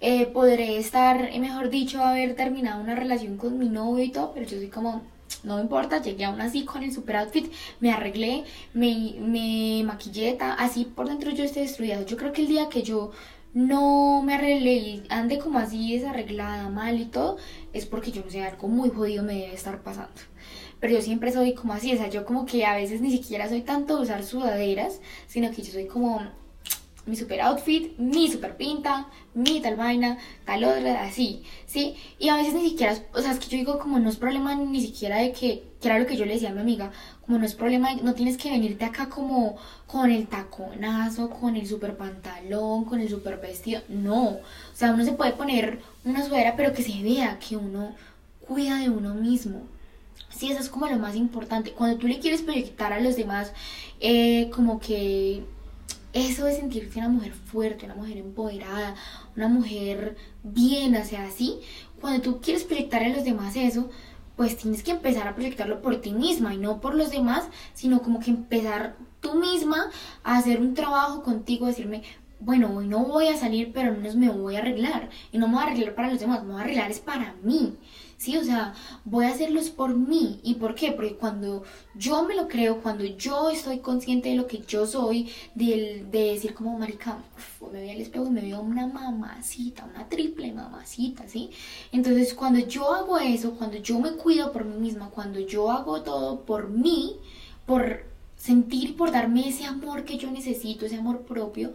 eh, 0.01 0.27
podré 0.27 0.79
estar, 0.79 1.31
eh, 1.33 1.39
mejor 1.39 1.71
dicho, 1.71 2.03
haber 2.03 2.35
terminado 2.37 2.81
una 2.83 2.95
relación 2.95 3.37
con 3.37 3.59
mi 3.59 3.69
novio 3.69 4.05
y 4.05 4.11
todo, 4.11 4.33
pero 4.33 4.47
yo 4.47 4.59
soy 4.59 4.69
como, 4.69 5.03
no 5.43 5.57
me 5.57 5.63
importa, 5.63 6.03
llegué 6.03 6.25
aún 6.25 6.41
así 6.41 6.65
con 6.65 6.83
el 6.83 6.93
super 6.93 7.17
outfit, 7.17 7.51
me 7.81 7.93
arreglé, 7.93 8.45
me, 8.75 9.15
me 9.21 9.83
maquillé, 9.85 10.37
así 10.41 10.85
por 10.85 11.09
dentro 11.09 11.31
yo 11.31 11.45
estoy 11.45 11.63
destruida. 11.63 12.05
Yo 12.05 12.17
creo 12.17 12.33
que 12.33 12.43
el 12.43 12.49
día 12.49 12.69
que 12.69 12.83
yo 12.83 13.13
no 13.55 14.23
me 14.23 14.35
arreglé 14.35 14.75
y 14.75 15.03
ande 15.09 15.39
como 15.39 15.59
así 15.59 15.97
desarreglada, 15.97 16.69
mal 16.69 17.01
y 17.01 17.07
todo, 17.07 17.39
es 17.73 17.87
porque 17.87 18.13
yo 18.13 18.23
no 18.23 18.31
sé, 18.31 18.43
algo 18.43 18.69
muy 18.69 18.91
jodido 18.91 19.23
me 19.23 19.35
debe 19.35 19.55
estar 19.55 19.83
pasando. 19.83 20.13
Pero 20.79 20.93
yo 20.93 21.01
siempre 21.01 21.33
soy 21.33 21.55
como 21.55 21.73
así, 21.73 21.91
o 21.95 21.97
sea, 21.97 22.11
yo 22.11 22.27
como 22.27 22.45
que 22.45 22.67
a 22.67 22.77
veces 22.77 23.01
ni 23.01 23.11
siquiera 23.11 23.49
soy 23.49 23.63
tanto 23.63 23.99
usar 23.99 24.25
sudaderas, 24.25 25.01
sino 25.27 25.51
que 25.53 25.63
yo 25.63 25.73
soy 25.73 25.87
como 25.87 26.21
mi 27.07 27.17
super 27.17 27.41
outfit, 27.41 27.97
mi 27.99 28.31
super 28.31 28.57
pinta, 28.57 29.07
mi 29.35 29.61
tal 29.61 29.77
vaina, 29.77 30.19
tal 30.45 30.65
otra, 30.65 31.05
así, 31.05 31.43
¿sí? 31.67 31.95
Y 32.19 32.29
a 32.29 32.37
veces 32.37 32.55
ni 32.55 32.71
siquiera, 32.71 32.97
o 33.15 33.21
sea, 33.21 33.33
es 33.33 33.39
que 33.39 33.49
yo 33.49 33.59
digo 33.59 33.79
como 33.79 33.99
no 33.99 34.09
es 34.09 34.17
problema 34.17 34.55
ni 34.57 34.81
siquiera 34.81 35.19
de 35.19 35.33
que, 35.33 35.63
que 35.81 35.89
era 35.89 35.99
lo 35.99 36.07
que 36.07 36.17
yo 36.17 36.27
le 36.27 36.35
decía 36.35 36.51
a 36.51 36.55
mi 36.55 36.61
amiga, 36.61 36.91
como 37.25 37.39
no 37.39 37.47
es 37.47 37.55
problema, 37.55 37.95
no 37.95 38.15
tienes 38.15 38.37
que 38.37 38.51
venirte 38.51 38.85
acá 38.85 39.09
como 39.09 39.57
con 39.87 40.11
el 40.11 40.27
taconazo, 40.27 41.31
con 41.31 41.57
el 41.57 41.67
super 41.67 41.97
pantalón, 41.97 42.85
con 42.85 43.01
el 43.01 43.09
super 43.09 43.41
vestido, 43.41 43.83
no, 43.89 44.25
o 44.29 44.41
sea, 44.75 44.93
uno 44.93 45.05
se 45.05 45.13
puede 45.13 45.33
poner 45.33 45.81
una 46.05 46.25
sudadera, 46.25 46.57
pero 46.57 46.73
que 46.73 46.83
se 46.83 47.03
vea 47.03 47.39
que 47.39 47.57
uno 47.57 47.95
cuida 48.47 48.79
de 48.79 48.91
uno 48.91 49.15
mismo, 49.15 49.63
Sí, 50.37 50.51
eso 50.51 50.61
es 50.61 50.69
como 50.69 50.87
lo 50.87 50.99
más 50.99 51.17
importante. 51.17 51.73
Cuando 51.73 51.97
tú 51.97 52.09
le 52.09 52.19
quieres 52.19 52.43
proyectar 52.43 52.93
a 52.93 53.01
los 53.01 53.17
demás, 53.17 53.53
eh, 54.01 54.51
como 54.51 54.79
que 54.81 55.45
eso 56.17 56.47
de 56.47 56.57
sentirse 56.57 56.99
una 56.99 57.09
mujer 57.09 57.33
fuerte, 57.33 57.85
una 57.85 57.95
mujer 57.95 58.17
empoderada, 58.17 58.95
una 59.37 59.49
mujer 59.49 60.17
bien, 60.43 60.97
o 60.97 61.05
sea, 61.05 61.27
así, 61.27 61.59
cuando 62.01 62.23
tú 62.23 62.41
quieres 62.41 62.65
proyectar 62.65 63.03
a 63.03 63.09
los 63.11 63.25
demás 63.25 63.55
eso, 63.55 63.91
pues 64.37 64.57
tienes 64.57 64.83
que 64.83 64.93
empezar 64.93 65.29
a 65.29 65.35
proyectarlo 65.35 65.83
por 65.83 66.01
ti 66.01 66.13
misma 66.13 66.55
y 66.55 66.59
no 66.59 66.81
por 66.81 66.95
los 66.95 67.11
demás, 67.11 67.45
sino 67.75 68.03
como 68.03 68.21
que 68.21 68.31
empezar 68.31 68.97
tú 69.21 69.35
misma 69.35 69.91
a 70.25 70.39
hacer 70.39 70.61
un 70.61 70.75
trabajo 70.75 71.23
contigo, 71.23 71.67
decirme, 71.67 72.03
bueno, 72.41 72.75
hoy 72.75 72.87
no 72.87 73.05
voy 73.05 73.29
a 73.29 73.37
salir, 73.37 73.73
pero 73.73 73.91
al 73.91 73.99
menos 73.99 74.17
me 74.17 74.29
voy 74.31 74.57
a 74.57 74.61
arreglar. 74.61 75.09
Y 75.33 75.39
no 75.39 75.49
me 75.49 75.55
voy 75.55 75.63
a 75.63 75.67
arreglar 75.67 75.95
para 75.95 76.11
los 76.11 76.21
demás, 76.21 76.43
me 76.43 76.53
voy 76.53 76.61
a 76.61 76.65
arreglar 76.65 76.91
es 76.91 77.01
para 77.01 77.35
mí. 77.43 77.77
¿Sí? 78.17 78.37
O 78.37 78.45
sea, 78.45 78.75
voy 79.05 79.27
a 79.27 79.31
hacerlos 79.31 79.71
por 79.71 79.95
mí. 79.95 80.41
¿Y 80.43 80.55
por 80.55 80.75
qué? 80.75 80.93
Porque 80.93 81.17
cuando 81.17 81.65
yo 81.95 82.25
me 82.25 82.35
lo 82.35 82.49
creo, 82.49 82.83
cuando 82.83 83.05
yo 83.05 83.51
estoy 83.51 83.79
consciente 83.79 84.31
de 84.31 84.37
lo 84.37 84.47
que 84.47 84.63
yo 84.67 84.87
soy, 84.87 85.31
de, 85.55 86.07
de 86.11 86.33
decir 86.33 86.55
como, 86.55 86.79
marica, 86.79 87.19
me 87.73 87.81
veo 87.81 87.93
al 87.93 88.01
espejo 88.01 88.27
y 88.27 88.31
me 88.31 88.41
veo 88.43 88.61
una 88.61 88.87
mamacita, 88.87 89.85
una 89.85 90.09
triple 90.09 90.53
mamacita, 90.53 91.29
¿sí? 91.29 91.51
Entonces, 91.93 92.35
cuando 92.35 92.61
yo 92.61 92.93
hago 92.93 93.19
eso, 93.19 93.53
cuando 93.55 93.77
yo 93.79 93.99
me 93.99 94.13
cuido 94.13 94.53
por 94.53 94.65
mí 94.65 94.77
misma, 94.77 95.11
cuando 95.11 95.41
yo 95.41 95.71
hago 95.71 96.03
todo 96.03 96.41
por 96.41 96.69
mí, 96.69 97.17
por 97.67 98.05
sentir, 98.37 98.97
por 98.97 99.11
darme 99.11 99.49
ese 99.49 99.65
amor 99.65 100.05
que 100.05 100.19
yo 100.19 100.31
necesito, 100.31 100.87
ese 100.87 100.97
amor 100.97 101.23
propio, 101.23 101.73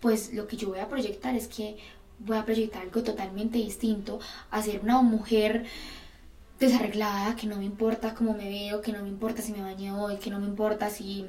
pues 0.00 0.32
lo 0.34 0.46
que 0.46 0.56
yo 0.56 0.68
voy 0.68 0.80
a 0.80 0.88
proyectar 0.88 1.34
es 1.34 1.48
que 1.48 1.76
voy 2.24 2.36
a 2.36 2.44
proyectar 2.44 2.82
algo 2.82 3.02
totalmente 3.02 3.58
distinto, 3.58 4.20
a 4.50 4.62
ser 4.62 4.80
una 4.80 5.02
mujer 5.02 5.64
desarreglada, 6.58 7.36
que 7.36 7.46
no 7.46 7.56
me 7.56 7.64
importa 7.64 8.14
cómo 8.14 8.34
me 8.34 8.48
veo, 8.48 8.80
que 8.80 8.92
no 8.92 9.02
me 9.02 9.08
importa 9.08 9.42
si 9.42 9.52
me 9.52 9.62
bañé 9.62 9.92
hoy, 9.92 10.16
que 10.16 10.30
no 10.30 10.38
me 10.38 10.46
importa 10.46 10.90
si 10.90 11.26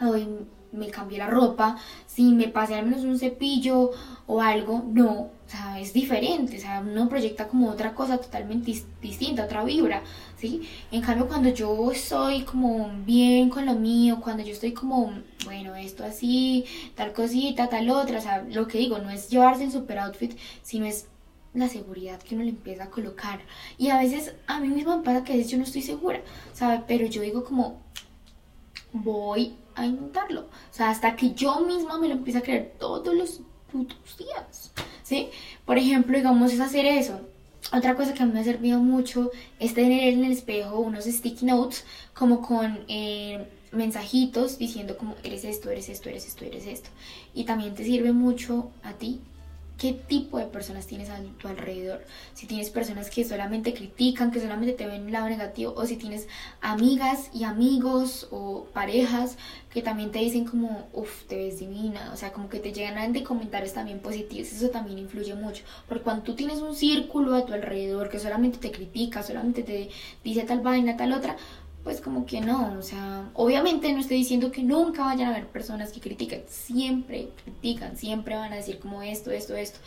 hoy 0.00 0.26
me 0.74 0.88
cambié 0.88 1.18
la 1.18 1.28
ropa, 1.28 1.76
si 2.06 2.32
me 2.32 2.48
pasé 2.48 2.74
al 2.74 2.86
menos 2.86 3.04
un 3.04 3.18
cepillo 3.18 3.90
o 4.26 4.40
algo, 4.40 4.84
no, 4.88 5.10
o 5.10 5.30
sea, 5.46 5.78
es 5.80 5.92
diferente, 5.92 6.56
o 6.56 6.60
sea, 6.60 6.80
uno 6.80 7.08
proyecta 7.08 7.48
como 7.48 7.70
otra 7.70 7.94
cosa 7.94 8.18
totalmente 8.18 8.74
distinta, 9.00 9.44
otra 9.44 9.64
vibra, 9.64 10.02
¿sí? 10.36 10.62
En 10.90 11.02
cambio, 11.02 11.28
cuando 11.28 11.50
yo 11.50 11.92
estoy 11.92 12.42
como 12.42 12.90
bien 13.04 13.50
con 13.50 13.66
lo 13.66 13.74
mío, 13.74 14.20
cuando 14.22 14.42
yo 14.42 14.52
estoy 14.52 14.72
como, 14.72 15.12
bueno, 15.44 15.74
esto 15.76 16.04
así, 16.04 16.64
tal 16.94 17.12
cosita, 17.12 17.68
tal 17.68 17.90
otra, 17.90 18.18
o 18.18 18.22
sea, 18.22 18.42
lo 18.50 18.66
que 18.66 18.78
digo, 18.78 18.98
no 18.98 19.10
es 19.10 19.28
llevarse 19.28 19.64
el 19.64 19.72
super 19.72 19.98
outfit, 19.98 20.38
sino 20.62 20.86
es 20.86 21.06
la 21.54 21.68
seguridad 21.68 22.20
que 22.20 22.34
uno 22.34 22.44
le 22.44 22.50
empieza 22.50 22.84
a 22.84 22.90
colocar. 22.90 23.40
Y 23.78 23.90
a 23.90 23.98
veces 23.98 24.34
a 24.46 24.60
mí 24.60 24.68
misma 24.68 24.96
me 24.96 25.04
pasa 25.04 25.24
que 25.24 25.32
a 25.32 25.36
veces 25.36 25.52
yo 25.52 25.58
no 25.58 25.64
estoy 25.64 25.82
segura, 25.82 26.20
¿sabes? 26.52 26.80
Pero 26.86 27.06
yo 27.06 27.22
digo 27.22 27.44
como, 27.44 27.80
voy 28.92 29.54
a 29.74 29.86
intentarlo. 29.86 30.42
O 30.42 30.74
sea, 30.74 30.90
hasta 30.90 31.16
que 31.16 31.32
yo 31.34 31.60
misma 31.60 31.98
me 31.98 32.08
lo 32.08 32.14
empiece 32.14 32.38
a 32.38 32.42
creer 32.42 32.74
todos 32.78 33.14
los 33.14 33.40
putos 33.70 34.16
días, 34.16 34.72
¿sí? 35.02 35.28
Por 35.64 35.78
ejemplo, 35.78 36.16
digamos, 36.16 36.52
es 36.52 36.60
hacer 36.60 36.86
eso. 36.86 37.20
Otra 37.72 37.94
cosa 37.94 38.12
que 38.14 38.22
a 38.22 38.26
mí 38.26 38.32
me 38.32 38.40
ha 38.40 38.44
servido 38.44 38.78
mucho 38.78 39.30
es 39.58 39.74
tener 39.74 40.12
en 40.12 40.24
el 40.24 40.32
espejo 40.32 40.78
unos 40.80 41.04
sticky 41.04 41.46
notes 41.46 41.84
como 42.12 42.42
con 42.42 42.84
eh, 42.88 43.48
mensajitos 43.72 44.58
diciendo 44.58 44.96
como 44.98 45.14
eres 45.22 45.44
esto, 45.44 45.70
eres 45.70 45.88
esto, 45.88 46.08
eres 46.08 46.26
esto, 46.26 46.44
eres 46.44 46.66
esto. 46.66 46.90
Y 47.32 47.44
también 47.44 47.74
te 47.74 47.84
sirve 47.84 48.12
mucho 48.12 48.70
a 48.82 48.92
ti 48.92 49.20
qué 49.84 49.92
tipo 49.92 50.38
de 50.38 50.46
personas 50.46 50.86
tienes 50.86 51.10
a 51.10 51.20
tu 51.38 51.46
alrededor. 51.46 52.06
Si 52.32 52.46
tienes 52.46 52.70
personas 52.70 53.10
que 53.10 53.22
solamente 53.22 53.74
critican, 53.74 54.30
que 54.30 54.40
solamente 54.40 54.72
te 54.72 54.86
ven 54.86 55.02
un 55.02 55.12
lado 55.12 55.28
negativo, 55.28 55.74
o 55.76 55.84
si 55.84 55.98
tienes 55.98 56.26
amigas 56.62 57.28
y 57.34 57.44
amigos 57.44 58.26
o 58.30 58.64
parejas 58.72 59.36
que 59.68 59.82
también 59.82 60.10
te 60.10 60.20
dicen 60.20 60.46
como, 60.46 60.88
uff, 60.94 61.24
te 61.24 61.36
ves 61.36 61.58
divina, 61.58 62.12
o 62.14 62.16
sea, 62.16 62.32
como 62.32 62.48
que 62.48 62.60
te 62.60 62.72
llegan 62.72 63.12
de 63.12 63.24
comentarios 63.24 63.74
también 63.74 63.98
positivos, 63.98 64.52
eso 64.52 64.70
también 64.70 64.98
influye 64.98 65.34
mucho. 65.34 65.64
Porque 65.86 66.02
cuando 66.02 66.22
tú 66.22 66.34
tienes 66.34 66.60
un 66.60 66.74
círculo 66.74 67.34
a 67.34 67.44
tu 67.44 67.52
alrededor 67.52 68.08
que 68.08 68.18
solamente 68.18 68.56
te 68.56 68.70
critica, 68.70 69.22
solamente 69.22 69.62
te 69.62 69.90
dice 70.24 70.44
tal 70.44 70.62
vaina, 70.62 70.96
tal 70.96 71.12
otra, 71.12 71.36
pues 71.84 72.00
como 72.00 72.24
que 72.24 72.40
no, 72.40 72.76
o 72.78 72.82
sea, 72.82 73.28
obviamente 73.34 73.92
no 73.92 74.00
estoy 74.00 74.16
diciendo 74.16 74.50
que 74.50 74.62
nunca 74.62 75.04
vayan 75.04 75.28
a 75.28 75.30
haber 75.32 75.46
personas 75.48 75.92
que 75.92 76.00
critiquen, 76.00 76.42
siempre 76.46 77.28
critican, 77.44 77.98
siempre 77.98 78.36
van 78.36 78.54
a 78.54 78.56
decir 78.56 78.78
como 78.78 79.02
esto, 79.02 79.30
esto, 79.30 79.54
esto. 79.54 79.78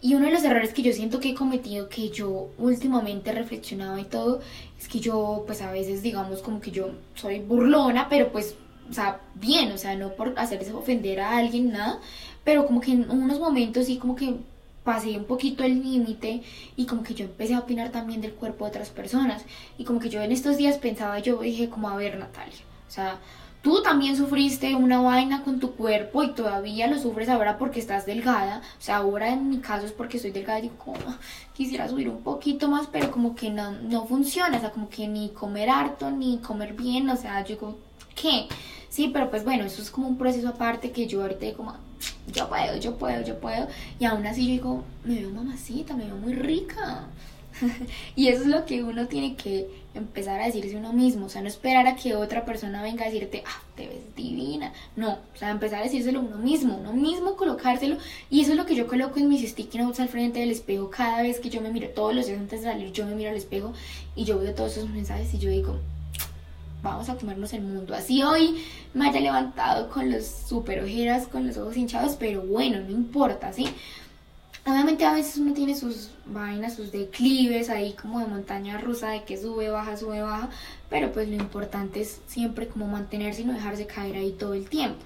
Y 0.00 0.14
uno 0.14 0.26
de 0.26 0.32
los 0.32 0.42
errores 0.44 0.72
que 0.72 0.80
yo 0.80 0.94
siento 0.94 1.20
que 1.20 1.30
he 1.30 1.34
cometido, 1.34 1.90
que 1.90 2.08
yo 2.08 2.48
últimamente 2.56 3.30
he 3.30 3.34
reflexionado 3.34 3.98
y 3.98 4.04
todo, 4.04 4.40
es 4.80 4.88
que 4.88 4.98
yo 4.98 5.44
pues 5.46 5.60
a 5.60 5.70
veces 5.70 6.02
digamos 6.02 6.40
como 6.40 6.58
que 6.58 6.70
yo 6.70 6.92
soy 7.14 7.40
burlona, 7.40 8.08
pero 8.08 8.32
pues, 8.32 8.56
o 8.88 8.92
sea, 8.94 9.20
bien, 9.34 9.72
o 9.72 9.78
sea, 9.78 9.94
no 9.94 10.14
por 10.14 10.32
hacerles 10.38 10.72
ofender 10.72 11.20
a 11.20 11.36
alguien, 11.36 11.70
nada, 11.70 12.00
pero 12.44 12.66
como 12.66 12.80
que 12.80 12.92
en 12.92 13.10
unos 13.10 13.38
momentos 13.38 13.86
sí 13.86 13.98
como 13.98 14.16
que 14.16 14.36
pasé 14.84 15.16
un 15.16 15.24
poquito 15.24 15.64
el 15.64 15.82
límite 15.82 16.42
y 16.76 16.86
como 16.86 17.02
que 17.02 17.14
yo 17.14 17.24
empecé 17.24 17.54
a 17.54 17.60
opinar 17.60 17.90
también 17.90 18.20
del 18.20 18.34
cuerpo 18.34 18.64
de 18.64 18.70
otras 18.70 18.90
personas. 18.90 19.44
Y 19.78 19.84
como 19.84 20.00
que 20.00 20.10
yo 20.10 20.20
en 20.20 20.32
estos 20.32 20.56
días 20.56 20.78
pensaba 20.78 21.18
yo 21.18 21.38
dije 21.38 21.68
como 21.68 21.88
a 21.88 21.96
ver 21.96 22.18
Natalia 22.18 22.58
o 22.88 22.90
sea 22.90 23.18
tú 23.62 23.80
también 23.80 24.16
sufriste 24.16 24.74
una 24.74 25.00
vaina 25.00 25.42
con 25.44 25.60
tu 25.60 25.72
cuerpo 25.76 26.22
y 26.24 26.32
todavía 26.32 26.88
lo 26.88 26.98
sufres 26.98 27.28
ahora 27.28 27.58
porque 27.58 27.80
estás 27.80 28.04
delgada. 28.04 28.60
O 28.78 28.82
sea 28.82 28.96
ahora 28.96 29.32
en 29.32 29.48
mi 29.48 29.58
caso 29.58 29.86
es 29.86 29.92
porque 29.92 30.18
soy 30.18 30.32
delgada 30.32 30.60
y 30.60 30.68
como 30.68 30.98
ah, 31.06 31.18
quisiera 31.54 31.88
subir 31.88 32.08
un 32.08 32.22
poquito 32.22 32.68
más 32.68 32.88
pero 32.88 33.10
como 33.10 33.34
que 33.34 33.50
no, 33.50 33.70
no 33.70 34.04
funciona. 34.06 34.56
O 34.56 34.60
sea 34.60 34.72
como 34.72 34.88
que 34.88 35.06
ni 35.08 35.30
comer 35.30 35.70
harto 35.70 36.10
ni 36.10 36.38
comer 36.38 36.74
bien. 36.74 37.08
O 37.08 37.16
sea 37.16 37.40
yo 37.44 37.54
digo 37.54 37.78
¿qué? 38.14 38.48
Sí 38.92 39.10
pero 39.12 39.30
pues 39.30 39.42
bueno 39.44 39.64
eso 39.64 39.80
es 39.80 39.90
como 39.90 40.06
un 40.06 40.18
proceso 40.18 40.48
aparte 40.48 40.92
que 40.92 41.06
yo 41.06 41.22
ahorita 41.22 41.54
como 41.54 41.74
yo 42.32 42.48
puedo, 42.48 42.76
yo 42.78 42.96
puedo, 42.96 43.22
yo 43.22 43.38
puedo. 43.38 43.68
Y 43.98 44.04
aún 44.04 44.26
así 44.26 44.46
yo 44.46 44.52
digo, 44.52 44.84
me 45.04 45.16
veo 45.16 45.30
mamacita, 45.30 45.94
me 45.94 46.06
veo 46.06 46.16
muy 46.16 46.34
rica. 46.34 47.06
y 48.16 48.28
eso 48.28 48.42
es 48.42 48.46
lo 48.46 48.64
que 48.64 48.82
uno 48.82 49.06
tiene 49.08 49.36
que 49.36 49.68
empezar 49.94 50.40
a 50.40 50.46
decirse 50.46 50.76
uno 50.76 50.92
mismo. 50.92 51.26
O 51.26 51.28
sea, 51.28 51.42
no 51.42 51.48
esperar 51.48 51.86
a 51.86 51.96
que 51.96 52.14
otra 52.14 52.44
persona 52.44 52.82
venga 52.82 53.04
a 53.04 53.10
decirte, 53.10 53.42
ah, 53.46 53.62
te 53.76 53.88
ves 53.88 54.14
divina. 54.16 54.72
No, 54.96 55.12
o 55.12 55.36
sea, 55.36 55.50
empezar 55.50 55.80
a 55.80 55.84
decírselo 55.84 56.20
uno 56.20 56.38
mismo, 56.38 56.76
uno 56.76 56.92
mismo 56.92 57.36
colocárselo. 57.36 57.96
Y 58.30 58.40
eso 58.40 58.52
es 58.52 58.56
lo 58.56 58.66
que 58.66 58.74
yo 58.74 58.86
coloco 58.86 59.18
en 59.18 59.28
mis 59.28 59.48
sticky 59.48 59.78
notes 59.78 60.00
al 60.00 60.08
frente 60.08 60.40
del 60.40 60.50
espejo 60.50 60.90
cada 60.90 61.22
vez 61.22 61.40
que 61.40 61.50
yo 61.50 61.60
me 61.60 61.70
miro, 61.70 61.88
todos 61.90 62.14
los 62.14 62.26
días 62.26 62.38
antes 62.38 62.62
de 62.62 62.68
salir, 62.68 62.92
yo 62.92 63.06
me 63.06 63.14
miro 63.14 63.30
al 63.30 63.36
espejo 63.36 63.72
y 64.14 64.24
yo 64.24 64.38
veo 64.38 64.54
todos 64.54 64.76
esos 64.76 64.88
mensajes 64.88 65.32
y 65.34 65.38
yo 65.38 65.50
digo, 65.50 65.78
vamos 66.82 67.08
a 67.08 67.16
comernos 67.16 67.52
el 67.52 67.62
mundo. 67.62 67.94
Así 67.94 68.22
hoy 68.22 68.62
me 68.94 69.08
haya 69.08 69.20
levantado 69.20 69.88
con 69.88 70.10
los 70.10 70.26
super 70.26 70.82
ojeras, 70.82 71.28
con 71.28 71.46
los 71.46 71.56
ojos 71.56 71.76
hinchados, 71.76 72.16
pero 72.16 72.42
bueno, 72.42 72.80
no 72.80 72.90
importa, 72.90 73.52
¿sí? 73.52 73.68
Obviamente 74.64 75.04
a 75.04 75.14
veces 75.14 75.38
uno 75.38 75.54
tiene 75.54 75.74
sus 75.74 76.10
vainas, 76.24 76.76
sus 76.76 76.92
declives 76.92 77.68
ahí 77.68 77.94
como 77.94 78.20
de 78.20 78.26
montaña 78.26 78.78
rusa, 78.78 79.10
de 79.10 79.24
que 79.24 79.36
sube, 79.36 79.70
baja, 79.70 79.96
sube, 79.96 80.22
baja, 80.22 80.50
pero 80.88 81.10
pues 81.10 81.28
lo 81.28 81.34
importante 81.34 82.00
es 82.00 82.20
siempre 82.26 82.68
como 82.68 82.86
mantenerse 82.86 83.42
y 83.42 83.44
no 83.44 83.54
dejarse 83.54 83.86
caer 83.86 84.16
ahí 84.16 84.30
todo 84.32 84.54
el 84.54 84.68
tiempo. 84.68 85.02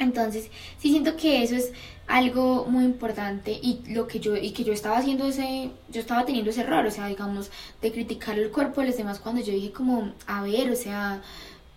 Entonces, 0.00 0.50
sí 0.78 0.90
siento 0.90 1.16
que 1.16 1.42
eso 1.42 1.54
es 1.54 1.72
algo 2.06 2.66
muy 2.66 2.84
importante 2.84 3.52
y 3.52 3.82
lo 3.88 4.08
que 4.08 4.18
yo 4.18 4.34
y 4.34 4.50
que 4.50 4.64
yo 4.64 4.72
estaba 4.72 4.98
haciendo 4.98 5.26
ese 5.26 5.70
yo 5.90 6.00
estaba 6.00 6.24
teniendo 6.24 6.50
ese 6.50 6.62
error, 6.62 6.84
o 6.86 6.90
sea, 6.90 7.06
digamos, 7.06 7.50
de 7.82 7.92
criticar 7.92 8.38
el 8.38 8.50
cuerpo 8.50 8.80
de 8.80 8.88
los 8.88 8.96
demás 8.96 9.20
cuando 9.20 9.42
yo 9.42 9.52
dije 9.52 9.70
como, 9.72 10.12
a 10.26 10.42
ver, 10.42 10.70
o 10.70 10.76
sea, 10.76 11.22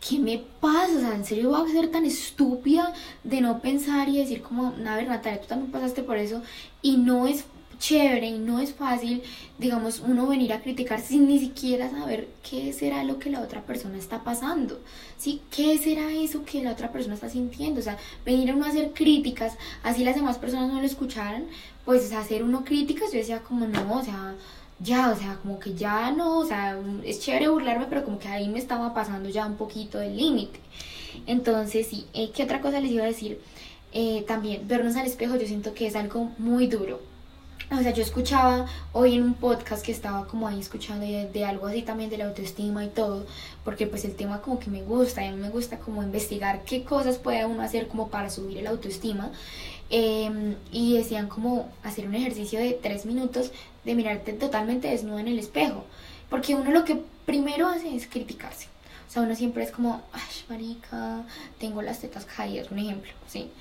¿qué 0.07 0.19
me 0.19 0.41
pasa? 0.61 0.95
O 0.95 0.99
sea, 1.01 1.15
¿en 1.15 1.25
serio 1.25 1.49
voy 1.49 1.69
a 1.69 1.73
ser 1.73 1.89
tan 1.89 2.05
estúpida 2.05 2.93
de 3.25 3.41
no 3.41 3.59
pensar 3.59 4.07
y 4.09 4.17
decir 4.17 4.41
como, 4.41 4.73
a 4.87 4.95
ver, 4.95 5.07
Natalia, 5.07 5.41
tú 5.41 5.47
también 5.47 5.71
pasaste 5.71 6.01
por 6.01 6.17
eso 6.17 6.41
y 6.81 6.97
no 6.97 7.27
es 7.27 7.45
chévere 7.83 8.27
y 8.27 8.39
no 8.39 8.59
es 8.59 8.73
fácil, 8.73 9.21
digamos, 9.57 9.99
uno 9.99 10.25
venir 10.25 10.53
a 10.53 10.61
criticar 10.61 11.01
sin 11.01 11.27
ni 11.27 11.37
siquiera 11.37 11.91
saber 11.91 12.29
qué 12.49 12.71
será 12.71 13.03
lo 13.03 13.19
que 13.19 13.29
la 13.29 13.41
otra 13.41 13.61
persona 13.63 13.97
está 13.97 14.23
pasando, 14.23 14.79
¿sí? 15.17 15.41
¿Qué 15.53 15.77
será 15.77 16.09
eso 16.13 16.45
que 16.45 16.63
la 16.63 16.71
otra 16.71 16.93
persona 16.93 17.15
está 17.15 17.27
sintiendo? 17.27 17.81
O 17.81 17.83
sea, 17.83 17.97
venir 18.25 18.49
a 18.51 18.55
uno 18.55 18.65
a 18.65 18.69
hacer 18.69 18.93
críticas, 18.93 19.57
así 19.83 20.05
las 20.05 20.15
demás 20.15 20.37
personas 20.37 20.71
no 20.71 20.79
lo 20.79 20.85
escucharan, 20.85 21.47
pues 21.83 22.13
hacer 22.13 22.43
uno 22.43 22.63
críticas, 22.63 23.11
yo 23.11 23.17
decía 23.17 23.41
como, 23.41 23.67
no, 23.67 23.99
o 23.99 24.01
sea, 24.01 24.33
ya, 24.79 25.11
o 25.11 25.17
sea, 25.17 25.35
como 25.41 25.59
que 25.59 25.73
ya 25.73 26.09
no, 26.11 26.39
o 26.39 26.45
sea, 26.45 26.79
es 27.03 27.19
chévere 27.19 27.49
burlarme, 27.49 27.87
pero 27.89 28.05
como 28.05 28.17
que 28.17 28.29
ahí 28.29 28.47
me 28.47 28.59
estaba 28.59 28.93
pasando 28.93 29.27
ya 29.27 29.45
un 29.45 29.57
poquito 29.57 29.97
del 29.97 30.15
límite. 30.15 30.57
Entonces, 31.27 31.87
sí, 31.87 32.05
eh, 32.13 32.31
¿qué 32.33 32.43
otra 32.43 32.61
cosa 32.61 32.79
les 32.79 32.91
iba 32.91 33.03
a 33.03 33.07
decir? 33.07 33.41
Eh, 33.91 34.23
también, 34.25 34.67
vernos 34.69 34.95
al 34.95 35.05
espejo, 35.05 35.35
yo 35.35 35.45
siento 35.47 35.73
que 35.73 35.87
es 35.87 35.95
algo 35.97 36.31
muy 36.37 36.67
duro 36.67 37.12
o 37.71 37.81
sea, 37.81 37.91
yo 37.91 38.03
escuchaba 38.03 38.67
hoy 38.91 39.15
en 39.15 39.23
un 39.23 39.33
podcast 39.33 39.85
que 39.85 39.91
estaba 39.91 40.27
como 40.27 40.47
ahí 40.47 40.59
escuchando 40.59 41.05
de, 41.05 41.45
algo 41.45 41.67
así 41.67 41.81
también 41.81 42.09
de 42.09 42.17
la 42.17 42.25
autoestima 42.25 42.83
y 42.85 42.89
todo, 42.89 43.25
porque 43.63 43.87
pues 43.87 44.05
el 44.05 44.15
tema 44.15 44.41
como 44.41 44.59
que 44.59 44.69
me 44.69 44.83
gusta, 44.83 45.23
y 45.23 45.27
a 45.27 45.31
mí 45.31 45.37
me 45.37 45.49
gusta 45.49 45.79
como 45.79 46.03
investigar 46.03 46.63
qué 46.65 46.83
cosas 46.83 47.17
puede 47.17 47.45
uno 47.45 47.63
hacer 47.63 47.87
como 47.87 48.09
para 48.09 48.29
subir 48.29 48.57
el 48.57 48.67
autoestima. 48.67 49.31
Em, 49.89 50.55
y 50.71 50.97
decían 50.97 51.27
como 51.27 51.69
hacer 51.83 52.07
un 52.07 52.15
ejercicio 52.15 52.59
de 52.59 52.73
tres 52.73 53.05
minutos 53.05 53.51
de 53.85 53.93
mirarte 53.93 54.33
totalmente 54.33 54.87
desnudo 54.87 55.19
en 55.19 55.27
el 55.27 55.37
espejo, 55.37 55.85
porque 56.29 56.55
uno 56.55 56.71
lo 56.71 56.83
que 56.83 56.99
primero 57.25 57.67
hace 57.67 57.95
es 57.95 58.07
criticarse. 58.07 58.67
O 59.07 59.11
sea, 59.11 59.21
uno 59.21 59.35
siempre 59.35 59.63
es 59.63 59.71
como, 59.71 60.01
ay, 60.11 60.21
marica, 60.49 61.23
tengo 61.59 61.83
las 61.83 61.99
tetas 61.99 62.25
caídas, 62.25 62.71
un 62.71 62.79
ejemplo, 62.79 63.11
¿sí? 63.27 63.51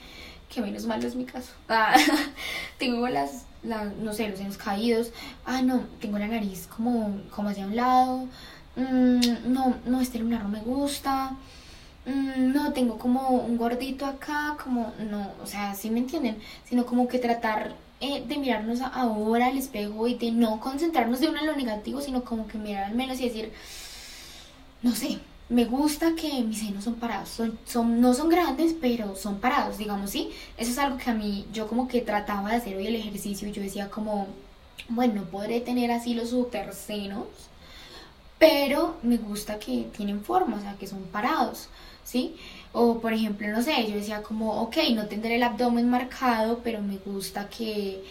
Que 0.53 0.61
menos 0.61 0.84
malo 0.84 1.07
es 1.07 1.14
mi 1.14 1.24
caso. 1.24 1.53
Ah, 1.68 1.94
tengo 2.78 3.09
las 3.09 3.46
no 3.62 4.12
sé, 4.12 4.28
los 4.28 4.38
senos 4.38 4.57
caídos, 4.57 5.12
ah, 5.44 5.62
no, 5.62 5.84
tengo 6.00 6.18
la 6.18 6.26
nariz 6.26 6.66
como, 6.66 7.20
como 7.30 7.48
hacia 7.48 7.66
un 7.66 7.76
lado, 7.76 8.28
mm, 8.76 9.53
no, 9.53 9.76
no, 9.86 10.00
este 10.00 10.18
lunar 10.18 10.42
no 10.42 10.48
me 10.48 10.61
gusta, 10.61 11.36
mm, 12.07 12.53
no, 12.53 12.72
tengo 12.72 12.98
como 12.98 13.28
un 13.30 13.57
gordito 13.57 14.07
acá, 14.07 14.57
como, 14.62 14.92
no, 15.11 15.30
o 15.42 15.46
sea, 15.46 15.74
¿sí 15.74 15.90
me 15.90 16.00
entienden? 16.00 16.38
Sino 16.64 16.84
como 16.86 17.07
que 17.09 17.18
tratar 17.18 17.74
eh, 18.00 18.24
de 18.26 18.36
mirarnos 18.36 18.80
ahora 18.80 19.46
al 19.46 19.57
espejo 19.57 20.09
y 20.09 20.14
de 20.16 20.32
no 20.32 20.59
concentrarnos 20.61 21.20
de 21.20 21.28
uno 21.28 21.38
en 21.40 21.46
lo 21.46 21.57
negativo, 21.57 22.00
sino 22.00 22.24
como 22.24 22.48
que 22.48 22.59
mirar 22.59 22.84
al 22.84 22.94
menos 22.94 23.20
y 23.20 23.28
decir, 23.28 23.53
no 24.82 24.92
sé, 24.94 25.20
me 25.53 25.66
gusta 25.66 26.14
que 26.14 26.42
mis 26.42 26.61
senos 26.61 26.84
son 26.84 26.94
parados, 26.94 27.28
son, 27.28 27.59
son, 27.66 28.00
no 28.00 28.14
son 28.14 28.30
grandes, 28.30 28.74
pero 28.80 29.14
son 29.16 29.38
parados, 29.38 29.76
digamos, 29.76 30.11
¿sí? 30.11 30.30
Eso 30.57 30.70
es 30.70 30.78
algo 30.78 30.96
que 30.96 31.11
a 31.11 31.14
mí, 31.14 31.46
yo 31.53 31.68
como 31.68 31.88
que 31.88 32.00
trataba 32.00 32.50
de 32.50 32.57
hacer 32.57 32.76
hoy 32.76 32.86
el 32.86 32.96
ejercicio 32.96 33.48
yo 33.50 33.61
decía 33.61 33.90
como, 33.90 34.28
bueno, 34.88 35.24
podré 35.30 35.61
tener 35.61 35.90
así 35.90 36.14
los 36.14 36.30
super 36.30 36.72
senos, 36.72 37.26
pero 38.38 38.96
me 39.03 39.18
gusta 39.18 39.59
que 39.59 39.88
tienen 39.94 40.24
forma, 40.24 40.57
o 40.57 40.61
sea, 40.61 40.74
que 40.78 40.86
son 40.86 41.03
parados, 41.05 41.68
¿sí? 42.03 42.34
O 42.72 43.00
por 43.00 43.12
ejemplo, 43.12 43.46
no 43.48 43.61
sé, 43.62 43.86
yo 43.86 43.94
decía 43.96 44.22
como, 44.22 44.62
ok, 44.62 44.76
no 44.94 45.07
tendré 45.07 45.36
el 45.36 45.42
abdomen 45.42 45.90
marcado, 45.90 46.61
pero 46.64 46.80
me 46.80 46.96
gusta 46.96 47.50
que 47.50 48.03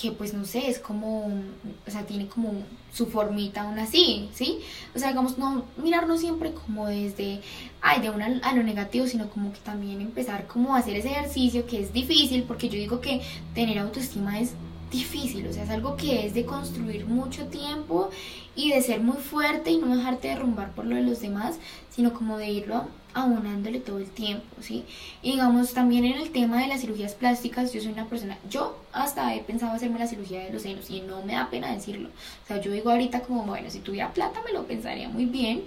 que 0.00 0.12
pues 0.12 0.32
no 0.32 0.44
sé, 0.44 0.70
es 0.70 0.78
como, 0.78 1.26
o 1.26 1.90
sea, 1.90 2.06
tiene 2.06 2.26
como 2.26 2.54
su 2.92 3.06
formita 3.06 3.62
aún 3.62 3.78
así, 3.78 4.28
¿sí? 4.32 4.60
O 4.94 4.98
sea, 4.98 5.08
digamos, 5.08 5.38
no 5.38 5.64
mirarnos 5.76 6.20
siempre 6.20 6.52
como 6.52 6.86
desde, 6.86 7.40
ay, 7.80 8.00
de 8.00 8.10
una 8.10 8.40
a 8.42 8.54
lo 8.54 8.62
negativo, 8.62 9.06
sino 9.06 9.28
como 9.28 9.52
que 9.52 9.58
también 9.60 10.00
empezar 10.00 10.46
como 10.46 10.74
a 10.74 10.78
hacer 10.78 10.96
ese 10.96 11.10
ejercicio 11.10 11.66
que 11.66 11.80
es 11.80 11.92
difícil, 11.92 12.44
porque 12.44 12.68
yo 12.68 12.78
digo 12.78 13.00
que 13.00 13.20
tener 13.54 13.78
autoestima 13.78 14.40
es 14.40 14.52
difícil, 14.90 15.46
o 15.46 15.52
sea, 15.52 15.64
es 15.64 15.70
algo 15.70 15.96
que 15.96 16.26
es 16.26 16.34
de 16.34 16.44
construir 16.44 17.06
mucho 17.06 17.46
tiempo 17.46 18.10
y 18.54 18.70
de 18.70 18.82
ser 18.82 19.00
muy 19.00 19.16
fuerte 19.16 19.70
y 19.70 19.78
no 19.78 19.96
dejarte 19.96 20.28
derrumbar 20.28 20.72
por 20.72 20.86
lo 20.86 20.96
de 20.96 21.02
los 21.02 21.20
demás, 21.20 21.58
sino 21.90 22.12
como 22.12 22.38
de 22.38 22.50
irlo 22.50 22.88
abonándole 23.14 23.80
todo 23.80 23.98
el 23.98 24.08
tiempo, 24.10 24.56
¿sí? 24.60 24.84
Y 25.22 25.32
digamos, 25.32 25.72
también 25.72 26.04
en 26.04 26.20
el 26.20 26.30
tema 26.30 26.60
de 26.60 26.68
las 26.68 26.80
cirugías 26.80 27.14
plásticas, 27.14 27.72
yo 27.72 27.80
soy 27.80 27.92
una 27.92 28.06
persona, 28.06 28.38
yo 28.48 28.78
hasta 28.92 29.34
he 29.34 29.40
pensado 29.40 29.72
hacerme 29.72 29.98
la 29.98 30.06
cirugía 30.06 30.44
de 30.44 30.52
los 30.52 30.62
senos 30.62 30.88
y 30.90 31.00
no 31.00 31.22
me 31.24 31.32
da 31.32 31.50
pena 31.50 31.72
decirlo. 31.72 32.08
O 32.44 32.46
sea, 32.46 32.60
yo 32.60 32.70
digo 32.70 32.90
ahorita 32.90 33.22
como, 33.22 33.44
bueno, 33.44 33.68
si 33.70 33.80
tuviera 33.80 34.12
plata 34.12 34.40
me 34.44 34.52
lo 34.52 34.64
pensaría 34.66 35.08
muy 35.08 35.26
bien, 35.26 35.64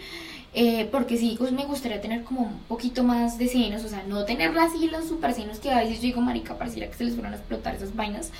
eh, 0.53 0.87
porque 0.91 1.17
sí, 1.17 1.35
pues 1.37 1.51
me 1.51 1.65
gustaría 1.65 1.99
tener 1.99 2.23
como 2.23 2.41
un 2.41 2.59
poquito 2.67 3.03
más 3.03 3.37
de 3.37 3.47
senos, 3.47 3.83
o 3.83 3.89
sea, 3.89 4.03
no 4.07 4.23
tener 4.23 4.55
así 4.57 4.87
los 4.87 5.05
super 5.05 5.33
senos 5.33 5.59
que 5.59 5.71
a 5.71 5.79
veces 5.79 5.97
yo 5.97 6.03
digo, 6.03 6.21
marica, 6.21 6.57
pareciera 6.57 6.87
que 6.89 6.95
se 6.95 7.05
les 7.05 7.15
fueron 7.15 7.33
a 7.33 7.37
explotar 7.37 7.75
esas 7.75 7.95
vainas, 7.95 8.31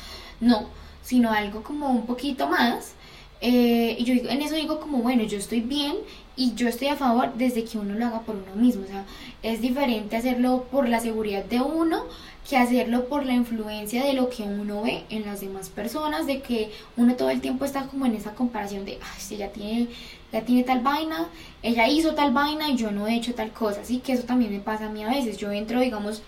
no, 0.44 0.68
sino 1.02 1.32
algo 1.32 1.64
como 1.64 1.90
un 1.90 2.06
poquito 2.06 2.48
más. 2.48 2.94
Eh, 3.42 3.98
y 4.00 4.04
yo 4.06 4.14
en 4.30 4.42
eso 4.42 4.56
digo 4.56 4.80
como, 4.80 5.00
bueno, 5.00 5.24
yo 5.24 5.38
estoy 5.38 5.60
bien 5.60 5.98
y 6.36 6.54
yo 6.56 6.68
estoy 6.68 6.88
a 6.88 6.96
favor 6.96 7.34
desde 7.36 7.66
que 7.66 7.78
uno 7.78 7.94
lo 7.94 8.06
haga 8.06 8.22
por 8.22 8.36
uno 8.36 8.56
mismo. 8.56 8.84
O 8.84 8.88
sea, 8.88 9.06
es 9.42 9.62
diferente 9.62 10.16
hacerlo 10.16 10.66
por 10.72 10.88
la 10.88 11.00
seguridad 11.00 11.44
de 11.44 11.60
uno 11.60 12.06
que 12.50 12.58
hacerlo 12.58 13.08
por 13.08 13.26
la 13.26 13.34
influencia 13.34 14.04
de 14.04 14.14
lo 14.14 14.30
que 14.30 14.44
uno 14.44 14.82
ve 14.84 15.04
en 15.10 15.26
las 15.26 15.42
demás 15.42 15.70
personas, 15.70 16.26
de 16.26 16.42
que 16.42 16.72
uno 16.98 17.16
todo 17.16 17.30
el 17.30 17.42
tiempo 17.42 17.64
está 17.66 17.88
como 17.88 18.06
en 18.06 18.16
esa 18.16 18.34
comparación 18.34 18.86
de, 18.86 18.94
ay, 19.02 19.20
si 19.20 19.36
ella 19.36 19.52
tiene, 19.52 19.88
ya 20.32 20.42
tiene 20.42 20.64
tal 20.64 20.82
vaina, 20.82 21.30
ella 21.62 21.88
hizo 21.88 22.16
tal 22.16 22.32
vaina 22.32 22.70
y 22.70 22.76
yo 22.76 22.92
no 22.92 23.08
he 23.08 23.16
hecho 23.16 23.34
tal 23.34 23.52
cosa. 23.52 23.82
Así 23.82 24.00
que 24.00 24.14
eso 24.14 24.24
también 24.24 24.52
me 24.52 24.60
pasa 24.60 24.88
a 24.88 24.90
mí 24.90 25.04
a 25.04 25.10
veces. 25.10 25.38
Yo 25.38 25.52
entro, 25.52 25.80
digamos, 25.80 26.22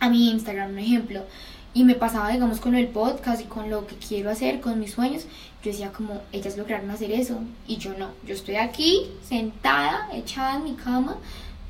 a 0.00 0.08
mi 0.08 0.30
Instagram, 0.30 0.70
un 0.70 0.78
ejemplo, 0.78 1.22
y 1.74 1.84
me 1.84 1.94
pasaba, 1.94 2.30
digamos, 2.30 2.60
con 2.60 2.74
el 2.74 2.88
podcast 2.88 3.40
y 3.40 3.44
con 3.44 3.70
lo 3.70 3.86
que 3.86 3.96
quiero 3.96 4.30
hacer, 4.30 4.60
con 4.60 4.80
mis 4.80 4.92
sueños. 4.92 5.24
Yo 5.62 5.70
decía 5.70 5.92
como, 5.92 6.22
ellas 6.32 6.56
lograron 6.56 6.90
hacer 6.90 7.10
eso 7.10 7.40
y 7.66 7.76
yo 7.76 7.92
no. 7.98 8.10
Yo 8.26 8.34
estoy 8.34 8.56
aquí 8.56 9.06
sentada, 9.22 10.08
echada 10.12 10.56
en 10.56 10.64
mi 10.64 10.74
cama, 10.74 11.16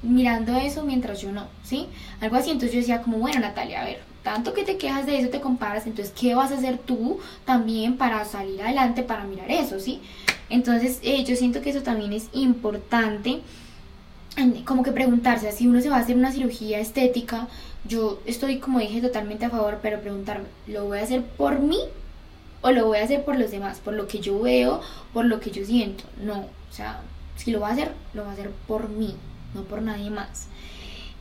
mirando 0.03 0.57
eso 0.57 0.85
mientras 0.85 1.21
yo 1.21 1.33
no, 1.33 1.47
¿sí? 1.63 1.87
Algo 2.21 2.37
así. 2.37 2.51
Entonces 2.51 2.73
yo 2.73 2.81
decía 2.81 3.03
como, 3.03 3.19
bueno, 3.19 3.41
Natalia, 3.41 3.83
a 3.83 3.85
ver, 3.85 4.01
tanto 4.23 4.53
que 4.53 4.65
te 4.65 4.77
quejas 4.77 5.07
de 5.07 5.19
eso, 5.19 5.31
te 5.31 5.41
comparas, 5.41 5.87
entonces, 5.87 6.13
¿qué 6.19 6.35
vas 6.35 6.53
a 6.53 6.57
hacer 6.57 6.79
tú 6.79 7.19
también 7.45 7.97
para 7.97 8.25
salir 8.25 8.61
adelante, 8.61 9.03
para 9.03 9.25
mirar 9.25 9.51
eso, 9.51 9.81
¿sí? 9.81 10.01
Entonces, 10.51 10.99
eh, 11.03 11.25
yo 11.25 11.35
siento 11.37 11.61
que 11.63 11.71
eso 11.71 11.83
también 11.83 12.13
es 12.13 12.29
importante, 12.33 13.41
como 14.65 14.83
que 14.83 14.93
preguntarse, 14.93 15.51
si 15.53 15.67
uno 15.67 15.81
se 15.81 15.89
va 15.89 15.97
a 15.97 16.01
hacer 16.01 16.17
una 16.17 16.31
cirugía 16.31 16.79
estética, 16.79 17.49
yo 17.89 18.21
estoy, 18.27 18.59
como 18.59 18.79
dije, 18.79 19.01
totalmente 19.01 19.45
a 19.45 19.51
favor, 19.51 19.79
pero 19.83 20.01
preguntarme, 20.01 20.47
¿lo 20.67 20.85
voy 20.85 20.99
a 20.99 21.03
hacer 21.03 21.23
por 21.23 21.61
mí 21.61 21.79
o 22.61 22.71
lo 22.71 22.87
voy 22.87 22.99
a 22.99 23.05
hacer 23.05 23.25
por 23.25 23.39
los 23.39 23.51
demás? 23.51 23.81
Por 23.83 23.95
lo 23.95 24.07
que 24.07 24.21
yo 24.21 24.41
veo, 24.41 24.81
por 25.13 25.25
lo 25.25 25.41
que 25.41 25.51
yo 25.51 25.65
siento. 25.65 26.05
No, 26.23 26.41
o 26.41 26.73
sea, 26.73 27.01
si 27.37 27.51
lo 27.51 27.61
voy 27.61 27.71
a 27.71 27.73
hacer, 27.73 27.93
lo 28.15 28.23
voy 28.23 28.31
a 28.31 28.35
hacer 28.35 28.51
por 28.67 28.89
mí, 28.89 29.15
no 29.55 29.63
por 29.63 29.83
nadie 29.83 30.11
más. 30.11 30.49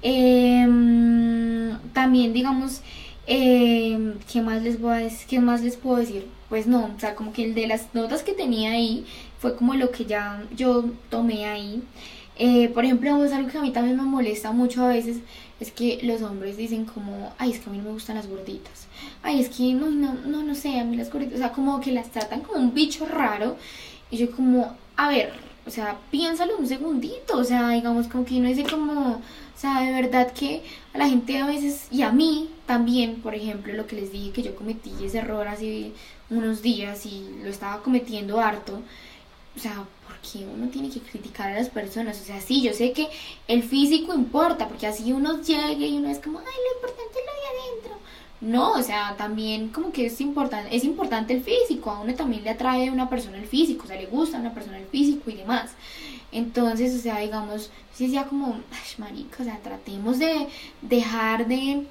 Em, 0.01 1.77
también, 1.93 2.33
digamos, 2.33 2.81
eh, 3.27 4.13
¿qué, 4.31 4.41
más 4.41 4.61
les 4.63 4.79
voy 4.79 5.03
a? 5.03 5.09
¿qué 5.27 5.39
más 5.39 5.61
les 5.63 5.75
puedo 5.77 5.97
decir? 5.97 6.27
Pues 6.49 6.67
no, 6.67 6.91
o 6.95 6.99
sea, 6.99 7.15
como 7.15 7.33
que 7.33 7.43
el 7.43 7.55
de 7.55 7.67
las 7.67 7.93
notas 7.93 8.23
que 8.23 8.33
tenía 8.33 8.71
ahí 8.71 9.05
fue 9.39 9.55
como 9.55 9.73
lo 9.73 9.91
que 9.91 10.05
ya 10.05 10.43
yo 10.55 10.85
tomé 11.09 11.45
ahí. 11.45 11.83
Eh, 12.39 12.69
por 12.69 12.85
ejemplo, 12.85 13.23
es 13.23 13.33
algo 13.33 13.49
que 13.49 13.57
a 13.57 13.61
mí 13.61 13.71
también 13.71 13.97
me 13.97 14.03
molesta 14.03 14.51
mucho 14.51 14.83
a 14.85 14.89
veces, 14.89 15.17
es 15.59 15.71
que 15.71 15.99
los 16.03 16.21
hombres 16.21 16.57
dicen 16.57 16.85
como, 16.85 17.33
ay, 17.37 17.51
es 17.51 17.59
que 17.59 17.69
a 17.69 17.71
mí 17.71 17.79
no 17.79 17.85
me 17.85 17.91
gustan 17.91 18.15
las 18.15 18.27
gorditas. 18.27 18.87
Ay, 19.23 19.39
es 19.39 19.49
que 19.49 19.73
no, 19.73 19.89
no, 19.89 20.13
no, 20.13 20.43
no 20.43 20.55
sé, 20.55 20.79
a 20.79 20.83
mí 20.83 20.95
las 20.95 21.11
gorditas, 21.11 21.35
o 21.35 21.37
sea, 21.39 21.51
como 21.51 21.79
que 21.81 21.91
las 21.91 22.11
tratan 22.11 22.41
como 22.41 22.59
un 22.59 22.73
bicho 22.73 23.05
raro. 23.05 23.57
Y 24.11 24.17
yo 24.17 24.31
como, 24.31 24.75
a 24.95 25.09
ver, 25.09 25.33
o 25.65 25.69
sea, 25.71 25.97
piénsalo 26.11 26.57
un 26.57 26.67
segundito, 26.67 27.37
o 27.37 27.43
sea, 27.43 27.69
digamos 27.71 28.07
como 28.07 28.23
que 28.23 28.37
uno 28.37 28.47
dice 28.47 28.63
como, 28.63 29.15
o 29.15 29.59
sea, 29.59 29.81
de 29.81 29.91
verdad 29.91 30.31
que 30.31 30.63
a 30.93 30.97
la 30.97 31.09
gente 31.09 31.37
a 31.39 31.45
veces, 31.45 31.87
y 31.91 32.03
a 32.03 32.11
mí 32.11 32.49
también, 32.65 33.21
por 33.21 33.35
ejemplo, 33.35 33.73
lo 33.73 33.87
que 33.87 33.97
les 33.97 34.11
dije 34.11 34.31
que 34.31 34.43
yo 34.43 34.55
cometí 34.55 34.91
ese 35.03 35.17
error 35.17 35.47
hace 35.47 35.91
unos 36.29 36.61
días 36.61 37.05
y 37.05 37.27
lo 37.43 37.49
estaba 37.49 37.81
cometiendo 37.81 38.39
harto, 38.39 38.81
o 39.57 39.59
sea, 39.59 39.85
porque 40.05 40.45
uno 40.45 40.69
tiene 40.69 40.89
que 40.89 40.99
criticar 40.99 41.51
a 41.51 41.55
las 41.55 41.69
personas. 41.69 42.21
O 42.21 42.23
sea, 42.23 42.39
sí, 42.39 42.61
yo 42.61 42.73
sé 42.73 42.91
que 42.91 43.07
el 43.47 43.63
físico 43.63 44.13
importa, 44.13 44.67
porque 44.67 44.85
así 44.85 45.11
uno 45.11 45.41
llegue 45.41 45.87
y 45.87 45.97
uno 45.97 46.09
es 46.09 46.19
como, 46.19 46.39
ay, 46.39 46.45
lo 46.45 46.75
importante 46.77 47.19
es 47.19 47.25
lo 47.25 47.33
de 47.33 47.59
adentro. 47.59 47.97
No, 48.39 48.73
o 48.73 48.83
sea, 48.83 49.15
también 49.17 49.69
como 49.69 49.91
que 49.91 50.05
es 50.05 50.21
importante, 50.21 50.75
es 50.75 50.83
importante 50.83 51.33
el 51.33 51.41
físico, 51.41 51.89
a 51.89 52.01
uno 52.01 52.13
también 52.13 52.43
le 52.43 52.51
atrae 52.51 52.87
a 52.87 52.91
una 52.91 53.09
persona 53.09 53.37
el 53.37 53.47
físico, 53.47 53.85
o 53.85 53.87
sea, 53.87 53.99
le 53.99 54.05
gusta 54.05 54.37
a 54.37 54.41
una 54.41 54.53
persona 54.53 54.77
el 54.77 54.85
físico 54.85 55.31
y 55.31 55.35
demás. 55.35 55.71
Entonces, 56.31 56.93
o 56.93 56.99
sea, 57.01 57.19
digamos, 57.19 57.71
sí 57.93 58.05
decía 58.05 58.25
como, 58.25 58.53
ay, 58.71 58.93
marica, 58.99 59.41
o 59.41 59.43
sea, 59.43 59.57
tratemos 59.57 60.19
de 60.19 60.47
dejar 60.83 61.47
de 61.47 61.87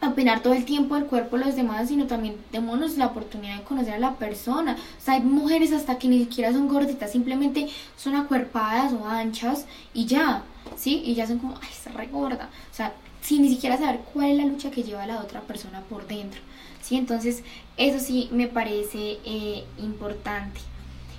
apenar 0.00 0.40
todo 0.40 0.52
el 0.54 0.64
tiempo 0.64 0.96
el 0.96 1.06
cuerpo 1.06 1.36
de 1.36 1.46
los 1.46 1.56
demás, 1.56 1.88
sino 1.88 2.06
también 2.06 2.36
démonos 2.52 2.96
la 2.96 3.06
oportunidad 3.06 3.58
de 3.58 3.64
conocer 3.64 3.94
a 3.94 3.98
la 3.98 4.14
persona. 4.14 4.76
O 4.98 5.04
sea, 5.04 5.14
hay 5.14 5.20
mujeres 5.22 5.72
hasta 5.72 5.98
que 5.98 6.08
ni 6.08 6.20
siquiera 6.20 6.52
son 6.52 6.68
gorditas, 6.68 7.12
simplemente 7.12 7.68
son 7.96 8.14
acuerpadas 8.14 8.92
o 8.92 9.06
anchas 9.06 9.66
y 9.92 10.06
ya, 10.06 10.42
¿sí? 10.76 11.02
Y 11.04 11.14
ya 11.14 11.26
son 11.26 11.38
como, 11.38 11.54
ay, 11.60 11.68
está 11.70 11.90
re 11.90 12.06
gorda. 12.06 12.48
O 12.70 12.74
sea, 12.74 12.92
sin 13.20 13.42
ni 13.42 13.48
siquiera 13.48 13.76
saber 13.76 14.00
cuál 14.12 14.30
es 14.30 14.36
la 14.38 14.44
lucha 14.44 14.70
que 14.70 14.82
lleva 14.82 15.06
la 15.06 15.20
otra 15.20 15.40
persona 15.40 15.80
por 15.82 16.06
dentro, 16.06 16.40
¿sí? 16.82 16.96
Entonces, 16.96 17.42
eso 17.76 17.98
sí 17.98 18.28
me 18.32 18.46
parece 18.46 19.18
eh, 19.24 19.64
importante. 19.78 20.60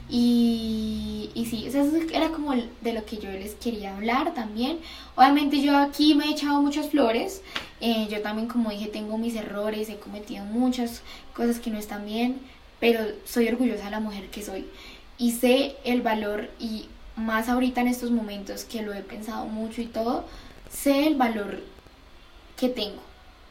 Y, 0.10 1.30
y 1.36 1.46
sí, 1.46 1.68
eso 1.68 1.86
era 2.12 2.30
como 2.30 2.54
de 2.56 2.94
lo 2.94 3.06
que 3.06 3.18
yo 3.18 3.30
les 3.32 3.54
quería 3.54 3.96
hablar 3.96 4.34
también. 4.34 4.80
Obviamente 5.16 5.62
yo 5.62 5.78
aquí 5.78 6.16
me 6.16 6.26
he 6.26 6.32
echado 6.32 6.62
muchas 6.62 6.90
flores. 6.90 7.42
Eh, 7.80 8.08
yo 8.10 8.22
también, 8.22 8.48
como 8.48 8.72
dije, 8.72 8.88
tengo 8.88 9.18
mis 9.18 9.36
errores, 9.36 9.90
he 9.90 9.98
cometido 9.98 10.44
muchas 10.46 11.04
cosas 11.34 11.60
que 11.60 11.70
no 11.70 11.78
están 11.78 12.06
bien, 12.06 12.42
pero 12.80 13.02
soy 13.26 13.48
orgullosa 13.48 13.86
de 13.86 13.92
la 13.92 14.00
mujer 14.00 14.30
que 14.30 14.44
soy. 14.44 14.66
Y 15.18 15.34
sé 15.34 15.76
el 15.84 16.02
valor, 16.02 16.50
y 16.60 16.88
más 17.16 17.50
ahorita 17.50 17.82
en 17.82 17.88
estos 17.88 18.12
momentos 18.12 18.64
que 18.64 18.82
lo 18.82 18.94
he 18.94 19.02
pensado 19.02 19.46
mucho 19.46 19.82
y 19.82 19.86
todo, 19.86 20.26
sé 20.72 21.08
el 21.08 21.16
valor 21.16 21.62
que 22.58 22.70
tengo, 22.70 23.02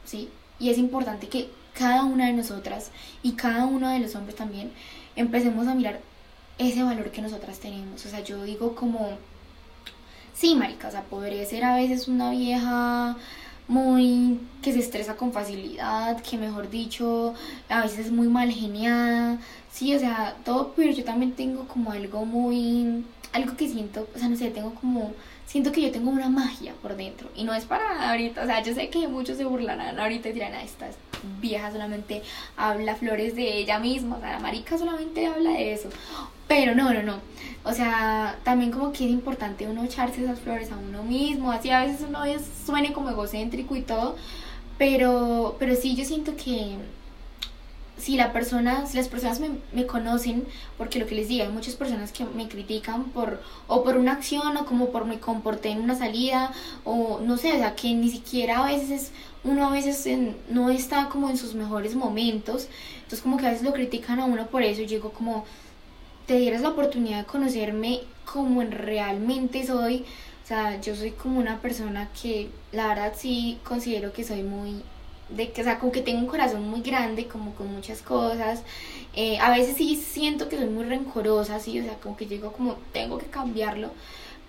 ¿sí? 0.05 0.29
Y 0.59 0.71
es 0.71 0.79
importante 0.79 1.29
que 1.29 1.51
cada 1.75 2.05
una 2.05 2.27
de 2.27 2.33
nosotras 2.33 2.91
y 3.23 3.33
cada 3.33 3.65
uno 3.67 3.89
de 3.91 4.01
los 4.01 4.15
hombres 4.17 4.37
también 4.37 4.73
empecemos 5.15 5.67
a 5.69 5.75
mirar 5.75 6.01
ese 6.59 6.83
valor 6.83 7.11
que 7.11 7.23
nosotras 7.23 7.59
tenemos. 7.59 8.05
O 8.05 8.09
sea, 8.09 8.23
yo 8.23 8.43
digo 8.45 8.75
como, 8.75 9.11
sí, 10.35 10.55
marica, 10.55 10.89
o 10.89 10.91
sea, 10.91 11.03
podría 11.03 11.45
ser 11.47 11.65
a 11.65 11.77
veces 11.77 12.09
una 12.09 12.31
vieja 12.31 13.17
muy 13.69 14.41
que 14.63 14.73
se 14.73 14.81
estresa 14.81 15.17
con 15.17 15.33
facilidad, 15.33 16.21
que 16.23 16.39
mejor 16.39 16.71
dicho, 16.71 17.35
a 17.69 17.83
veces 17.83 18.07
es 18.07 18.13
muy 18.13 18.29
mal 18.29 18.51
geniada. 18.51 19.39
Sí, 19.71 19.95
o 19.95 19.99
sea, 19.99 20.37
todo, 20.45 20.73
pero 20.77 20.93
yo 20.93 21.05
también 21.05 21.33
tengo 21.33 21.69
como 21.69 21.93
algo 21.93 22.25
muy, 22.25 23.05
algo 23.33 23.57
que 23.57 23.69
siento, 23.69 24.09
o 24.15 24.19
sea, 24.19 24.29
no 24.29 24.37
sé, 24.37 24.51
tengo 24.51 24.75
como 24.75 25.13
siento 25.47 25.73
que 25.73 25.81
yo 25.81 25.91
tengo 25.91 26.11
una 26.11 26.29
magia 26.29 26.75
por 26.83 26.97
dentro. 26.97 27.29
Y 27.35 27.45
no 27.45 27.55
es 27.55 27.65
para 27.65 28.11
ahorita, 28.11 28.43
o 28.43 28.47
sea, 28.47 28.63
yo 28.63 28.75
sé 28.75 28.91
que 28.91 29.09
muchos 29.09 29.37
se 29.37 29.45
burlarán 29.45 29.99
ahorita 29.99 30.29
y 30.29 30.33
dirán, 30.33 30.55
ah, 30.55 30.63
estas 30.63 30.97
vieja 31.41 31.71
solamente 31.71 32.23
habla 32.57 32.97
flores 32.97 33.35
de 33.35 33.59
ella 33.59 33.79
misma, 33.79 34.16
o 34.16 34.21
sea, 34.21 34.33
la 34.33 34.39
marica 34.39 34.79
solamente 34.79 35.27
habla 35.27 35.51
de 35.51 35.73
eso. 35.73 35.89
Pero 36.47 36.75
no, 36.75 36.93
no, 36.95 37.03
no. 37.03 37.19
O 37.64 37.73
sea, 37.73 38.39
también 38.43 38.71
como 38.71 38.93
que 38.93 39.05
es 39.05 39.11
importante 39.11 39.66
uno 39.66 39.85
echarse 39.85 40.25
esas 40.25 40.41
flores 40.41 40.73
a 40.73 40.77
uno 40.77 41.03
mismo, 41.03 41.53
así 41.53 41.71
a 41.71 41.85
veces 41.85 42.07
uno 42.09 42.25
es, 42.25 42.43
suene 42.64 42.93
como 42.93 43.11
egocéntrico 43.11 43.77
y 43.77 43.83
todo, 43.83 44.16
pero, 44.79 45.57
pero 45.59 45.75
sí 45.77 45.95
yo 45.95 46.05
siento 46.05 46.35
que 46.37 46.77
si 47.99 48.16
la 48.16 48.32
persona, 48.32 48.86
si 48.86 48.96
las 48.96 49.09
personas 49.09 49.40
me, 49.40 49.51
me, 49.72 49.86
conocen, 49.86 50.46
porque 50.76 50.99
lo 50.99 51.07
que 51.07 51.14
les 51.14 51.28
digo, 51.28 51.44
hay 51.44 51.51
muchas 51.51 51.74
personas 51.74 52.12
que 52.12 52.24
me 52.24 52.49
critican 52.49 53.05
por, 53.05 53.42
o 53.66 53.82
por 53.82 53.96
una 53.96 54.12
acción, 54.12 54.57
o 54.57 54.64
como 54.64 54.90
por 54.90 55.05
me 55.05 55.18
comporté 55.18 55.70
en 55.70 55.80
una 55.80 55.96
salida, 55.96 56.53
o 56.84 57.20
no 57.20 57.36
sé, 57.36 57.53
o 57.53 57.57
sea, 57.57 57.74
que 57.74 57.92
ni 57.94 58.11
siquiera 58.11 58.64
a 58.64 58.66
veces, 58.66 59.11
uno 59.44 59.66
a 59.66 59.70
veces 59.70 60.09
no 60.49 60.70
está 60.70 61.09
como 61.09 61.28
en 61.28 61.36
sus 61.36 61.55
mejores 61.55 61.94
momentos, 61.94 62.68
entonces 62.96 63.20
como 63.20 63.36
que 63.36 63.46
a 63.46 63.51
veces 63.51 63.64
lo 63.64 63.72
critican 63.72 64.20
a 64.20 64.24
uno 64.24 64.46
por 64.46 64.62
eso, 64.62 64.82
y 64.82 64.99
como, 64.99 65.44
te 66.26 66.38
dieras 66.38 66.62
la 66.62 66.68
oportunidad 66.70 67.18
de 67.18 67.24
conocerme 67.24 68.01
como 68.24 68.62
en 68.62 68.70
realmente 68.70 69.66
soy, 69.66 70.05
o 70.44 70.46
sea, 70.46 70.80
yo 70.80 70.94
soy 70.94 71.11
como 71.12 71.40
una 71.40 71.61
persona 71.61 72.11
que 72.20 72.51
la 72.72 72.88
verdad 72.88 73.14
sí 73.16 73.59
considero 73.64 74.12
que 74.12 74.24
soy 74.24 74.42
muy 74.42 74.82
de 75.29 75.53
que, 75.53 75.61
o 75.61 75.64
sea, 75.64 75.79
como 75.79 75.93
que 75.93 76.03
tengo 76.03 76.20
un 76.20 76.26
corazón 76.26 76.68
muy 76.68 76.81
grande, 76.83 77.26
como 77.26 77.55
con 77.55 77.72
muchas 77.72 78.03
cosas. 78.03 78.62
Eh, 79.14 79.39
a 79.39 79.51
veces 79.51 79.76
sí 79.76 79.97
siento 79.97 80.49
que 80.49 80.57
soy 80.57 80.66
muy 80.66 80.85
rencorosa, 80.85 81.61
sí, 81.61 81.79
o 81.81 81.83
sea, 81.85 81.95
como 82.01 82.16
que 82.16 82.26
llego 82.26 82.53
como, 82.53 82.76
tengo 82.93 83.18
que 83.18 83.26
cambiarlo. 83.26 83.91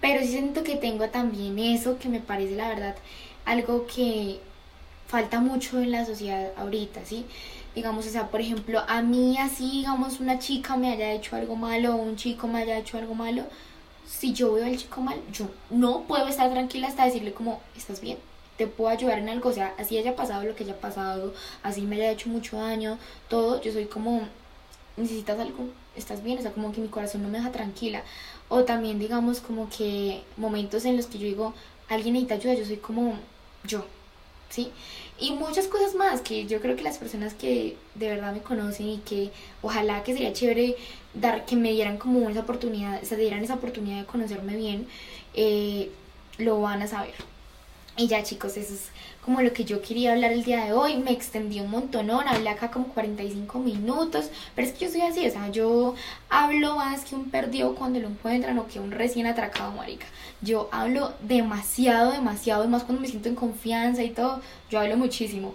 Pero 0.01 0.21
sí 0.21 0.29
siento 0.29 0.63
que 0.63 0.75
tengo 0.77 1.09
también 1.09 1.59
eso 1.59 1.99
que 1.99 2.09
me 2.09 2.19
parece, 2.21 2.55
la 2.55 2.69
verdad, 2.69 2.95
algo 3.45 3.85
que 3.87 4.39
falta 5.07 5.39
mucho 5.39 5.79
en 5.81 5.91
la 5.91 6.05
sociedad 6.05 6.51
ahorita, 6.57 7.05
¿sí? 7.05 7.25
Digamos, 7.75 8.07
o 8.07 8.09
sea, 8.09 8.27
por 8.27 8.41
ejemplo, 8.41 8.81
a 8.87 9.01
mí 9.01 9.37
así, 9.39 9.69
digamos, 9.71 10.19
una 10.19 10.39
chica 10.39 10.77
me 10.77 10.91
haya 10.93 11.11
hecho 11.13 11.35
algo 11.35 11.55
malo 11.55 11.95
o 11.95 11.97
un 11.97 12.15
chico 12.15 12.47
me 12.47 12.59
haya 12.59 12.77
hecho 12.77 12.97
algo 12.97 13.15
malo, 13.15 13.43
si 14.07 14.33
yo 14.33 14.53
veo 14.53 14.65
al 14.65 14.77
chico 14.77 15.01
mal, 15.01 15.19
yo 15.33 15.47
no 15.69 16.01
puedo 16.01 16.27
estar 16.27 16.49
tranquila 16.51 16.87
hasta 16.87 17.05
decirle 17.05 17.33
como, 17.33 17.61
¿estás 17.75 18.01
bien? 18.01 18.17
Te 18.59 18.67
puedo 18.67 18.89
ayudar 18.89 19.19
en 19.19 19.29
algo, 19.29 19.49
o 19.49 19.53
sea, 19.53 19.73
así 19.77 19.97
haya 19.97 20.17
pasado 20.17 20.43
lo 20.43 20.53
que 20.53 20.65
haya 20.65 20.77
pasado, 20.77 21.33
así 21.63 21.81
me 21.81 21.95
haya 21.95 22.11
hecho 22.11 22.27
mucho 22.27 22.57
daño, 22.57 22.99
todo, 23.29 23.61
yo 23.61 23.71
soy 23.71 23.85
como, 23.85 24.23
necesitas 24.97 25.39
algo, 25.39 25.69
estás 25.95 26.21
bien, 26.21 26.39
o 26.39 26.41
sea, 26.41 26.51
como 26.51 26.73
que 26.73 26.81
mi 26.81 26.89
corazón 26.89 27.23
no 27.23 27.29
me 27.29 27.37
deja 27.37 27.53
tranquila. 27.53 28.03
O 28.49 28.65
también, 28.65 28.99
digamos, 28.99 29.39
como 29.39 29.69
que 29.69 30.23
momentos 30.35 30.83
en 30.83 30.97
los 30.97 31.05
que 31.05 31.19
yo 31.19 31.25
digo, 31.25 31.53
alguien 31.87 32.15
necesita 32.15 32.35
ayuda, 32.35 32.53
yo 32.55 32.65
soy 32.65 32.75
como 32.75 33.17
yo, 33.63 33.85
¿sí? 34.49 34.73
Y 35.17 35.31
muchas 35.31 35.67
cosas 35.67 35.95
más 35.95 36.19
que 36.19 36.45
yo 36.45 36.59
creo 36.59 36.75
que 36.75 36.83
las 36.83 36.97
personas 36.97 37.33
que 37.33 37.77
de 37.95 38.09
verdad 38.09 38.33
me 38.33 38.41
conocen 38.41 38.89
y 38.89 38.97
que 38.97 39.31
ojalá 39.61 40.03
que 40.03 40.11
sería 40.11 40.33
chévere 40.33 40.75
dar, 41.13 41.45
que 41.45 41.55
me 41.55 41.71
dieran 41.71 41.97
como 41.97 42.29
esa 42.29 42.41
oportunidad, 42.41 43.01
se 43.03 43.15
dieran 43.15 43.41
esa 43.41 43.53
oportunidad 43.53 43.99
de 43.99 44.05
conocerme 44.05 44.57
bien, 44.57 44.85
eh, 45.33 45.91
lo 46.37 46.59
van 46.59 46.81
a 46.81 46.87
saber. 46.87 47.38
Y 47.99 48.07
ya 48.07 48.23
chicos, 48.23 48.55
eso 48.55 48.75
es 48.75 48.91
como 49.25 49.41
lo 49.41 49.51
que 49.51 49.65
yo 49.65 49.81
quería 49.81 50.13
hablar 50.13 50.31
el 50.31 50.45
día 50.45 50.63
de 50.63 50.71
hoy. 50.71 50.95
Me 50.95 51.11
extendí 51.11 51.59
un 51.59 51.69
montón, 51.69 52.09
hablé 52.09 52.49
acá 52.49 52.71
como 52.71 52.87
45 52.87 53.59
minutos, 53.59 54.29
pero 54.55 54.65
es 54.65 54.73
que 54.73 54.85
yo 54.85 54.91
soy 54.91 55.01
así, 55.01 55.27
o 55.27 55.29
sea, 55.29 55.49
yo 55.49 55.95
hablo 56.29 56.77
más 56.77 57.03
que 57.03 57.15
un 57.15 57.29
perdido 57.29 57.75
cuando 57.75 57.99
lo 57.99 58.07
encuentran 58.07 58.57
o 58.57 58.67
que 58.67 58.79
un 58.79 58.91
recién 58.91 59.27
atracado, 59.27 59.73
marica. 59.73 60.05
Yo 60.39 60.69
hablo 60.71 61.11
demasiado, 61.23 62.13
demasiado, 62.13 62.69
más 62.69 62.83
cuando 62.85 63.01
me 63.01 63.09
siento 63.09 63.27
en 63.27 63.35
confianza 63.35 64.01
y 64.01 64.11
todo, 64.11 64.39
yo 64.69 64.79
hablo 64.79 64.95
muchísimo. 64.95 65.53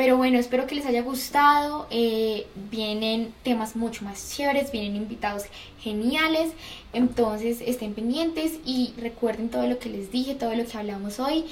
Pero 0.00 0.16
bueno, 0.16 0.38
espero 0.38 0.66
que 0.66 0.76
les 0.76 0.86
haya 0.86 1.02
gustado. 1.02 1.86
Eh, 1.90 2.46
vienen 2.70 3.34
temas 3.42 3.76
mucho 3.76 4.02
más 4.02 4.34
chéveres, 4.34 4.72
vienen 4.72 4.96
invitados 4.96 5.42
geniales. 5.78 6.52
Entonces 6.94 7.60
estén 7.60 7.92
pendientes 7.92 8.60
y 8.64 8.94
recuerden 8.96 9.50
todo 9.50 9.66
lo 9.66 9.78
que 9.78 9.90
les 9.90 10.10
dije, 10.10 10.34
todo 10.34 10.54
lo 10.54 10.64
que 10.64 10.78
hablamos 10.78 11.20
hoy. 11.20 11.44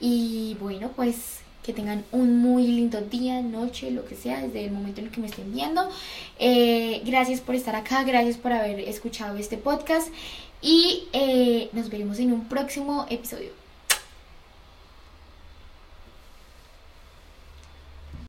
Y 0.00 0.56
bueno, 0.60 0.90
pues 0.94 1.40
que 1.66 1.72
tengan 1.72 2.04
un 2.12 2.38
muy 2.38 2.66
lindo 2.68 3.00
día, 3.00 3.42
noche, 3.42 3.90
lo 3.90 4.06
que 4.06 4.14
sea, 4.14 4.40
desde 4.40 4.64
el 4.64 4.70
momento 4.70 5.00
en 5.00 5.08
el 5.08 5.12
que 5.12 5.20
me 5.20 5.26
estén 5.26 5.52
viendo. 5.52 5.88
Eh, 6.38 7.02
gracias 7.04 7.40
por 7.40 7.56
estar 7.56 7.74
acá, 7.74 8.04
gracias 8.04 8.36
por 8.36 8.52
haber 8.52 8.78
escuchado 8.80 9.36
este 9.36 9.56
podcast 9.56 10.08
y 10.62 11.08
eh, 11.12 11.68
nos 11.72 11.90
veremos 11.90 12.20
en 12.20 12.32
un 12.32 12.44
próximo 12.48 13.06
episodio. 13.10 13.65